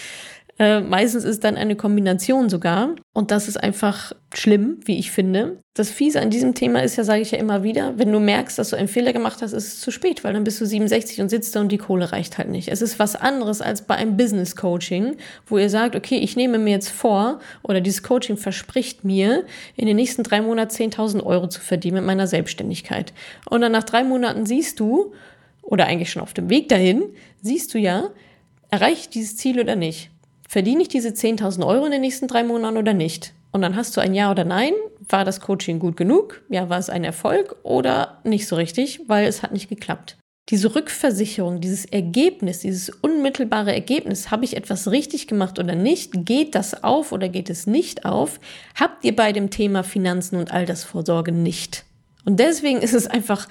Äh, 0.58 0.80
meistens 0.80 1.24
ist 1.24 1.44
dann 1.44 1.56
eine 1.56 1.76
Kombination 1.76 2.48
sogar. 2.48 2.96
Und 3.12 3.30
das 3.30 3.46
ist 3.46 3.56
einfach 3.56 4.12
schlimm, 4.34 4.78
wie 4.84 4.98
ich 4.98 5.10
finde. 5.10 5.58
Das 5.74 5.90
Fiese 5.90 6.20
an 6.20 6.30
diesem 6.30 6.54
Thema 6.54 6.82
ist 6.82 6.96
ja, 6.96 7.04
sage 7.04 7.20
ich 7.20 7.30
ja 7.30 7.38
immer 7.38 7.62
wieder, 7.62 7.96
wenn 7.96 8.10
du 8.10 8.18
merkst, 8.18 8.58
dass 8.58 8.70
du 8.70 8.76
einen 8.76 8.88
Fehler 8.88 9.12
gemacht 9.12 9.40
hast, 9.40 9.52
ist 9.52 9.66
es 9.68 9.80
zu 9.80 9.92
spät, 9.92 10.24
weil 10.24 10.32
dann 10.32 10.42
bist 10.42 10.60
du 10.60 10.66
67 10.66 11.20
und 11.20 11.28
sitzt 11.28 11.54
da 11.54 11.60
und 11.60 11.70
die 11.70 11.78
Kohle 11.78 12.10
reicht 12.10 12.38
halt 12.38 12.48
nicht. 12.48 12.68
Es 12.68 12.82
ist 12.82 12.98
was 12.98 13.14
anderes 13.14 13.60
als 13.60 13.82
bei 13.82 13.94
einem 13.94 14.16
Business 14.16 14.56
Coaching, 14.56 15.16
wo 15.46 15.58
ihr 15.58 15.70
sagt, 15.70 15.94
okay, 15.94 16.16
ich 16.16 16.36
nehme 16.36 16.58
mir 16.58 16.72
jetzt 16.72 16.90
vor 16.90 17.38
oder 17.62 17.80
dieses 17.80 18.02
Coaching 18.02 18.36
verspricht 18.36 19.04
mir, 19.04 19.44
in 19.76 19.86
den 19.86 19.96
nächsten 19.96 20.24
drei 20.24 20.42
Monaten 20.42 20.74
10.000 20.74 21.22
Euro 21.22 21.48
zu 21.48 21.60
verdienen 21.60 21.98
mit 21.98 22.04
meiner 22.04 22.26
Selbstständigkeit. 22.26 23.12
Und 23.48 23.60
dann 23.60 23.72
nach 23.72 23.84
drei 23.84 24.02
Monaten 24.02 24.46
siehst 24.46 24.80
du, 24.80 25.12
oder 25.62 25.86
eigentlich 25.86 26.10
schon 26.10 26.22
auf 26.22 26.34
dem 26.34 26.50
Weg 26.50 26.68
dahin, 26.68 27.04
siehst 27.42 27.74
du 27.74 27.78
ja, 27.78 28.10
erreiche 28.70 29.00
ich 29.02 29.08
dieses 29.10 29.36
Ziel 29.36 29.60
oder 29.60 29.76
nicht. 29.76 30.10
Verdiene 30.48 30.82
ich 30.82 30.88
diese 30.88 31.10
10.000 31.10 31.64
Euro 31.64 31.84
in 31.84 31.92
den 31.92 32.00
nächsten 32.00 32.26
drei 32.26 32.42
Monaten 32.42 32.78
oder 32.78 32.94
nicht? 32.94 33.34
Und 33.52 33.62
dann 33.62 33.76
hast 33.76 33.96
du 33.96 34.00
ein 34.00 34.14
Ja 34.14 34.30
oder 34.30 34.44
Nein. 34.44 34.72
War 35.08 35.24
das 35.24 35.40
Coaching 35.40 35.78
gut 35.78 35.96
genug? 35.96 36.42
Ja, 36.48 36.68
war 36.68 36.78
es 36.78 36.90
ein 36.90 37.04
Erfolg 37.04 37.56
oder 37.62 38.18
nicht 38.24 38.46
so 38.46 38.56
richtig, 38.56 39.00
weil 39.06 39.26
es 39.26 39.42
hat 39.42 39.52
nicht 39.52 39.68
geklappt. 39.68 40.18
Diese 40.50 40.74
Rückversicherung, 40.74 41.60
dieses 41.60 41.84
Ergebnis, 41.84 42.60
dieses 42.60 42.88
unmittelbare 42.88 43.72
Ergebnis, 43.72 44.30
habe 44.30 44.46
ich 44.46 44.56
etwas 44.56 44.90
richtig 44.90 45.26
gemacht 45.26 45.58
oder 45.58 45.74
nicht? 45.74 46.24
Geht 46.24 46.54
das 46.54 46.82
auf 46.82 47.12
oder 47.12 47.28
geht 47.28 47.50
es 47.50 47.66
nicht 47.66 48.06
auf? 48.06 48.40
Habt 48.74 49.04
ihr 49.04 49.14
bei 49.14 49.32
dem 49.32 49.50
Thema 49.50 49.82
Finanzen 49.84 50.36
und 50.36 50.50
Altersvorsorge 50.50 51.32
nicht. 51.32 51.84
Und 52.24 52.40
deswegen 52.40 52.80
ist 52.80 52.94
es 52.94 53.06
einfach 53.06 53.46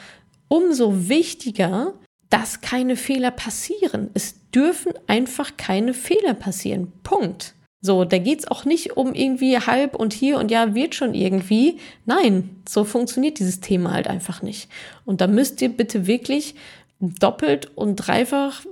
umso 0.48 1.08
wichtiger, 1.08 1.94
dass 2.30 2.62
keine 2.62 2.96
Fehler 2.96 3.32
passieren. 3.32 4.10
Es 4.13 4.36
dürfen 4.52 4.94
einfach 5.08 5.58
keine 5.58 5.94
Fehler 5.94 6.34
passieren. 6.34 6.92
Punkt. 7.04 7.54
So, 7.80 8.06
da 8.06 8.18
geht's 8.18 8.48
auch 8.48 8.66
nicht 8.66 8.98
um 8.98 9.13
irgendwie 9.13 9.58
halb 9.58 9.96
und 9.96 10.13
hier 10.13 10.40
und 10.40 10.52
ja, 10.52 10.74
wird 10.74 10.96
schon 10.96 11.13
irgendwie. 11.13 11.78
Nein, 12.06 12.62
so 12.68 12.84
funktioniert 12.84 13.40
dieses 13.40 13.60
Thema 13.60 13.94
halt 13.94 14.08
einfach 14.08 14.42
nicht. 14.42 14.70
Und 15.06 15.22
da 15.22 15.28
müsst 15.28 15.62
ihr 15.62 15.70
bitte 15.70 16.08
wirklich 16.08 16.56
doppelt 17.00 17.72
und 17.76 17.96
dreifach 17.96 18.66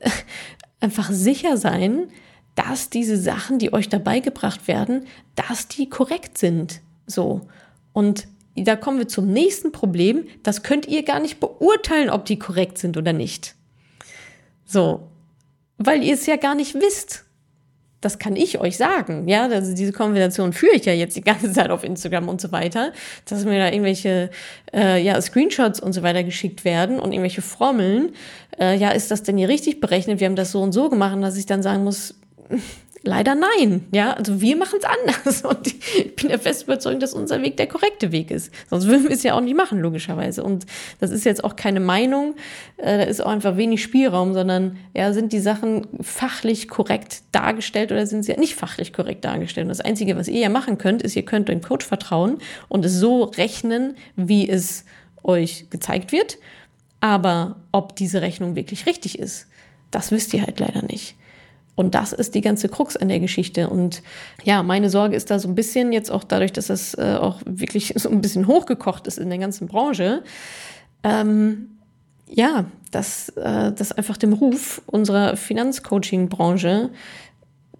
einfach 0.80 1.10
sicher 1.10 1.56
sein, 1.56 2.08
dass 2.56 2.90
diese 2.90 3.16
Sachen, 3.16 3.60
die 3.60 3.72
euch 3.72 3.88
dabei 3.88 4.18
gebracht 4.18 4.66
werden, 4.66 5.06
dass 5.36 5.68
die 5.68 5.88
korrekt 5.88 6.38
sind. 6.38 6.80
So. 7.06 7.42
Und 7.92 8.26
da 8.64 8.76
kommen 8.76 8.98
wir 8.98 9.08
zum 9.08 9.32
nächsten 9.32 9.72
Problem. 9.72 10.26
Das 10.42 10.62
könnt 10.62 10.86
ihr 10.86 11.04
gar 11.04 11.20
nicht 11.20 11.40
beurteilen, 11.40 12.10
ob 12.10 12.24
die 12.24 12.38
korrekt 12.38 12.78
sind 12.78 12.96
oder 12.96 13.12
nicht. 13.12 13.54
So. 14.64 15.08
Weil 15.78 16.02
ihr 16.02 16.14
es 16.14 16.26
ja 16.26 16.36
gar 16.36 16.54
nicht 16.54 16.74
wisst 16.74 17.24
das 18.00 18.18
kann 18.18 18.36
ich 18.36 18.60
euch 18.60 18.76
sagen, 18.76 19.26
ja, 19.26 19.46
also 19.48 19.74
diese 19.74 19.92
Konversation 19.92 20.52
führe 20.52 20.74
ich 20.74 20.84
ja 20.84 20.92
jetzt 20.92 21.16
die 21.16 21.20
ganze 21.22 21.52
Zeit 21.52 21.70
auf 21.70 21.82
Instagram 21.82 22.28
und 22.28 22.40
so 22.40 22.52
weiter, 22.52 22.92
dass 23.24 23.44
mir 23.44 23.58
da 23.58 23.66
irgendwelche 23.70 24.30
äh, 24.72 25.02
ja, 25.02 25.20
Screenshots 25.20 25.80
und 25.80 25.92
so 25.92 26.02
weiter 26.02 26.22
geschickt 26.22 26.64
werden 26.64 27.00
und 27.00 27.12
irgendwelche 27.12 27.42
Formeln. 27.42 28.12
Äh, 28.58 28.76
ja, 28.76 28.90
ist 28.90 29.10
das 29.10 29.24
denn 29.24 29.36
hier 29.36 29.48
richtig 29.48 29.80
berechnet? 29.80 30.20
Wir 30.20 30.28
haben 30.28 30.36
das 30.36 30.52
so 30.52 30.62
und 30.62 30.72
so 30.72 30.88
gemacht, 30.88 31.20
dass 31.22 31.36
ich 31.36 31.46
dann 31.46 31.62
sagen 31.62 31.82
muss, 31.82 32.14
Leider 33.08 33.34
nein. 33.34 33.86
Ja, 33.90 34.12
also 34.12 34.42
wir 34.42 34.54
machen 34.54 34.80
es 34.82 34.84
anders. 34.84 35.42
Und 35.56 35.66
ich 35.66 36.14
bin 36.14 36.28
der 36.28 36.38
fest 36.38 36.64
überzeugt, 36.64 37.02
dass 37.02 37.14
unser 37.14 37.40
Weg 37.40 37.56
der 37.56 37.66
korrekte 37.66 38.12
Weg 38.12 38.30
ist. 38.30 38.52
Sonst 38.68 38.86
würden 38.86 39.04
wir 39.04 39.12
es 39.12 39.22
ja 39.22 39.32
auch 39.32 39.40
nicht 39.40 39.56
machen, 39.56 39.80
logischerweise. 39.80 40.44
Und 40.44 40.66
das 41.00 41.10
ist 41.10 41.24
jetzt 41.24 41.42
auch 41.42 41.56
keine 41.56 41.80
Meinung. 41.80 42.34
Äh, 42.76 42.98
da 42.98 43.04
ist 43.04 43.24
auch 43.24 43.30
einfach 43.30 43.56
wenig 43.56 43.82
Spielraum, 43.82 44.34
sondern 44.34 44.76
ja, 44.92 45.14
sind 45.14 45.32
die 45.32 45.38
Sachen 45.38 45.86
fachlich 46.02 46.68
korrekt 46.68 47.22
dargestellt 47.32 47.92
oder 47.92 48.06
sind 48.06 48.24
sie 48.24 48.34
nicht 48.34 48.56
fachlich 48.56 48.92
korrekt 48.92 49.24
dargestellt? 49.24 49.64
Und 49.64 49.70
das 49.70 49.80
Einzige, 49.80 50.14
was 50.18 50.28
ihr 50.28 50.40
ja 50.40 50.50
machen 50.50 50.76
könnt, 50.76 51.00
ist, 51.00 51.16
ihr 51.16 51.24
könnt 51.24 51.48
dem 51.48 51.62
Coach 51.62 51.86
vertrauen 51.86 52.36
und 52.68 52.84
es 52.84 52.92
so 52.92 53.24
rechnen, 53.24 53.96
wie 54.16 54.50
es 54.50 54.84
euch 55.22 55.70
gezeigt 55.70 56.12
wird. 56.12 56.36
Aber 57.00 57.56
ob 57.72 57.96
diese 57.96 58.20
Rechnung 58.20 58.54
wirklich 58.54 58.84
richtig 58.84 59.18
ist, 59.18 59.46
das 59.90 60.10
wisst 60.12 60.34
ihr 60.34 60.42
halt 60.42 60.60
leider 60.60 60.82
nicht. 60.82 61.14
Und 61.78 61.94
das 61.94 62.12
ist 62.12 62.34
die 62.34 62.40
ganze 62.40 62.68
Krux 62.68 62.96
an 62.96 63.08
der 63.08 63.20
Geschichte. 63.20 63.70
Und 63.70 64.02
ja, 64.42 64.64
meine 64.64 64.90
Sorge 64.90 65.14
ist 65.14 65.30
da 65.30 65.38
so 65.38 65.46
ein 65.46 65.54
bisschen 65.54 65.92
jetzt 65.92 66.10
auch 66.10 66.24
dadurch, 66.24 66.52
dass 66.52 66.66
das 66.66 66.94
äh, 66.94 67.16
auch 67.20 67.40
wirklich 67.44 67.94
so 67.96 68.10
ein 68.10 68.20
bisschen 68.20 68.48
hochgekocht 68.48 69.06
ist 69.06 69.16
in 69.16 69.28
der 69.28 69.38
ganzen 69.38 69.68
Branche. 69.68 70.24
Ähm, 71.04 71.78
ja, 72.26 72.64
dass 72.90 73.28
äh, 73.30 73.70
das 73.70 73.92
einfach 73.92 74.16
dem 74.16 74.32
Ruf 74.32 74.82
unserer 74.86 75.36
Finanzcoaching-Branche 75.36 76.90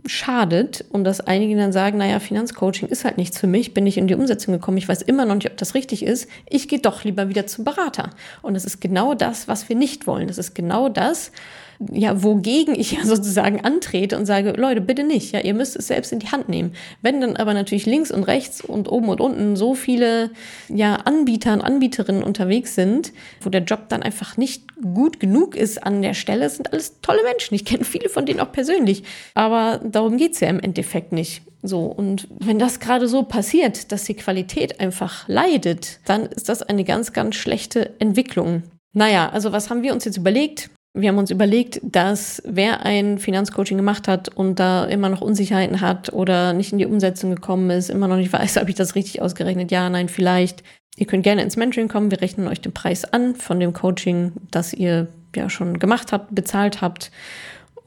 schadet 0.06 0.84
und 0.90 1.02
dass 1.02 1.20
einige 1.20 1.56
dann 1.56 1.72
sagen, 1.72 1.98
naja, 1.98 2.20
Finanzcoaching 2.20 2.88
ist 2.88 3.04
halt 3.04 3.18
nichts 3.18 3.36
für 3.36 3.48
mich, 3.48 3.74
bin 3.74 3.82
nicht 3.82 3.98
in 3.98 4.06
die 4.06 4.14
Umsetzung 4.14 4.54
gekommen, 4.54 4.78
ich 4.78 4.88
weiß 4.88 5.02
immer 5.02 5.24
noch 5.24 5.34
nicht, 5.34 5.50
ob 5.50 5.56
das 5.56 5.74
richtig 5.74 6.04
ist, 6.04 6.28
ich 6.48 6.68
gehe 6.68 6.78
doch 6.78 7.02
lieber 7.02 7.28
wieder 7.28 7.48
zum 7.48 7.64
Berater. 7.64 8.10
Und 8.42 8.54
das 8.54 8.64
ist 8.64 8.80
genau 8.80 9.14
das, 9.14 9.48
was 9.48 9.68
wir 9.68 9.74
nicht 9.74 10.06
wollen. 10.06 10.28
Das 10.28 10.38
ist 10.38 10.54
genau 10.54 10.88
das, 10.88 11.32
ja, 11.92 12.22
wogegen 12.22 12.74
ich 12.78 12.92
ja 12.92 13.00
sozusagen 13.04 13.60
antrete 13.64 14.16
und 14.16 14.26
sage, 14.26 14.52
Leute, 14.52 14.80
bitte 14.80 15.04
nicht, 15.04 15.32
ja, 15.32 15.40
ihr 15.40 15.54
müsst 15.54 15.76
es 15.76 15.86
selbst 15.86 16.12
in 16.12 16.18
die 16.18 16.28
Hand 16.28 16.48
nehmen. 16.48 16.72
Wenn 17.02 17.20
dann 17.20 17.36
aber 17.36 17.54
natürlich 17.54 17.86
links 17.86 18.10
und 18.10 18.24
rechts 18.24 18.60
und 18.60 18.90
oben 18.90 19.08
und 19.08 19.20
unten 19.20 19.56
so 19.56 19.74
viele, 19.74 20.30
ja, 20.68 20.96
Anbieter 20.96 21.52
und 21.52 21.62
Anbieterinnen 21.62 22.22
unterwegs 22.22 22.74
sind, 22.74 23.12
wo 23.40 23.50
der 23.50 23.62
Job 23.62 23.88
dann 23.88 24.02
einfach 24.02 24.36
nicht 24.36 24.64
gut 24.80 25.20
genug 25.20 25.56
ist 25.56 25.82
an 25.82 26.02
der 26.02 26.14
Stelle, 26.14 26.48
sind 26.50 26.72
alles 26.72 27.00
tolle 27.00 27.22
Menschen. 27.22 27.54
Ich 27.54 27.64
kenne 27.64 27.84
viele 27.84 28.08
von 28.08 28.26
denen 28.26 28.40
auch 28.40 28.52
persönlich. 28.52 29.04
Aber 29.34 29.80
darum 29.84 30.16
geht's 30.16 30.40
ja 30.40 30.48
im 30.48 30.60
Endeffekt 30.60 31.12
nicht. 31.12 31.42
So, 31.62 31.86
und 31.86 32.28
wenn 32.38 32.58
das 32.58 32.78
gerade 32.78 33.08
so 33.08 33.24
passiert, 33.24 33.90
dass 33.90 34.04
die 34.04 34.14
Qualität 34.14 34.80
einfach 34.80 35.26
leidet, 35.26 35.98
dann 36.04 36.26
ist 36.26 36.48
das 36.48 36.62
eine 36.62 36.84
ganz, 36.84 37.12
ganz 37.12 37.34
schlechte 37.34 37.98
Entwicklung. 37.98 38.62
Naja, 38.92 39.28
also 39.28 39.52
was 39.52 39.68
haben 39.68 39.82
wir 39.82 39.92
uns 39.92 40.04
jetzt 40.04 40.16
überlegt? 40.16 40.70
Wir 41.00 41.08
haben 41.08 41.18
uns 41.18 41.30
überlegt, 41.30 41.80
dass 41.82 42.42
wer 42.44 42.84
ein 42.84 43.18
Finanzcoaching 43.18 43.76
gemacht 43.76 44.08
hat 44.08 44.28
und 44.28 44.58
da 44.58 44.84
immer 44.84 45.08
noch 45.08 45.20
Unsicherheiten 45.20 45.80
hat 45.80 46.12
oder 46.12 46.52
nicht 46.52 46.72
in 46.72 46.78
die 46.78 46.86
Umsetzung 46.86 47.34
gekommen 47.34 47.70
ist, 47.70 47.90
immer 47.90 48.08
noch 48.08 48.16
nicht 48.16 48.32
weiß, 48.32 48.56
habe 48.60 48.70
ich 48.70 48.76
das 48.76 48.94
richtig 48.94 49.22
ausgerechnet? 49.22 49.70
Ja, 49.70 49.88
nein, 49.88 50.08
vielleicht. 50.08 50.62
Ihr 50.96 51.06
könnt 51.06 51.22
gerne 51.22 51.42
ins 51.42 51.56
Mentoring 51.56 51.88
kommen. 51.88 52.10
Wir 52.10 52.20
rechnen 52.20 52.48
euch 52.48 52.60
den 52.60 52.72
Preis 52.72 53.04
an 53.04 53.36
von 53.36 53.60
dem 53.60 53.72
Coaching, 53.72 54.32
das 54.50 54.72
ihr 54.72 55.06
ja 55.36 55.48
schon 55.48 55.78
gemacht 55.78 56.10
habt, 56.12 56.34
bezahlt 56.34 56.80
habt. 56.80 57.12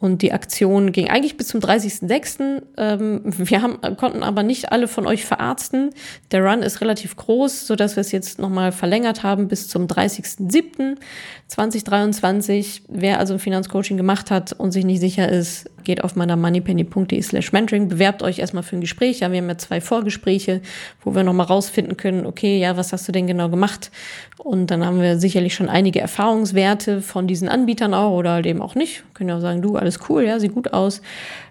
Und 0.02 0.22
die 0.24 0.34
Aktion 0.34 0.92
ging 0.92 1.08
eigentlich 1.10 1.38
bis 1.38 1.48
zum 1.50 1.62
30.06. 1.62 2.64
Ähm, 2.76 3.22
wir 3.24 3.62
haben, 3.62 3.78
konnten 3.98 4.24
aber 4.24 4.42
nicht 4.42 4.72
alle 4.72 4.88
von 4.88 5.06
euch 5.06 5.26
verarzten. 5.26 5.92
Der 6.32 6.44
Run 6.44 6.64
ist 6.64 6.82
relativ 6.82 7.16
groß, 7.16 7.68
so 7.68 7.76
dass 7.76 7.96
wir 7.96 8.02
es 8.02 8.12
jetzt 8.12 8.40
nochmal 8.40 8.72
verlängert 8.72 9.22
haben 9.22 9.48
bis 9.48 9.68
zum 9.68 9.86
30.07.2023. 9.86 12.82
Wer 12.90 13.20
also 13.20 13.36
ein 13.36 13.40
Finanzcoaching 13.40 13.96
gemacht 13.96 14.32
hat 14.32 14.54
und 14.54 14.72
sich 14.72 14.86
nicht 14.86 15.02
sicher 15.02 15.30
ist, 15.30 15.70
geht 15.84 16.04
auf 16.04 16.16
meiner 16.16 16.36
moneypenny.de 16.36 17.22
slash 17.22 17.52
mentoring, 17.52 17.88
bewerbt 17.88 18.24
euch 18.24 18.40
erstmal 18.40 18.64
für 18.64 18.76
ein 18.76 18.82
Gespräch. 18.82 19.20
Ja, 19.20 19.32
wir 19.32 19.40
haben 19.40 19.50
ja 19.50 19.58
zwei 19.58 19.82
Vorgespräche, 19.82 20.62
wo 21.04 21.16
wir 21.16 21.24
nochmal 21.24 21.48
rausfinden 21.48 21.98
können, 21.98 22.26
okay, 22.26 22.60
ja, 22.60 22.78
was 22.78 22.94
hast 22.94 23.08
du 23.08 23.12
denn 23.12 23.28
genau 23.28 23.50
gemacht? 23.50 23.92
Und 24.38 24.72
dann 24.72 24.86
haben 24.86 25.02
wir 25.02 25.20
sicherlich 25.20 25.54
schon 25.54 25.70
einige 25.70 26.02
Erfahrungswerte 26.02 27.02
von 27.02 27.28
diesen 27.28 27.48
Anbietern 27.48 27.94
auch 27.94 28.18
oder 28.18 28.32
halt 28.32 28.46
eben 28.48 28.62
auch 28.62 28.74
nicht. 28.74 29.04
können 29.14 29.30
ja 29.30 29.38
auch 29.38 29.42
sagen, 29.42 29.62
du, 29.62 29.76
alles 29.76 30.00
cool, 30.10 30.24
ja, 30.24 30.40
sieht 30.40 30.56
gut 30.56 30.74
aus. 30.74 31.02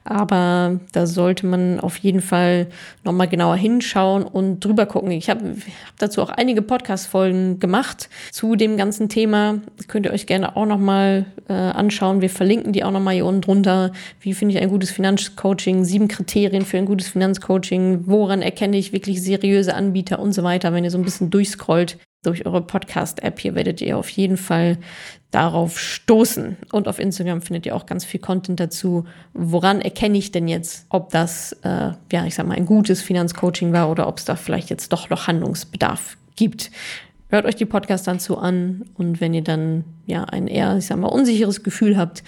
Aber 0.03 0.81
da 0.93 1.07
sollte 1.07 1.47
man 1.47 1.79
auf 1.79 1.99
jeden 1.99 2.23
Fall 2.23 2.69
nochmal 3.05 3.29
genauer 3.29 3.57
hinschauen 3.57 4.25
und 4.25 4.61
drüber 4.61 4.87
gucken. 4.87 5.11
Ich 5.11 5.29
habe 5.29 5.51
hab 5.51 5.99
dazu 5.99 6.23
auch 6.23 6.31
einige 6.31 6.63
Podcast-Folgen 6.63 7.61
gemacht 7.61 8.09
zu 8.33 8.57
dem 8.57 8.77
ganzen 8.77 9.09
Thema. 9.09 9.61
Könnt 9.89 10.07
ihr 10.07 10.13
euch 10.13 10.27
gerne 10.27 10.57
auch 10.57 10.67
nochmal 10.67 11.27
äh, 11.49 11.53
anschauen. 11.53 12.23
Wir 12.23 12.31
verlinken 12.31 12.73
die 12.73 12.83
auch 12.83 12.91
nochmal 12.91 13.15
hier 13.15 13.27
unten 13.27 13.43
drunter. 13.43 13.93
Wie 14.23 14.35
finde 14.35 14.55
ich 14.55 14.61
ein 14.61 14.69
gutes 14.69 14.91
Finanzcoaching? 14.91 15.85
Sieben 15.85 16.07
Kriterien 16.07 16.67
für 16.67 16.77
ein 16.77 16.85
gutes 16.85 17.09
Finanzcoaching. 17.09 18.07
Woran 18.07 18.43
erkenne 18.43 18.77
ich 18.77 18.93
wirklich 18.93 19.23
seriöse 19.23 19.75
Anbieter 19.75 20.19
und 20.19 20.33
so 20.33 20.43
weiter? 20.43 20.75
Wenn 20.75 20.85
ihr 20.85 20.91
so 20.91 20.99
ein 20.99 21.05
bisschen 21.05 21.31
durchscrollt, 21.31 21.97
durch 22.23 22.45
eure 22.45 22.61
Podcast-App 22.61 23.41
hier 23.41 23.55
werdet 23.55 23.81
ihr 23.81 23.97
auf 23.97 24.11
jeden 24.11 24.37
Fall 24.37 24.77
darauf 25.31 25.79
stoßen. 25.79 26.59
Und 26.71 26.87
auf 26.87 26.99
Instagram 26.99 27.41
findet 27.41 27.65
ihr 27.65 27.75
auch 27.75 27.87
ganz 27.87 28.05
viel 28.05 28.21
Content 28.21 28.61
dazu. 28.61 29.07
Woran 29.33 29.81
erkenne 29.81 30.19
ich 30.19 30.31
denn 30.31 30.49
jetzt, 30.49 30.85
ob 30.91 31.09
das, 31.09 31.53
äh, 31.63 31.93
ja, 32.13 32.27
ich 32.27 32.35
sag 32.35 32.47
mal, 32.47 32.59
ein 32.59 32.67
gutes 32.67 33.01
Finanzcoaching 33.01 33.73
war 33.73 33.91
oder 33.91 34.07
ob 34.07 34.19
es 34.19 34.27
da 34.27 34.37
vielleicht 34.37 34.69
jetzt 34.69 34.93
doch 34.93 35.09
noch 35.09 35.29
Handlungsbedarf 35.29 36.19
gibt? 36.37 36.71
Hört 37.31 37.47
euch 37.47 37.57
die 37.57 37.65
Podcasts 37.65 38.05
dann 38.05 38.21
zu 38.21 38.37
an 38.37 38.85
und 38.95 39.21
wenn 39.21 39.33
ihr 39.33 39.45
dann 39.45 39.85
ja 40.05 40.25
ein 40.25 40.49
eher, 40.49 40.77
ich 40.77 40.87
sag 40.87 40.99
mal, 40.99 41.07
unsicheres 41.07 41.63
Gefühl 41.63 41.97
habt, 41.97 42.25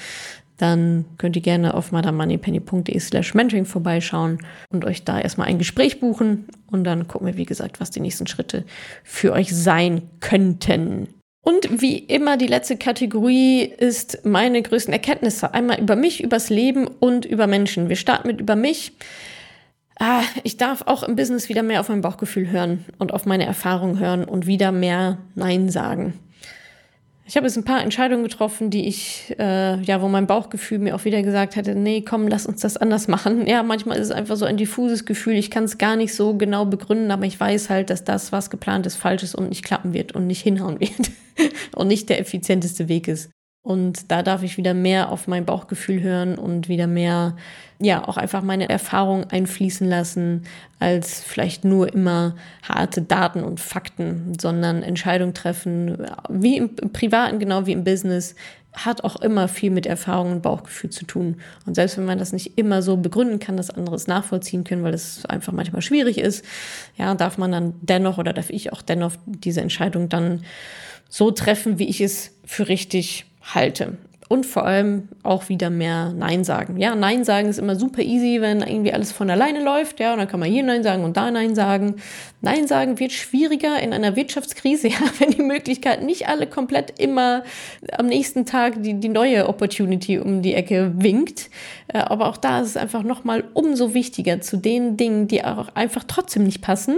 dann 0.63 1.07
könnt 1.19 1.35
ihr 1.35 1.43
gerne 1.43 1.75
auf 1.75 1.91
madamoneypenny.de 1.91 2.97
slash 3.01 3.35
mentoring 3.35 3.65
vorbeischauen 3.65 4.39
und 4.71 4.85
euch 4.85 5.03
da 5.03 5.21
erstmal 5.21 5.49
ein 5.49 5.59
Gespräch 5.59 5.99
buchen 5.99 6.47
und 6.71 6.85
dann 6.85 7.09
gucken 7.09 7.27
wir, 7.27 7.37
wie 7.37 7.47
gesagt, 7.47 7.81
was 7.81 7.91
die 7.91 7.99
nächsten 7.99 8.29
Schritte 8.29 8.65
für 9.03 9.33
euch 9.33 9.53
sein 9.53 10.03
könnten. 10.21 11.09
Und 11.45 11.83
wie 11.83 11.99
immer, 11.99 12.37
die 12.37 12.47
letzte 12.47 12.77
Kategorie 12.77 13.63
ist 13.65 14.25
meine 14.25 14.63
größten 14.63 14.93
Erkenntnisse. 14.93 15.53
Einmal 15.53 15.81
über 15.81 15.97
mich, 15.97 16.23
übers 16.23 16.49
Leben 16.49 16.87
und 16.87 17.25
über 17.25 17.49
Menschen. 17.49 17.89
Wir 17.89 17.97
starten 17.97 18.29
mit 18.29 18.41
über 18.41 18.55
mich. 18.55 18.93
Ah, 19.99 20.23
ich 20.45 20.59
darf 20.59 20.83
auch 20.87 21.03
im 21.03 21.17
Business 21.17 21.49
wieder 21.49 21.65
mehr 21.65 21.81
auf 21.81 21.89
mein 21.89 22.03
Bauchgefühl 22.03 22.49
hören 22.49 22.85
und 23.01 23.13
auf 23.13 23.27
meine 23.27 23.47
Erfahrung 23.47 23.99
hören 23.99 24.25
und 24.25 24.47
wieder 24.47 24.71
mehr 24.71 25.19
Nein 25.35 25.71
sagen. 25.71 26.15
Ich 27.25 27.37
habe 27.37 27.47
jetzt 27.47 27.57
ein 27.57 27.65
paar 27.65 27.83
Entscheidungen 27.83 28.25
getroffen, 28.25 28.71
die 28.71 28.89
ich, 28.89 29.35
äh, 29.39 29.81
ja, 29.81 30.03
wo 30.03 30.09
mein 30.09 30.27
Bauchgefühl 30.27 30.81
mir 30.81 30.97
auch 30.97 31.05
wieder 31.05 31.23
gesagt 31.23 31.55
hätte, 31.55 31.75
nee, 31.75 32.03
komm, 32.03 32.27
lass 32.27 32.47
uns 32.47 32.61
das 32.63 32.77
anders 32.77 33.07
machen. 33.07 33.47
Ja, 33.47 33.63
manchmal 33.63 33.99
ist 33.99 34.07
es 34.07 34.13
einfach 34.13 34.37
so 34.37 34.45
ein 34.45 34.57
diffuses 34.57 35.05
Gefühl. 35.05 35.35
Ich 35.35 35.51
kann 35.51 35.65
es 35.65 35.79
gar 35.79 35.95
nicht 35.95 36.15
so 36.15 36.37
genau 36.37 36.67
begründen, 36.67 37.11
aber 37.11 37.25
ich 37.25 37.39
weiß 37.39 37.71
halt, 37.71 37.91
dass 37.91 38.03
das, 38.03 38.33
was 38.33 38.51
geplant 38.51 38.87
ist, 38.87 38.97
falsch 38.97 39.23
ist 39.23 39.37
und 39.37 39.49
nicht 39.49 39.65
klappen 39.65 39.95
wird 39.95 40.13
und 40.13 40.27
nicht 40.27 40.43
hinhauen 40.43 40.81
wird 40.81 41.11
und 41.77 41.89
nicht 41.89 42.09
der 42.09 42.21
effizienteste 42.21 42.89
Weg 42.89 43.07
ist. 43.07 43.31
Und 43.63 44.11
da 44.11 44.25
darf 44.25 44.43
ich 44.43 44.57
wieder 44.57 44.75
mehr 44.75 45.11
auf 45.11 45.29
mein 45.29 45.45
Bauchgefühl 45.45 46.03
hören 46.03 46.37
und 46.37 46.69
wieder 46.69 46.89
mehr, 46.89 47.37
ja, 47.81 48.07
auch 48.07 48.17
einfach 48.17 48.43
meine 48.43 48.69
Erfahrung 48.69 49.31
einfließen 49.31 49.89
lassen, 49.89 50.43
als 50.81 51.21
vielleicht 51.21 51.65
nur 51.65 51.93
immer 51.93 52.35
harte 52.65 53.03
Daten 53.03 53.45
und 53.45 53.61
Fakten, 53.61 54.33
sondern 54.41 54.83
Entscheidungen 54.83 55.33
treffen, 55.33 55.97
wie 56.29 56.57
im, 56.57 56.71
im 56.81 56.93
Privaten, 56.93 57.39
genau 57.39 57.67
wie 57.67 57.73
im 57.73 57.85
Business, 57.85 58.35
hat 58.73 59.05
auch 59.05 59.21
immer 59.21 59.47
viel 59.49 59.71
mit 59.71 59.87
Erfahrung 59.87 60.33
und 60.33 60.43
Bauchgefühl 60.43 60.91
zu 60.91 61.05
tun. 61.05 61.37
Und 61.67 61.75
selbst 61.75 61.99
wenn 61.99 62.07
man 62.07 62.19
das 62.19 62.33
nicht 62.33 62.59
immer 62.59 62.83
so 62.83 62.97
begründen 62.97 63.39
kann, 63.39 63.57
dass 63.57 63.71
andere 63.71 63.95
es 63.95 64.09
nachvollziehen 64.09 64.65
können, 64.65 64.83
weil 64.83 64.95
es 64.95 65.25
einfach 65.27 65.53
manchmal 65.53 65.83
schwierig 65.83 66.19
ist, 66.19 66.45
ja, 66.97 67.15
darf 67.15 67.39
man 67.39 67.53
dann 67.53 67.75
dennoch 67.83 68.19
oder 68.19 68.33
darf 68.33 68.51
ich 68.51 68.73
auch 68.73 68.83
dennoch 68.83 69.13
diese 69.27 69.61
Entscheidung 69.61 70.09
dann 70.09 70.43
so 71.09 71.31
treffen, 71.31 71.79
wie 71.79 71.89
ich 71.89 72.01
es 72.01 72.35
für 72.45 72.69
richtig 72.69 73.27
halte. 73.43 73.99
Und 74.33 74.47
vor 74.47 74.65
allem 74.65 75.11
auch 75.25 75.51
wieder 75.51 75.69
mehr 75.69 76.15
Nein 76.17 76.43
sagen. 76.43 76.79
Ja, 76.79 76.95
Nein 76.95 77.23
sagen 77.23 77.51
ist 77.51 77.59
immer 77.59 77.77
super 77.77 78.01
easy, 78.01 78.41
wenn 78.41 78.63
irgendwie 78.63 78.95
alles 78.95 79.13
von 79.13 79.29
alleine 79.29 79.63
läuft. 79.63 80.01
Ja, 80.01 80.15
und 80.15 80.21
dann 80.21 80.29
kann 80.29 80.41
man 80.41 80.51
hier 80.51 80.63
Nein 80.63 80.83
sagen 80.83 81.05
und 81.05 81.19
da 81.19 81.31
Nein 81.31 81.55
sagen. 81.55 81.97
Nein 82.41 82.67
sagen 82.67 82.99
wird 82.99 83.13
schwieriger 83.13 83.79
in 83.83 83.93
einer 83.93 84.17
Wirtschaftskrise, 84.17 84.89
ja, 84.89 84.97
wenn 85.19 85.33
die 85.33 85.43
Möglichkeit 85.43 86.03
nicht 86.03 86.29
alle 86.29 86.47
komplett 86.47 86.99
immer 86.99 87.43
am 87.99 88.07
nächsten 88.07 88.47
Tag 88.47 88.83
die, 88.83 88.95
die 88.95 89.11
neue 89.11 89.47
Opportunity 89.51 90.19
um 90.19 90.41
die 90.41 90.55
Ecke 90.55 90.95
winkt. 90.97 91.51
Äh, 91.89 91.99
aber 91.99 92.31
auch 92.31 92.39
da 92.39 92.63
ist 92.63 92.69
es 92.69 92.77
einfach 92.79 93.03
nochmal 93.03 93.45
umso 93.53 93.93
wichtiger, 93.93 94.41
zu 94.41 94.57
den 94.57 94.97
Dingen, 94.97 95.29
die 95.29 95.45
auch 95.45 95.69
einfach 95.75 96.05
trotzdem 96.09 96.45
nicht 96.45 96.63
passen, 96.63 96.97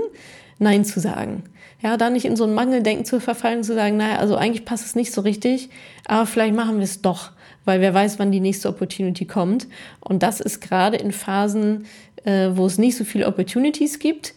Nein 0.60 0.84
zu 0.84 1.00
sagen. 1.00 1.42
Ja, 1.84 1.98
da 1.98 2.08
nicht 2.08 2.24
in 2.24 2.34
so 2.34 2.44
ein 2.44 2.54
Mangeldenken 2.54 3.04
zu 3.04 3.20
verfallen 3.20 3.62
zu 3.62 3.74
sagen, 3.74 3.98
naja, 3.98 4.16
also 4.16 4.36
eigentlich 4.36 4.64
passt 4.64 4.86
es 4.86 4.94
nicht 4.94 5.12
so 5.12 5.20
richtig, 5.20 5.68
aber 6.06 6.24
vielleicht 6.24 6.54
machen 6.54 6.78
wir 6.78 6.84
es 6.84 7.02
doch, 7.02 7.32
weil 7.66 7.82
wer 7.82 7.92
weiß, 7.92 8.18
wann 8.18 8.32
die 8.32 8.40
nächste 8.40 8.70
Opportunity 8.70 9.26
kommt. 9.26 9.68
Und 10.00 10.22
das 10.22 10.40
ist 10.40 10.62
gerade 10.62 10.96
in 10.96 11.12
Phasen, 11.12 11.84
äh, 12.24 12.48
wo 12.54 12.64
es 12.64 12.78
nicht 12.78 12.96
so 12.96 13.04
viele 13.04 13.26
Opportunities 13.26 13.98
gibt, 13.98 14.32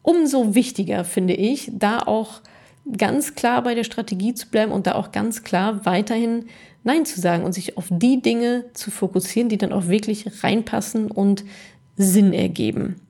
umso 0.00 0.54
wichtiger, 0.54 1.04
finde 1.04 1.34
ich, 1.34 1.70
da 1.70 1.98
auch 1.98 2.40
ganz 2.96 3.34
klar 3.34 3.62
bei 3.62 3.74
der 3.74 3.84
Strategie 3.84 4.32
zu 4.32 4.48
bleiben 4.48 4.72
und 4.72 4.86
da 4.86 4.94
auch 4.94 5.12
ganz 5.12 5.42
klar 5.42 5.84
weiterhin 5.84 6.46
Nein 6.82 7.04
zu 7.04 7.20
sagen 7.20 7.44
und 7.44 7.52
sich 7.52 7.76
auf 7.76 7.88
die 7.90 8.22
Dinge 8.22 8.64
zu 8.72 8.90
fokussieren, 8.90 9.50
die 9.50 9.58
dann 9.58 9.74
auch 9.74 9.88
wirklich 9.88 10.42
reinpassen 10.42 11.10
und 11.10 11.44
Sinn 11.98 12.32
ergeben. 12.32 13.02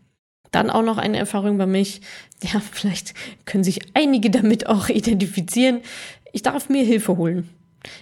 Dann 0.53 0.71
auch 0.71 0.83
noch 0.83 0.99
eine 0.99 1.19
Erfahrung 1.19 1.59
bei 1.59 1.67
mich, 1.67 2.01
ja, 2.43 2.61
vielleicht 2.73 3.15
können 3.45 3.65
sich 3.65 3.81
einige 3.95 4.31
damit 4.31 4.67
auch 4.67 4.89
identifizieren. 4.89 5.81
Ich 6.33 6.43
darf 6.43 6.69
mir 6.69 6.85
Hilfe 6.85 7.17
holen. 7.17 7.49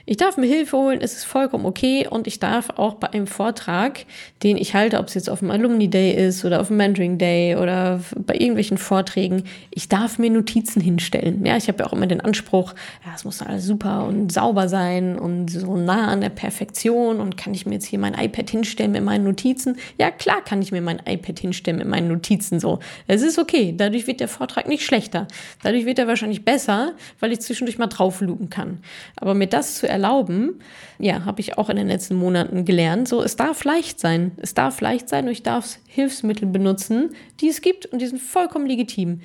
Ich 0.07 0.17
darf 0.17 0.37
mir 0.37 0.47
Hilfe 0.47 0.77
holen, 0.77 1.01
es 1.01 1.15
ist 1.15 1.25
vollkommen 1.25 1.67
okay 1.67 2.07
und 2.09 2.27
ich 2.27 2.41
darf 2.41 2.71
auch 2.77 2.95
bei 2.95 3.13
einem 3.13 3.27
Vortrag, 3.27 4.05
den 4.43 4.57
ich 4.57 4.75
halte, 4.75 4.99
ob 4.99 5.09
es 5.09 5.15
jetzt 5.15 5.31
auf 5.31 5.41
dem 5.41 5.51
Alumni 5.51 5.89
Day 5.89 6.13
ist 6.13 6.45
oder 6.45 6.61
auf 6.61 6.69
dem 6.69 6.77
Mentoring 6.77 7.19
Day 7.19 7.57
oder 7.57 8.01
bei 8.17 8.35
irgendwelchen 8.35 8.79
Vorträgen, 8.79 9.45
ich 9.71 9.89
darf 9.89 10.19
mir 10.19 10.31
Notizen 10.31 10.81
hinstellen. 10.81 11.45
Ja, 11.45 11.57
ich 11.57 11.69
habe 11.69 11.79
ja 11.83 11.87
auch 11.87 11.93
immer 11.93 12.07
den 12.07 12.21
Anspruch, 12.21 12.75
ja, 13.05 13.13
es 13.15 13.25
muss 13.25 13.43
alles 13.43 13.65
super 13.65 14.05
und 14.07 14.33
sauber 14.33 14.69
sein 14.69 15.19
und 15.19 15.49
so 15.49 15.77
nah 15.77 16.09
an 16.09 16.21
der 16.21 16.31
Perfektion 16.31 17.21
und 17.21 17.37
kann 17.37 17.55
ich 17.55 17.67
mir 17.67 17.75
jetzt 17.75 17.87
hier 17.87 17.99
mein 17.99 18.15
iPad 18.15 18.51
hinstellen 18.51 18.93
mit 18.93 19.05
meinen 19.05 19.25
Notizen? 19.25 19.77
Ja, 19.99 20.11
klar 20.11 20.43
kann 20.45 20.63
ich 20.63 20.73
mir 20.73 20.81
mein 20.81 21.01
iPad 21.07 21.39
hinstellen 21.39 21.79
mit 21.79 21.89
meinen 21.89 22.09
Notizen 22.09 22.61
so. 22.61 22.79
Es 23.07 23.23
ist 23.23 23.39
okay, 23.39 23.75
dadurch 23.77 24.07
wird 24.07 24.21
der 24.21 24.29
Vortrag 24.29 24.69
nicht 24.69 24.85
schlechter. 24.85 25.27
Dadurch 25.63 25.87
wird 25.87 25.99
er 25.99 26.07
wahrscheinlich 26.07 26.45
besser, 26.45 26.93
weil 27.21 27.33
ich 27.33 27.41
zwischendurch 27.41 27.79
mal 27.79 27.87
drauflugen 27.87 28.51
kann. 28.51 28.79
Aber 29.17 29.35
mir 29.35 29.47
das 29.47 29.74
zu 29.75 29.89
erlauben, 29.89 30.61
ja, 30.99 31.25
habe 31.25 31.41
ich 31.41 31.59
auch 31.59 31.69
in 31.69 31.77
den 31.77 31.89
letzten 31.89 32.15
Monaten 32.15 32.65
gelernt. 32.65 33.09
So, 33.09 33.23
es 33.23 33.37
darf 33.37 33.65
leicht 33.65 34.01
sein. 34.01 34.33
Es 34.39 34.55
darf 34.55 34.81
leicht 34.81 35.09
sein 35.09 35.27
und 35.27 35.33
ich 35.33 35.43
darf 35.43 35.79
Hilfsmittel 35.87 36.47
benutzen, 36.47 37.11
die 37.41 37.49
es 37.49 37.61
gibt 37.61 37.87
und 37.87 38.01
die 38.01 38.07
sind 38.07 38.21
vollkommen 38.21 38.67
legitim. 38.67 39.21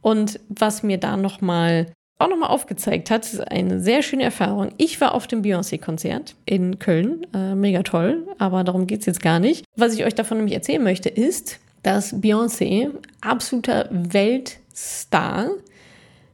Und 0.00 0.40
was 0.48 0.82
mir 0.82 0.98
da 0.98 1.16
nochmal 1.16 1.86
auch 2.18 2.28
nochmal 2.28 2.50
aufgezeigt 2.50 3.10
hat, 3.10 3.24
ist 3.24 3.40
eine 3.50 3.80
sehr 3.80 4.02
schöne 4.02 4.22
Erfahrung. 4.22 4.70
Ich 4.76 5.00
war 5.00 5.14
auf 5.14 5.26
dem 5.26 5.42
Beyoncé-Konzert 5.42 6.36
in 6.44 6.78
Köln, 6.78 7.26
äh, 7.34 7.54
mega 7.54 7.82
toll, 7.82 8.26
aber 8.38 8.62
darum 8.62 8.86
geht 8.86 9.00
es 9.00 9.06
jetzt 9.06 9.22
gar 9.22 9.40
nicht. 9.40 9.64
Was 9.76 9.94
ich 9.94 10.04
euch 10.04 10.14
davon 10.14 10.38
nämlich 10.38 10.54
erzählen 10.54 10.82
möchte, 10.82 11.08
ist, 11.08 11.58
dass 11.82 12.14
Beyoncé 12.14 12.90
absoluter 13.20 13.88
Weltstar 13.90 15.50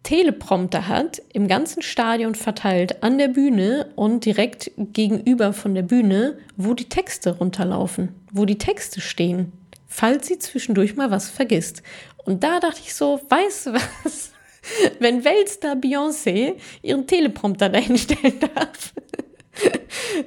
Teleprompter 0.08 0.88
hat, 0.88 1.20
im 1.34 1.48
ganzen 1.48 1.82
Stadion 1.82 2.34
verteilt 2.34 3.02
an 3.02 3.18
der 3.18 3.28
Bühne 3.28 3.90
und 3.94 4.24
direkt 4.24 4.70
gegenüber 4.78 5.52
von 5.52 5.74
der 5.74 5.82
Bühne, 5.82 6.38
wo 6.56 6.72
die 6.72 6.88
Texte 6.88 7.36
runterlaufen, 7.36 8.14
wo 8.32 8.46
die 8.46 8.56
Texte 8.56 9.02
stehen, 9.02 9.52
falls 9.86 10.26
sie 10.26 10.38
zwischendurch 10.38 10.96
mal 10.96 11.10
was 11.10 11.28
vergisst. 11.28 11.82
Und 12.24 12.42
da 12.42 12.58
dachte 12.58 12.80
ich 12.82 12.94
so, 12.94 13.20
weißt 13.28 13.66
du 13.66 13.74
was? 13.74 14.32
Wenn 14.98 15.26
Weltstar 15.26 15.74
Beyoncé 15.74 16.54
ihren 16.80 17.06
Teleprompter 17.06 17.68
dahinstellen 17.68 18.40
darf, 18.54 18.94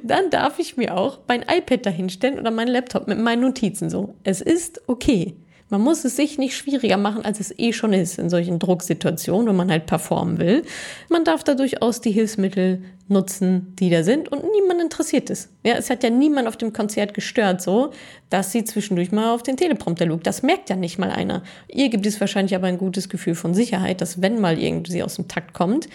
dann 0.03 0.29
darf 0.29 0.59
ich 0.59 0.77
mir 0.77 0.95
auch 0.95 1.21
mein 1.27 1.41
iPad 1.41 1.87
dahinstellen 1.87 2.37
oder 2.37 2.51
meinen 2.51 2.67
Laptop 2.67 3.07
mit 3.07 3.17
meinen 3.17 3.41
Notizen 3.41 3.89
so. 3.89 4.13
Es 4.23 4.41
ist 4.41 4.87
okay. 4.87 5.33
Man 5.71 5.81
muss 5.81 6.03
es 6.03 6.17
sich 6.17 6.37
nicht 6.37 6.57
schwieriger 6.57 6.97
machen, 6.97 7.23
als 7.23 7.39
es 7.39 7.57
eh 7.57 7.71
schon 7.71 7.93
ist 7.93 8.19
in 8.19 8.29
solchen 8.29 8.59
Drucksituationen, 8.59 9.47
wenn 9.47 9.55
man 9.55 9.71
halt 9.71 9.85
performen 9.85 10.37
will. 10.37 10.63
Man 11.07 11.23
darf 11.23 11.45
da 11.45 11.55
durchaus 11.55 12.01
die 12.01 12.11
Hilfsmittel 12.11 12.83
nutzen, 13.07 13.73
die 13.79 13.89
da 13.89 14.03
sind 14.03 14.29
und 14.29 14.43
niemand 14.51 14.81
interessiert 14.81 15.29
es. 15.29 15.47
Ja, 15.63 15.75
es 15.75 15.89
hat 15.89 16.03
ja 16.03 16.09
niemand 16.09 16.49
auf 16.49 16.57
dem 16.57 16.73
Konzert 16.73 17.13
gestört, 17.13 17.61
so, 17.61 17.91
dass 18.29 18.51
sie 18.51 18.65
zwischendurch 18.65 19.13
mal 19.13 19.33
auf 19.33 19.43
den 19.43 19.55
Teleprompter 19.55 20.05
lugt. 20.05 20.27
Das 20.27 20.43
merkt 20.43 20.69
ja 20.69 20.75
nicht 20.75 20.99
mal 20.99 21.09
einer. 21.09 21.41
Ihr 21.69 21.87
gibt 21.87 22.05
es 22.05 22.19
wahrscheinlich 22.19 22.53
aber 22.53 22.67
ein 22.67 22.77
gutes 22.77 23.07
Gefühl 23.07 23.35
von 23.35 23.53
Sicherheit, 23.53 24.01
dass 24.01 24.21
wenn 24.21 24.41
mal 24.41 24.59
irgendwie 24.59 25.03
aus 25.03 25.15
dem 25.15 25.29
Takt 25.29 25.53
kommt, 25.53 25.87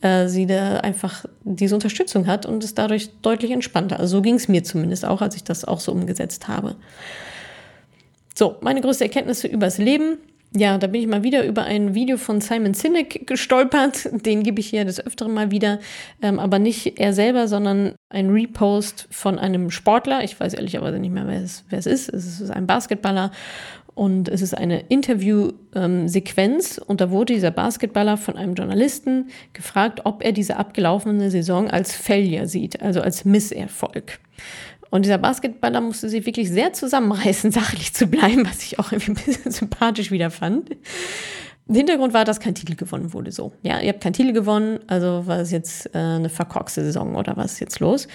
äh, 0.00 0.26
sie 0.28 0.46
da 0.46 0.78
einfach 0.78 1.26
diese 1.44 1.74
Unterstützung 1.74 2.26
hat 2.26 2.46
und 2.46 2.64
es 2.64 2.74
dadurch 2.74 3.10
deutlich 3.20 3.50
entspannter. 3.50 4.00
Also 4.00 4.16
so 4.16 4.22
ging 4.22 4.36
es 4.36 4.48
mir 4.48 4.64
zumindest 4.64 5.04
auch, 5.04 5.20
als 5.20 5.36
ich 5.36 5.44
das 5.44 5.66
auch 5.66 5.80
so 5.80 5.92
umgesetzt 5.92 6.48
habe. 6.48 6.76
So, 8.38 8.54
meine 8.60 8.80
größte 8.80 9.02
Erkenntnisse 9.02 9.48
übers 9.48 9.78
Leben. 9.78 10.18
Ja, 10.54 10.78
da 10.78 10.86
bin 10.86 11.00
ich 11.00 11.08
mal 11.08 11.24
wieder 11.24 11.44
über 11.44 11.64
ein 11.64 11.96
Video 11.96 12.16
von 12.16 12.40
Simon 12.40 12.72
Sinek 12.72 13.26
gestolpert. 13.26 14.08
Den 14.24 14.44
gebe 14.44 14.60
ich 14.60 14.68
hier 14.68 14.84
des 14.84 15.04
Öfteren 15.04 15.34
mal 15.34 15.50
wieder. 15.50 15.80
Ähm, 16.22 16.38
aber 16.38 16.60
nicht 16.60 17.00
er 17.00 17.12
selber, 17.12 17.48
sondern 17.48 17.96
ein 18.10 18.30
Repost 18.30 19.08
von 19.10 19.40
einem 19.40 19.72
Sportler. 19.72 20.22
Ich 20.22 20.38
weiß 20.38 20.54
ehrlicherweise 20.54 21.00
nicht 21.00 21.10
mehr, 21.10 21.26
wer 21.26 21.42
es, 21.42 21.64
wer 21.68 21.80
es 21.80 21.86
ist. 21.86 22.14
Es 22.14 22.40
ist 22.40 22.52
ein 22.52 22.68
Basketballer. 22.68 23.32
Und 23.96 24.28
es 24.28 24.40
ist 24.40 24.56
eine 24.56 24.82
Interviewsequenz. 24.82 26.78
Ähm, 26.78 26.84
und 26.86 27.00
da 27.00 27.10
wurde 27.10 27.34
dieser 27.34 27.50
Basketballer 27.50 28.16
von 28.16 28.36
einem 28.36 28.54
Journalisten 28.54 29.30
gefragt, 29.52 30.02
ob 30.04 30.22
er 30.22 30.30
diese 30.30 30.58
abgelaufene 30.58 31.32
Saison 31.32 31.68
als 31.68 31.92
Failure 31.92 32.46
sieht, 32.46 32.80
also 32.80 33.00
als 33.00 33.24
Misserfolg. 33.24 34.20
Und 34.90 35.04
dieser 35.04 35.18
Basketballer 35.18 35.80
musste 35.80 36.08
sich 36.08 36.24
wirklich 36.26 36.50
sehr 36.50 36.72
zusammenreißen, 36.72 37.50
sachlich 37.52 37.94
zu 37.94 38.06
bleiben, 38.06 38.46
was 38.46 38.62
ich 38.62 38.78
auch 38.78 38.92
irgendwie 38.92 39.12
ein 39.12 39.26
bisschen 39.26 39.50
sympathisch 39.52 40.10
wieder 40.10 40.30
fand. 40.30 40.70
Hintergrund 41.70 42.14
war, 42.14 42.24
dass 42.24 42.40
kein 42.40 42.54
Titel 42.54 42.76
gewonnen 42.76 43.12
wurde. 43.12 43.30
So, 43.30 43.52
ja, 43.62 43.80
ihr 43.80 43.90
habt 43.90 44.02
keinen 44.02 44.14
Titel 44.14 44.32
gewonnen, 44.32 44.80
also 44.86 45.26
war 45.26 45.40
es 45.40 45.50
jetzt 45.50 45.94
äh, 45.94 45.98
eine 45.98 46.30
verkorkste 46.30 46.82
Saison 46.82 47.14
oder 47.14 47.36
was 47.36 47.52
ist 47.52 47.60
jetzt 47.60 47.80
los? 47.80 48.08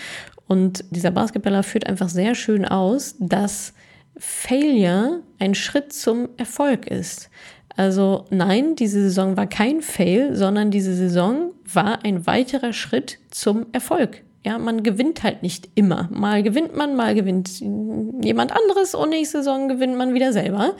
Und 0.47 0.83
dieser 0.89 1.11
Basketballer 1.11 1.61
führt 1.63 1.87
einfach 1.87 2.09
sehr 2.09 2.33
schön 2.35 2.65
aus, 2.65 3.15
dass 3.19 3.73
Failure 4.17 5.21
ein 5.39 5.53
Schritt 5.55 5.93
zum 5.93 6.29
Erfolg 6.37 6.87
ist. 6.87 7.29
Also 7.75 8.25
nein, 8.29 8.75
diese 8.75 9.01
Saison 9.01 9.35
war 9.37 9.47
kein 9.47 9.81
Fail, 9.81 10.35
sondern 10.35 10.69
diese 10.69 10.93
Saison 10.93 11.51
war 11.71 12.03
ein 12.05 12.27
weiterer 12.27 12.73
Schritt 12.73 13.19
zum 13.31 13.65
Erfolg. 13.71 14.23
Ja, 14.45 14.57
man 14.57 14.83
gewinnt 14.83 15.23
halt 15.23 15.41
nicht 15.41 15.69
immer. 15.75 16.09
Mal 16.11 16.43
gewinnt 16.43 16.75
man, 16.75 16.95
mal 16.95 17.15
gewinnt 17.15 17.59
jemand 17.59 18.51
anderes 18.51 18.93
und 18.93 19.09
nächste 19.09 19.37
Saison 19.37 19.69
gewinnt 19.69 19.97
man 19.97 20.13
wieder 20.13 20.33
selber. 20.33 20.75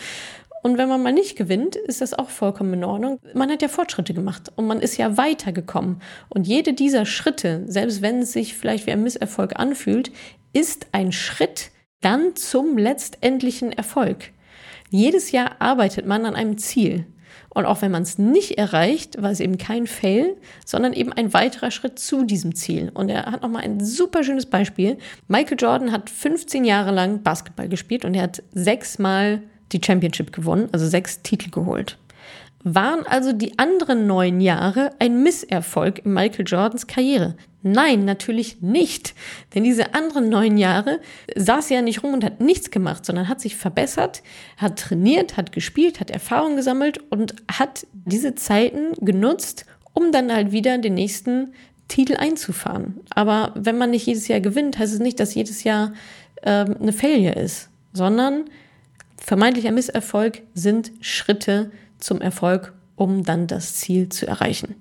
Und 0.64 0.78
wenn 0.78 0.88
man 0.88 1.04
mal 1.04 1.14
nicht 1.14 1.36
gewinnt, 1.36 1.76
ist 1.76 2.02
das 2.02 2.14
auch 2.14 2.30
vollkommen 2.30 2.74
in 2.74 2.84
Ordnung. 2.86 3.20
Man 3.34 3.52
hat 3.52 3.62
ja 3.62 3.68
Fortschritte 3.68 4.14
gemacht 4.14 4.52
und 4.56 4.66
man 4.66 4.80
ist 4.80 4.98
ja 4.98 5.18
weitergekommen. 5.18 6.02
Und 6.30 6.48
jede 6.48 6.74
dieser 6.74 7.06
Schritte, 7.06 7.64
selbst 7.68 8.02
wenn 8.02 8.20
es 8.20 8.32
sich 8.32 8.56
vielleicht 8.56 8.88
wie 8.88 8.92
ein 8.92 9.04
Misserfolg 9.04 9.60
anfühlt, 9.60 10.12
ist 10.54 10.88
ein 10.94 11.12
Schritt 11.12 11.72
dann 12.00 12.36
zum 12.36 12.78
letztendlichen 12.78 13.74
Erfolg. 13.74 14.32
Jedes 14.90 15.32
Jahr 15.32 15.56
arbeitet 15.60 16.06
man 16.06 16.26
an 16.26 16.36
einem 16.36 16.58
Ziel. 16.58 17.08
Und 17.50 17.66
auch 17.66 17.82
wenn 17.82 17.92
man 17.92 18.04
es 18.04 18.18
nicht 18.18 18.58
erreicht, 18.58 19.22
war 19.22 19.32
es 19.32 19.40
eben 19.40 19.58
kein 19.58 19.88
Fail, 19.88 20.36
sondern 20.66 20.94
eben 20.94 21.14
ein 21.14 21.34
weiterer 21.34 21.72
Schritt 21.72 22.00
zu 22.00 22.24
diesem 22.24 22.56
Ziel. 22.56 22.92
Und 22.94 23.10
er 23.10 23.26
hat 23.26 23.42
nochmal 23.44 23.64
ein 23.64 23.84
super 23.84 24.24
schönes 24.24 24.46
Beispiel. 24.46 24.98
Michael 25.28 25.58
Jordan 25.60 25.92
hat 25.92 26.10
15 26.10 26.66
Jahre 26.66 26.92
lang 26.92 27.22
Basketball 27.24 27.70
gespielt 27.70 28.06
und 28.06 28.14
er 28.16 28.24
hat 28.24 28.44
sechsmal 28.54 29.42
die 29.72 29.82
Championship 29.84 30.32
gewonnen, 30.32 30.70
also 30.72 30.88
sechs 30.88 31.22
Titel 31.22 31.50
geholt. 31.50 31.98
Waren 32.64 33.06
also 33.06 33.34
die 33.34 33.60
anderen 33.60 34.08
neun 34.08 34.40
Jahre 34.40 34.92
ein 35.00 35.22
Misserfolg 35.22 36.06
in 36.06 36.14
Michael 36.14 36.46
Jordans 36.48 36.88
Karriere? 36.88 37.36
Nein, 37.62 38.06
natürlich 38.06 38.62
nicht. 38.62 39.16
Denn 39.54 39.64
diese 39.64 39.94
anderen 39.94 40.30
neun 40.30 40.58
Jahre 40.58 41.00
saß 41.36 41.72
er 41.72 41.78
ja 41.78 41.82
nicht 41.82 42.04
rum 42.04 42.14
und 42.14 42.24
hat 42.24 42.40
nichts 42.40 42.72
gemacht, 42.72 43.06
sondern 43.06 43.28
hat 43.28 43.42
sich 43.42 43.58
verbessert, 43.58 44.24
hat 44.58 44.80
trainiert, 44.80 45.36
hat 45.36 45.52
gespielt, 45.52 46.00
hat 46.00 46.10
Erfahrung 46.10 46.56
gesammelt 46.56 47.00
und 47.10 47.36
hat 47.52 47.86
diese 48.06 48.36
Zeiten 48.36 48.94
genutzt, 49.00 49.66
um 49.94 50.12
dann 50.12 50.32
halt 50.32 50.52
wieder 50.52 50.78
den 50.78 50.94
nächsten 50.94 51.54
Titel 51.90 52.16
einzufahren. 52.16 53.02
Aber 53.10 53.52
wenn 53.56 53.78
man 53.78 53.92
nicht 53.92 54.06
jedes 54.06 54.28
Jahr 54.28 54.40
gewinnt, 54.40 54.80
heißt 54.80 54.94
es 54.94 55.00
nicht, 55.00 55.20
dass 55.20 55.36
jedes 55.36 55.64
Jahr 55.64 55.94
ähm, 56.44 56.76
eine 56.82 56.94
Failure 56.94 57.36
ist, 57.36 57.70
sondern 57.94 58.46
vermeintlicher 59.18 59.72
Misserfolg 59.72 60.42
sind 60.54 60.92
Schritte, 61.02 61.72
zum 62.04 62.22
Erfolg, 62.22 62.74
um 62.96 63.24
dann 63.24 63.48
das 63.48 63.76
Ziel 63.76 64.10
zu 64.10 64.28
erreichen. 64.28 64.76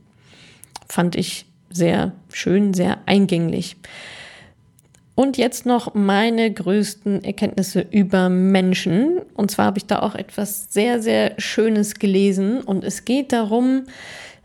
Fand 0.88 1.16
ich 1.16 1.46
sehr 1.70 2.12
schön, 2.30 2.74
sehr 2.74 2.98
eingänglich. 3.06 3.76
Und 5.14 5.36
jetzt 5.36 5.66
noch 5.66 5.94
meine 5.94 6.50
größten 6.50 7.22
Erkenntnisse 7.22 7.86
über 7.90 8.28
Menschen. 8.28 9.20
Und 9.34 9.50
zwar 9.50 9.66
habe 9.66 9.78
ich 9.78 9.86
da 9.86 10.00
auch 10.00 10.14
etwas 10.14 10.66
sehr, 10.70 11.02
sehr 11.02 11.34
Schönes 11.38 11.94
gelesen. 11.94 12.62
Und 12.62 12.82
es 12.82 13.04
geht 13.04 13.32
darum, 13.32 13.84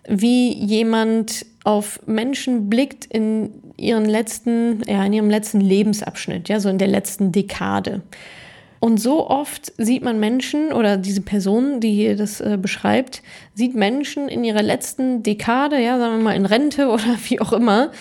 wie 0.07 0.53
jemand 0.53 1.45
auf 1.63 1.99
Menschen 2.05 2.69
blickt 2.69 3.05
in 3.05 3.49
ihren 3.77 4.05
letzten, 4.05 4.81
ja, 4.87 5.05
in 5.05 5.13
ihrem 5.13 5.29
letzten 5.29 5.61
Lebensabschnitt, 5.61 6.49
ja, 6.49 6.59
so 6.59 6.69
in 6.69 6.77
der 6.77 6.87
letzten 6.87 7.31
Dekade. 7.31 8.01
Und 8.79 8.99
so 8.99 9.27
oft 9.27 9.73
sieht 9.77 10.03
man 10.03 10.19
Menschen 10.19 10.71
oder 10.71 10.97
diese 10.97 11.21
Person, 11.21 11.79
die 11.79 11.93
hier 11.93 12.15
das 12.15 12.41
äh, 12.41 12.57
beschreibt, 12.61 13.23
sieht 13.53 13.75
Menschen 13.75 14.27
in 14.27 14.43
ihrer 14.43 14.61
letzten 14.61 15.23
Dekade, 15.23 15.81
ja, 15.81 15.97
sagen 15.97 16.17
wir 16.17 16.23
mal 16.23 16.35
in 16.35 16.45
Rente 16.45 16.89
oder 16.91 17.17
wie 17.27 17.39
auch 17.41 17.53
immer, 17.53 17.91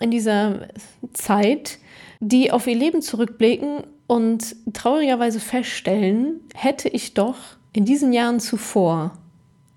in 0.00 0.10
dieser 0.10 0.68
Zeit, 1.12 1.78
die 2.20 2.50
auf 2.50 2.66
ihr 2.66 2.76
Leben 2.76 3.02
zurückblicken 3.02 3.84
und 4.06 4.56
traurigerweise 4.72 5.40
feststellen, 5.40 6.40
hätte 6.54 6.88
ich 6.88 7.14
doch 7.14 7.36
in 7.72 7.84
diesen 7.84 8.12
Jahren 8.12 8.40
zuvor 8.40 9.12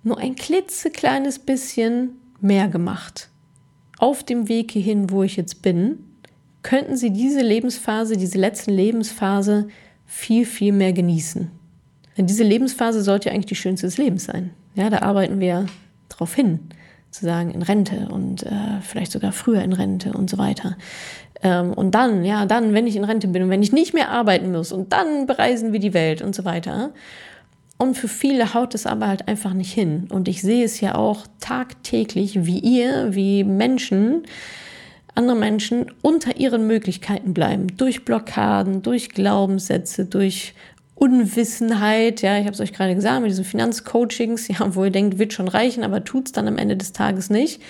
nur 0.03 0.17
ein 0.17 0.35
klitzekleines 0.35 1.39
bisschen 1.39 2.17
mehr 2.39 2.67
gemacht. 2.67 3.29
Auf 3.99 4.23
dem 4.23 4.47
Weg 4.47 4.71
hierhin, 4.71 5.11
wo 5.11 5.21
ich 5.21 5.35
jetzt 5.35 5.61
bin, 5.61 5.99
könnten 6.63 6.95
sie 6.95 7.11
diese 7.11 7.41
Lebensphase, 7.41 8.17
diese 8.17 8.37
letzten 8.37 8.71
Lebensphase 8.71 9.67
viel, 10.11 10.45
viel 10.45 10.73
mehr 10.73 10.91
genießen. 10.91 11.49
Denn 12.17 12.27
diese 12.27 12.43
Lebensphase 12.43 13.01
sollte 13.01 13.29
ja 13.29 13.33
eigentlich 13.33 13.45
die 13.45 13.55
schönste 13.55 13.87
des 13.87 13.97
Lebens 13.97 14.25
sein. 14.25 14.51
Ja, 14.75 14.89
da 14.89 14.99
arbeiten 14.99 15.39
wir 15.39 15.67
darauf 16.09 16.35
hin, 16.35 16.59
zu 17.11 17.25
sagen, 17.25 17.51
in 17.51 17.61
Rente 17.61 18.09
und 18.11 18.43
äh, 18.43 18.81
vielleicht 18.81 19.13
sogar 19.13 19.31
früher 19.31 19.63
in 19.63 19.71
Rente 19.71 20.11
und 20.11 20.29
so 20.29 20.37
weiter. 20.37 20.75
Ähm, 21.41 21.71
und 21.73 21.95
dann, 21.95 22.25
ja, 22.25 22.45
dann, 22.45 22.73
wenn 22.73 22.87
ich 22.87 22.97
in 22.97 23.05
Rente 23.05 23.29
bin 23.29 23.43
und 23.43 23.49
wenn 23.49 23.63
ich 23.63 23.71
nicht 23.71 23.93
mehr 23.93 24.09
arbeiten 24.09 24.51
muss 24.51 24.73
und 24.73 24.91
dann 24.91 25.27
bereisen 25.27 25.71
wir 25.71 25.79
die 25.79 25.93
Welt 25.93 26.21
und 26.21 26.35
so 26.35 26.43
weiter. 26.43 26.91
Und 27.77 27.95
für 27.95 28.09
viele 28.09 28.53
haut 28.53 28.75
es 28.75 28.85
aber 28.85 29.07
halt 29.07 29.29
einfach 29.29 29.53
nicht 29.53 29.71
hin. 29.71 30.07
Und 30.11 30.27
ich 30.27 30.41
sehe 30.41 30.65
es 30.65 30.81
ja 30.81 30.95
auch 30.95 31.25
tagtäglich, 31.39 32.45
wie 32.45 32.59
ihr, 32.59 33.15
wie 33.15 33.45
Menschen, 33.45 34.23
andere 35.15 35.35
Menschen 35.35 35.91
unter 36.01 36.37
ihren 36.37 36.67
Möglichkeiten 36.67 37.33
bleiben. 37.33 37.75
Durch 37.77 38.05
Blockaden, 38.05 38.81
durch 38.81 39.09
Glaubenssätze, 39.09 40.05
durch 40.05 40.53
Unwissenheit. 40.95 42.21
Ja, 42.21 42.37
ich 42.37 42.45
habe 42.45 42.53
es 42.53 42.61
euch 42.61 42.73
gerade 42.73 42.95
gesagt, 42.95 43.21
mit 43.21 43.31
diesen 43.31 43.45
Finanzcoachings, 43.45 44.47
ja, 44.47 44.75
wo 44.75 44.85
ihr 44.85 44.91
denkt, 44.91 45.17
wird 45.17 45.33
schon 45.33 45.47
reichen, 45.47 45.83
aber 45.83 46.03
tut 46.03 46.27
es 46.27 46.31
dann 46.31 46.47
am 46.47 46.57
Ende 46.57 46.77
des 46.77 46.93
Tages 46.93 47.29
nicht. 47.29 47.61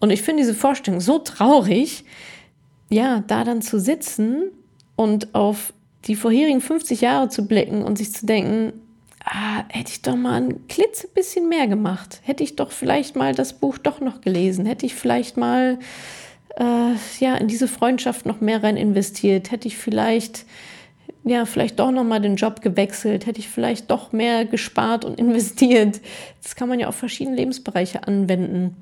Und 0.00 0.10
ich 0.10 0.22
finde 0.22 0.42
diese 0.42 0.54
Vorstellung 0.54 1.00
so 1.00 1.18
traurig, 1.18 2.04
ja, 2.90 3.22
da 3.26 3.44
dann 3.44 3.62
zu 3.62 3.78
sitzen 3.78 4.50
und 4.96 5.34
auf 5.34 5.72
die 6.06 6.16
vorherigen 6.16 6.60
50 6.60 7.00
Jahre 7.00 7.28
zu 7.28 7.46
blicken 7.46 7.82
und 7.82 7.96
sich 7.96 8.12
zu 8.12 8.26
denken, 8.26 8.72
ah, 9.24 9.64
hätte 9.68 9.92
ich 9.92 10.02
doch 10.02 10.16
mal 10.16 10.42
ein 10.42 10.66
klitzebisschen 10.68 11.48
mehr 11.48 11.66
gemacht. 11.66 12.20
Hätte 12.22 12.44
ich 12.44 12.56
doch 12.56 12.70
vielleicht 12.70 13.16
mal 13.16 13.34
das 13.34 13.54
Buch 13.54 13.78
doch 13.78 14.00
noch 14.00 14.20
gelesen. 14.20 14.66
Hätte 14.66 14.86
ich 14.86 14.94
vielleicht 14.94 15.36
mal 15.36 15.78
äh, 16.56 16.94
ja, 17.20 17.36
in 17.36 17.48
diese 17.48 17.68
Freundschaft 17.68 18.26
noch 18.26 18.40
mehr 18.40 18.62
rein 18.62 18.76
investiert, 18.76 19.50
hätte 19.50 19.68
ich 19.68 19.76
vielleicht 19.76 20.44
ja, 21.24 21.46
vielleicht 21.46 21.78
doch 21.78 21.90
noch 21.90 22.04
mal 22.04 22.20
den 22.20 22.36
Job 22.36 22.60
gewechselt, 22.60 23.24
hätte 23.24 23.40
ich 23.40 23.48
vielleicht 23.48 23.90
doch 23.90 24.12
mehr 24.12 24.44
gespart 24.44 25.04
und 25.04 25.18
investiert. 25.18 26.00
Das 26.42 26.54
kann 26.54 26.68
man 26.68 26.78
ja 26.78 26.88
auf 26.88 26.96
verschiedene 26.96 27.36
Lebensbereiche 27.36 28.06
anwenden. 28.06 28.76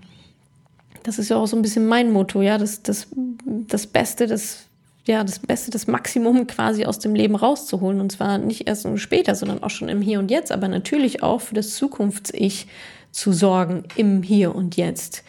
Das 1.05 1.19
ist 1.19 1.31
ja 1.31 1.37
auch 1.37 1.47
so 1.47 1.57
ein 1.57 1.63
bisschen 1.63 1.87
mein 1.87 2.13
Motto, 2.13 2.43
ja, 2.43 2.59
das, 2.59 2.83
das, 2.83 3.09
das 3.45 3.87
Beste, 3.87 4.27
das, 4.27 4.67
ja, 5.07 5.25
das 5.25 5.39
Beste, 5.39 5.71
das 5.71 5.87
Maximum 5.87 6.47
quasi 6.47 6.85
aus 6.85 6.99
dem 6.99 7.15
Leben 7.15 7.35
rauszuholen. 7.35 8.01
Und 8.01 8.13
zwar 8.13 8.39
nicht 8.39 8.69
erst 8.69 8.87
später, 8.97 9.35
sondern 9.35 9.63
auch 9.63 9.71
schon 9.71 9.89
im 9.89 10.01
Hier 10.01 10.19
und 10.19 10.31
Jetzt, 10.31 10.53
aber 10.53 10.69
natürlich 10.69 11.23
auch 11.23 11.41
für 11.41 11.55
das 11.55 11.75
Zukunfts-Ich 11.75 12.67
zu 13.11 13.33
sorgen 13.33 13.85
im 13.97 14.23
Hier 14.23 14.55
und 14.55 14.77
Jetzt. 14.77 15.25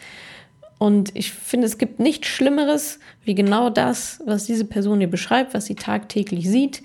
Und 0.84 1.16
ich 1.16 1.32
finde, 1.32 1.66
es 1.66 1.78
gibt 1.78 1.98
nichts 1.98 2.26
Schlimmeres 2.26 2.98
wie 3.24 3.34
genau 3.34 3.70
das, 3.70 4.20
was 4.26 4.44
diese 4.44 4.66
Person 4.66 4.98
hier 4.98 5.08
beschreibt, 5.08 5.54
was 5.54 5.64
sie 5.64 5.76
tagtäglich 5.76 6.46
sieht, 6.46 6.82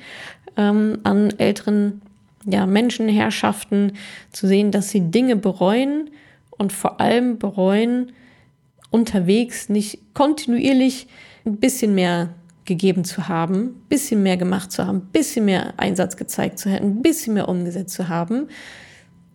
ähm, 0.55 0.99
an 1.03 1.37
älteren 1.37 2.01
ja, 2.45 2.65
Menschenherrschaften, 2.65 3.97
zu 4.31 4.47
sehen, 4.47 4.71
dass 4.71 4.89
sie 4.89 5.11
Dinge 5.11 5.35
bereuen 5.35 6.11
und 6.51 6.71
vor 6.71 7.01
allem 7.01 7.39
bereuen, 7.39 8.13
unterwegs 8.89 9.67
nicht 9.67 9.99
kontinuierlich 10.13 11.07
ein 11.45 11.57
bisschen 11.57 11.93
mehr 11.93 12.29
gegeben 12.63 13.03
zu 13.03 13.27
haben, 13.27 13.55
ein 13.55 13.83
bisschen 13.89 14.23
mehr 14.23 14.37
gemacht 14.37 14.71
zu 14.71 14.87
haben, 14.87 14.99
ein 14.99 15.09
bisschen 15.11 15.43
mehr 15.43 15.73
Einsatz 15.75 16.15
gezeigt 16.15 16.57
zu 16.57 16.71
haben, 16.71 16.85
ein 16.85 17.01
bisschen 17.01 17.33
mehr 17.33 17.49
umgesetzt 17.49 17.95
zu 17.95 18.07
haben, 18.07 18.47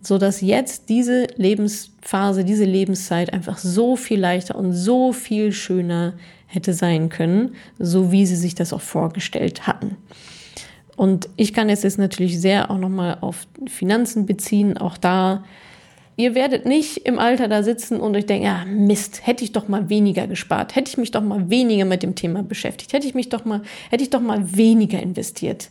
so 0.06 0.18
dass 0.18 0.40
jetzt 0.40 0.88
diese 0.88 1.26
Lebensphase, 1.36 2.44
diese 2.44 2.64
Lebenszeit 2.64 3.32
einfach 3.32 3.58
so 3.58 3.96
viel 3.96 4.20
leichter 4.20 4.56
und 4.56 4.72
so 4.72 5.12
viel 5.12 5.52
schöner 5.52 6.14
hätte 6.46 6.72
sein 6.72 7.08
können, 7.08 7.54
so 7.78 8.12
wie 8.12 8.26
sie 8.26 8.36
sich 8.36 8.54
das 8.54 8.72
auch 8.72 8.80
vorgestellt 8.80 9.66
hatten. 9.66 9.96
Und 10.96 11.28
ich 11.36 11.52
kann 11.52 11.68
es 11.68 11.82
jetzt 11.82 11.98
natürlich 11.98 12.40
sehr 12.40 12.70
auch 12.70 12.78
nochmal 12.78 13.18
auf 13.20 13.46
Finanzen 13.66 14.26
beziehen. 14.26 14.78
Auch 14.78 14.96
da, 14.96 15.44
ihr 16.16 16.34
werdet 16.36 16.66
nicht 16.66 16.98
im 16.98 17.18
Alter 17.18 17.48
da 17.48 17.62
sitzen 17.62 17.98
und 17.98 18.14
euch 18.14 18.26
denken, 18.26 18.46
ja, 18.46 18.64
Mist, 18.64 19.26
hätte 19.26 19.42
ich 19.42 19.52
doch 19.52 19.66
mal 19.66 19.88
weniger 19.88 20.28
gespart, 20.28 20.76
hätte 20.76 20.90
ich 20.90 20.98
mich 20.98 21.10
doch 21.10 21.22
mal 21.22 21.50
weniger 21.50 21.84
mit 21.84 22.02
dem 22.04 22.14
Thema 22.14 22.44
beschäftigt, 22.44 22.92
hätte 22.92 23.08
ich 23.08 23.14
mich 23.14 23.28
doch 23.28 23.44
mal, 23.44 23.62
hätte 23.90 24.04
ich 24.04 24.10
doch 24.10 24.20
mal 24.20 24.56
weniger 24.56 25.02
investiert. 25.02 25.70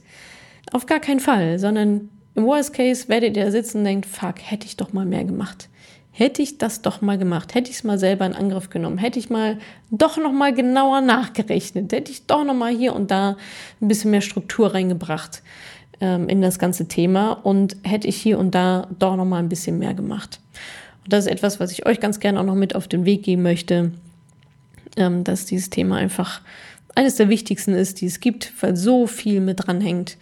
Auf 0.74 0.86
gar 0.86 1.00
keinen 1.00 1.22
Fall, 1.22 1.60
sondern 1.60 2.10
im 2.36 2.46
Worst 2.46 2.74
Case 2.74 3.10
werdet 3.10 3.38
ihr 3.38 3.46
da 3.46 3.52
sitzen 3.52 3.80
und 3.80 3.84
denkt, 3.86 4.06
fuck, 4.06 4.36
hätte 4.40 4.66
ich 4.66 4.78
doch 4.78 4.94
mal 4.94 5.06
mehr 5.06 5.24
gemacht. 5.24 5.70
Hätte 6.12 6.44
ich 6.44 6.60
das 6.60 6.82
doch 6.84 7.02
mal 7.02 7.18
gemacht, 7.18 7.56
hätte 7.56 7.72
ich 7.72 7.78
es 7.78 7.84
mal 7.84 7.98
selber 7.98 8.26
in 8.26 8.34
Angriff 8.34 8.70
genommen, 8.70 9.00
hätte 9.00 9.18
ich 9.18 9.32
mal 9.32 9.58
doch 9.90 10.18
noch 10.18 10.32
mal 10.32 10.54
genauer 10.54 11.02
nachgerechnet, 11.02 11.92
hätte 11.92 12.12
ich 12.12 12.28
doch 12.28 12.44
noch 12.44 12.54
mal 12.54 12.72
hier 12.72 12.94
und 12.94 13.10
da 13.10 13.36
ein 13.82 13.88
bisschen 13.88 14.12
mehr 14.12 14.22
Struktur 14.22 14.76
reingebracht 14.76 15.42
ähm, 16.02 16.30
in 16.30 16.40
das 16.42 16.60
ganze 16.60 16.88
Thema 16.88 17.32
und 17.32 17.78
hätte 17.82 18.08
ich 18.08 18.16
hier 18.16 18.38
und 18.38 18.54
da 18.54 18.88
doch 19.00 19.16
noch 19.16 19.26
mal 19.26 19.40
ein 19.40 19.50
bisschen 19.50 19.80
mehr 19.80 19.96
gemacht. 19.96 20.40
Und 21.04 21.14
das 21.14 21.26
ist 21.26 21.32
etwas, 21.32 21.60
was 21.60 21.72
ich 21.72 21.88
euch 21.88 22.00
ganz 22.00 22.20
gerne 22.20 22.40
auch 22.40 22.46
noch 22.46 22.54
mit 22.54 22.76
auf 22.76 22.88
den 22.88 23.06
Weg 23.06 23.24
geben 23.24 23.42
möchte, 23.42 23.92
ähm, 24.98 25.24
dass 25.24 25.48
dieses 25.48 25.72
Thema 25.72 25.98
einfach 25.98 26.42
eines 26.94 27.16
der 27.16 27.30
wichtigsten 27.30 27.74
ist, 27.74 28.02
die 28.02 28.06
es 28.06 28.20
gibt, 28.20 28.54
weil 28.62 28.76
so 28.76 29.08
viel 29.08 29.42
mit 29.42 29.66
dran 29.66 29.82
hängt 29.82 30.18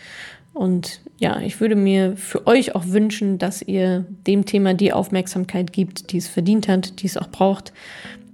und 0.54 1.02
ja, 1.18 1.39
ich 1.39 1.62
würde 1.62 1.76
mir 1.76 2.18
für 2.18 2.45
euch 2.45 2.76
auch 2.76 2.88
wünschen, 2.88 3.38
dass 3.38 3.62
ihr 3.62 4.06
dem 4.28 4.45
Thema 4.45 4.74
die 4.74 4.91
Aufmerksamkeit 4.91 5.72
gibt, 5.72 6.12
die 6.12 6.18
es 6.18 6.28
verdient 6.28 6.68
hat, 6.68 7.02
die 7.02 7.08
es 7.08 7.18
auch 7.18 7.30
braucht, 7.30 7.74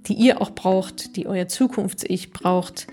die 0.06 0.14
ihr 0.14 0.40
auch 0.40 0.50
braucht, 0.50 1.16
die 1.16 1.26
euer 1.26 1.48
Zukunfts-Ich 1.48 2.32
braucht, 2.32 2.86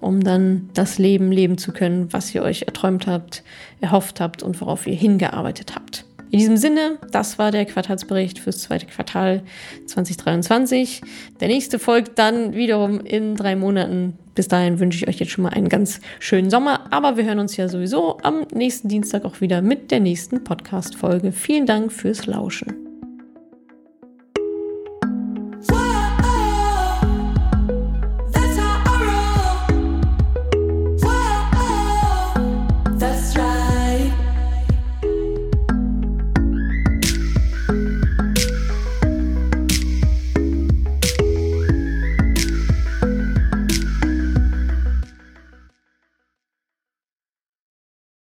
um 0.00 0.20
dann 0.20 0.68
das 0.74 0.98
Leben 0.98 1.30
leben 1.30 1.58
zu 1.58 1.72
können, 1.72 2.12
was 2.12 2.34
ihr 2.34 2.42
euch 2.42 2.62
erträumt 2.62 3.06
habt, 3.06 3.44
erhofft 3.80 4.20
habt 4.20 4.42
und 4.42 4.60
worauf 4.60 4.86
ihr 4.86 4.96
hingearbeitet 4.96 5.74
habt. 5.76 6.04
In 6.32 6.38
diesem 6.38 6.56
Sinne, 6.56 6.98
das 7.10 7.38
war 7.38 7.50
der 7.50 7.66
Quartalsbericht 7.66 8.38
fürs 8.38 8.62
zweite 8.62 8.86
Quartal 8.86 9.42
2023. 9.84 11.02
Der 11.40 11.48
nächste 11.48 11.78
folgt 11.78 12.18
dann 12.18 12.54
wiederum 12.54 13.00
in 13.00 13.36
drei 13.36 13.54
Monaten. 13.54 14.14
Bis 14.34 14.48
dahin 14.48 14.80
wünsche 14.80 14.96
ich 14.96 15.08
euch 15.08 15.20
jetzt 15.20 15.30
schon 15.30 15.44
mal 15.44 15.50
einen 15.50 15.68
ganz 15.68 16.00
schönen 16.20 16.48
Sommer. 16.48 16.90
Aber 16.90 17.18
wir 17.18 17.24
hören 17.24 17.38
uns 17.38 17.58
ja 17.58 17.68
sowieso 17.68 18.16
am 18.22 18.46
nächsten 18.54 18.88
Dienstag 18.88 19.26
auch 19.26 19.42
wieder 19.42 19.60
mit 19.60 19.90
der 19.90 20.00
nächsten 20.00 20.42
Podcast-Folge. 20.42 21.32
Vielen 21.32 21.66
Dank 21.66 21.92
fürs 21.92 22.24
Lauschen. 22.24 22.91